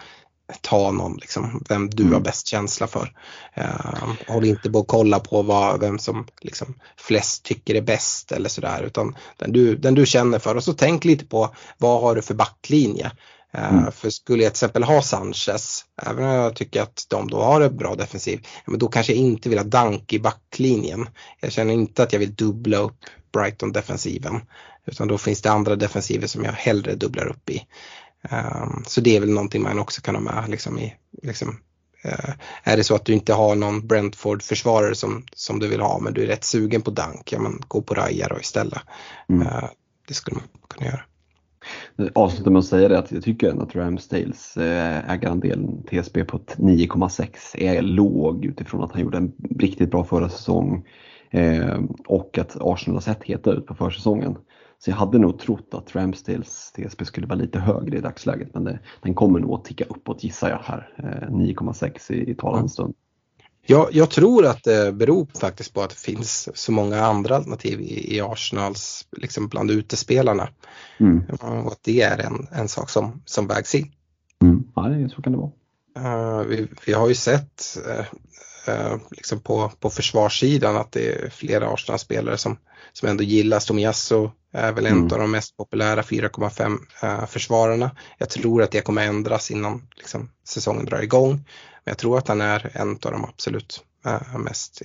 Ta 0.62 0.92
någon 0.92 1.18
liksom, 1.18 1.64
vem 1.70 1.90
du 1.90 2.04
har 2.04 2.10
mm. 2.10 2.24
bäst 2.24 2.48
känsla 2.48 2.88
för. 2.88 3.14
Uh, 3.58 4.14
håll 4.28 4.46
inte 4.46 4.72
på 4.72 4.80
att 4.80 4.88
kolla 4.88 5.20
på 5.20 5.42
vad, 5.42 5.80
vem 5.80 6.00
som 6.00 6.28
liksom 6.42 6.74
flest 6.98 7.44
tycker 7.44 7.76
är 7.76 7.82
bäst 7.82 8.32
eller 8.32 8.50
sådär 8.50 8.84
utan 8.84 9.16
den 9.38 9.52
du, 9.52 9.76
den 9.76 9.96
du 9.96 10.06
känner 10.06 10.40
för 10.40 10.56
och 10.56 10.64
så 10.64 10.74
tänk 10.74 11.06
lite 11.06 11.26
på 11.26 11.56
vad 11.78 12.02
har 12.02 12.16
du 12.16 12.22
för 12.22 12.34
backlinje. 12.34 13.12
Eh, 13.54 13.74
mm. 13.74 13.92
För 13.92 14.10
skulle 14.10 14.44
jag 14.44 14.54
till 14.54 14.66
exempel 14.66 14.84
ha 14.84 15.02
Sanchez, 15.02 15.86
även 16.02 16.24
om 16.26 16.32
jag 16.32 16.56
tycker 16.56 16.82
att 16.82 17.06
de 17.10 17.28
då 17.28 17.42
har 17.42 17.62
en 17.62 17.78
bra 17.78 17.96
defensiv, 17.96 18.48
men 18.66 18.80
då 18.80 18.88
kanske 18.88 19.14
jag 19.14 19.20
inte 19.20 19.50
vill 19.50 19.58
ha 19.60 19.66
Dunk 19.66 20.14
i 20.14 20.20
backlinjen. 20.20 21.10
Jag 21.40 21.52
känner 21.52 21.74
inte 21.74 22.04
att 22.04 22.14
jag 22.14 22.20
vill 22.20 22.36
dubbla 22.36 22.78
upp 22.78 22.98
Brighton-defensiven. 23.32 24.42
Utan 24.86 25.08
då 25.08 25.18
finns 25.18 25.42
det 25.42 25.52
andra 25.52 25.76
defensiver 25.76 26.28
som 26.28 26.44
jag 26.44 26.52
hellre 26.52 26.96
dubblar 26.96 27.28
upp 27.28 27.50
i. 27.50 27.64
Um, 28.32 28.84
så 28.88 29.02
det 29.02 29.16
är 29.16 29.20
väl 29.20 29.30
någonting 29.30 29.64
man 29.64 29.80
också 29.80 30.02
kan 30.02 30.16
ha 30.16 30.22
med 30.22 30.50
liksom 30.50 30.80
i, 30.80 30.94
liksom, 31.24 31.50
uh, 32.06 32.34
är 32.64 32.78
det 32.78 32.84
så 32.84 32.96
att 32.96 33.06
du 33.06 33.14
inte 33.14 33.34
har 33.34 33.56
någon 33.56 33.88
Brentford-försvarare 33.88 34.96
som, 34.96 35.24
som 35.36 35.60
du 35.60 35.68
vill 35.68 35.82
ha 35.82 36.00
men 36.00 36.14
du 36.14 36.24
är 36.24 36.28
rätt 36.28 36.44
sugen 36.44 36.82
på 36.82 36.92
Dunk, 36.92 37.32
ja 37.32 37.40
men 37.40 37.62
gå 37.68 37.82
på 37.82 37.94
Raja 37.94 38.28
då 38.28 38.40
istället. 38.40 38.82
Mm. 39.30 39.48
Uh, 39.48 39.70
det 40.08 40.14
skulle 40.14 40.36
man 40.36 40.48
kunna 40.70 40.90
göra 40.90 41.04
avsluta 42.14 42.50
med 42.50 42.60
att 42.60 42.66
säga 42.66 42.88
det 42.88 43.00
att 43.00 43.12
jag 43.12 43.24
tycker 43.24 43.64
att 43.64 43.76
Ramsdales 43.76 44.58
eh, 44.58 45.12
ägarandelen 45.12 45.84
TSB 45.84 46.24
på 46.24 46.38
9,6 46.38 47.58
är 47.58 47.82
låg 47.82 48.46
utifrån 48.46 48.84
att 48.84 48.92
han 48.92 49.02
gjorde 49.02 49.18
en 49.18 49.32
riktigt 49.60 49.92
bra 49.92 50.04
förra 50.04 50.30
säsong 50.30 50.86
eh, 51.32 51.80
och 52.08 52.38
att 52.38 52.58
Arsenal 52.62 52.96
har 52.96 53.02
sett 53.02 53.24
heta 53.24 53.52
ut 53.52 53.66
på 53.66 53.76
försäsongen. 53.76 54.38
Så 54.80 54.90
jag 54.90 54.98
hade 54.98 55.18
nog 55.18 55.40
trott 55.40 55.74
att 55.74 55.96
Ramsdales 55.96 56.72
TSB 56.72 57.06
skulle 57.06 57.28
vara 57.28 57.40
lite 57.40 57.60
högre 57.60 57.98
i 57.98 58.02
dagsläget 58.02 58.54
men 58.54 58.64
det, 58.64 58.80
den 59.02 59.14
kommer 59.14 59.40
nog 59.40 59.54
att 59.54 59.66
ticka 59.66 59.86
uppåt 59.86 60.24
gissar 60.24 60.50
jag 60.50 60.60
här. 60.64 60.94
9,6 61.30 62.12
eh, 62.12 62.18
i, 62.18 62.32
i 62.32 62.36
talande 62.36 62.70
stund. 62.70 62.96
Jag, 63.70 63.88
jag, 63.92 64.10
tror 64.10 64.46
att 64.46 64.64
det 64.64 64.94
beror 64.94 65.28
faktiskt 65.40 65.74
på 65.74 65.82
att 65.82 65.90
det 65.90 66.00
finns 66.00 66.50
så 66.54 66.72
många 66.72 67.02
andra 67.02 67.36
alternativ 67.36 67.82
i, 67.82 68.16
i 68.16 68.22
Arsenals, 68.22 69.08
liksom 69.18 69.48
bland 69.48 69.72
utespelarna. 69.72 70.50
Mm. 71.00 71.24
Och 71.66 71.72
att 71.72 71.84
det 71.84 72.02
är 72.02 72.18
en, 72.18 72.48
en 72.52 72.68
sak 72.68 72.90
som, 72.90 73.22
som 73.26 73.48
vägs 73.48 73.76
in. 73.76 73.92
Mm. 74.42 74.64
Ja, 74.76 75.10
så 75.16 75.22
kan 75.22 75.34
det 75.34 75.40
vara. 75.40 75.52
Uh, 75.98 76.48
vi, 76.48 76.68
vi, 76.86 76.94
har 76.94 77.08
ju 77.08 77.16
sett 77.16 77.78
uh, 77.88 78.06
liksom 79.12 79.40
på, 79.40 79.72
på 79.80 79.90
försvarssidan 79.90 80.78
att 80.78 80.92
det 80.92 81.08
är 81.08 81.30
flera 81.30 81.70
Arsenal-spelare 81.70 82.38
som, 82.38 82.58
som 82.94 83.10
ändå 83.10 83.24
gillas. 83.24 83.66
Tomiasso 83.66 84.32
är 84.54 84.72
väl 84.72 84.86
en 84.86 84.92
mm. 84.92 85.12
av 85.12 85.20
de 85.20 85.32
mest 85.32 85.58
populära 85.58 86.02
4,5 86.02 87.26
försvararna. 87.26 87.92
Jag 88.18 88.30
tror 88.30 88.64
att 88.64 88.72
det 88.72 88.82
kommer 88.82 89.08
ändras 89.08 89.52
innan 89.52 89.88
liksom, 89.96 90.32
säsongen 90.48 90.86
drar 90.86 91.02
igång. 91.02 91.32
Men 91.32 91.92
jag 91.92 91.98
tror 91.98 92.18
att 92.18 92.28
han 92.28 92.42
är 92.42 92.72
en 92.74 92.92
av 92.92 93.12
de 93.12 93.26
absolut 93.26 93.84
äh, 94.06 94.38
mest 94.38 94.82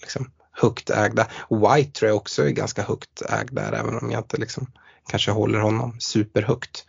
liksom, 0.00 0.30
högt 0.52 0.90
ägda. 0.90 1.26
White 1.50 1.90
tror 1.90 2.08
jag 2.08 2.16
också 2.16 2.46
är 2.46 2.50
ganska 2.50 2.82
högt 2.82 3.22
ägd 3.22 3.54
där 3.54 3.72
även 3.72 3.98
om 3.98 4.10
jag 4.10 4.20
inte 4.20 4.36
liksom, 4.36 4.66
kanske 5.08 5.30
håller 5.30 5.58
honom 5.58 5.96
superhögt 6.00 6.86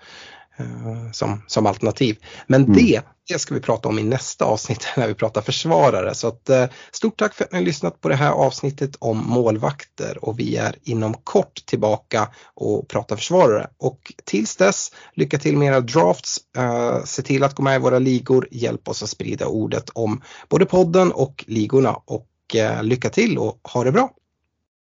eh, 0.57 1.11
som, 1.11 1.41
som 1.47 1.65
alternativ. 1.65 2.17
Men 2.47 2.63
mm. 2.63 2.77
det, 2.77 3.01
det 3.29 3.39
ska 3.39 3.53
vi 3.53 3.61
prata 3.61 3.89
om 3.89 3.99
i 3.99 4.03
nästa 4.03 4.45
avsnitt 4.45 4.87
när 4.97 5.07
vi 5.07 5.13
pratar 5.13 5.41
försvarare. 5.41 6.15
Så 6.15 6.27
att, 6.27 6.49
eh, 6.49 6.65
stort 6.91 7.17
tack 7.17 7.33
för 7.33 7.43
att 7.43 7.51
ni 7.51 7.57
har 7.57 7.65
lyssnat 7.65 8.01
på 8.01 8.09
det 8.09 8.15
här 8.15 8.31
avsnittet 8.31 8.95
om 8.99 9.17
målvakter 9.17 10.25
och 10.25 10.39
vi 10.39 10.55
är 10.55 10.75
inom 10.83 11.13
kort 11.13 11.65
tillbaka 11.65 12.27
och 12.53 12.87
pratar 12.87 13.15
försvarare. 13.15 13.67
Och 13.77 14.13
tills 14.25 14.55
dess, 14.55 14.91
lycka 15.13 15.37
till 15.37 15.57
med 15.57 15.67
era 15.67 15.79
drafts. 15.79 16.37
Eh, 16.57 17.03
se 17.03 17.21
till 17.21 17.43
att 17.43 17.55
gå 17.55 17.63
med 17.63 17.75
i 17.75 17.79
våra 17.79 17.99
ligor. 17.99 18.47
Hjälp 18.51 18.87
oss 18.87 19.03
att 19.03 19.09
sprida 19.09 19.47
ordet 19.47 19.89
om 19.89 20.21
både 20.49 20.65
podden 20.65 21.11
och 21.11 21.45
ligorna. 21.47 21.99
Och 22.05 22.55
eh, 22.55 22.83
lycka 22.83 23.09
till 23.09 23.37
och 23.37 23.59
ha 23.73 23.83
det 23.83 23.91
bra! 23.91 24.11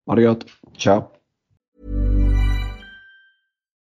Ha 0.05 0.15
det 0.15 0.21
gött! 0.21 0.39
Ciao! 0.77 1.09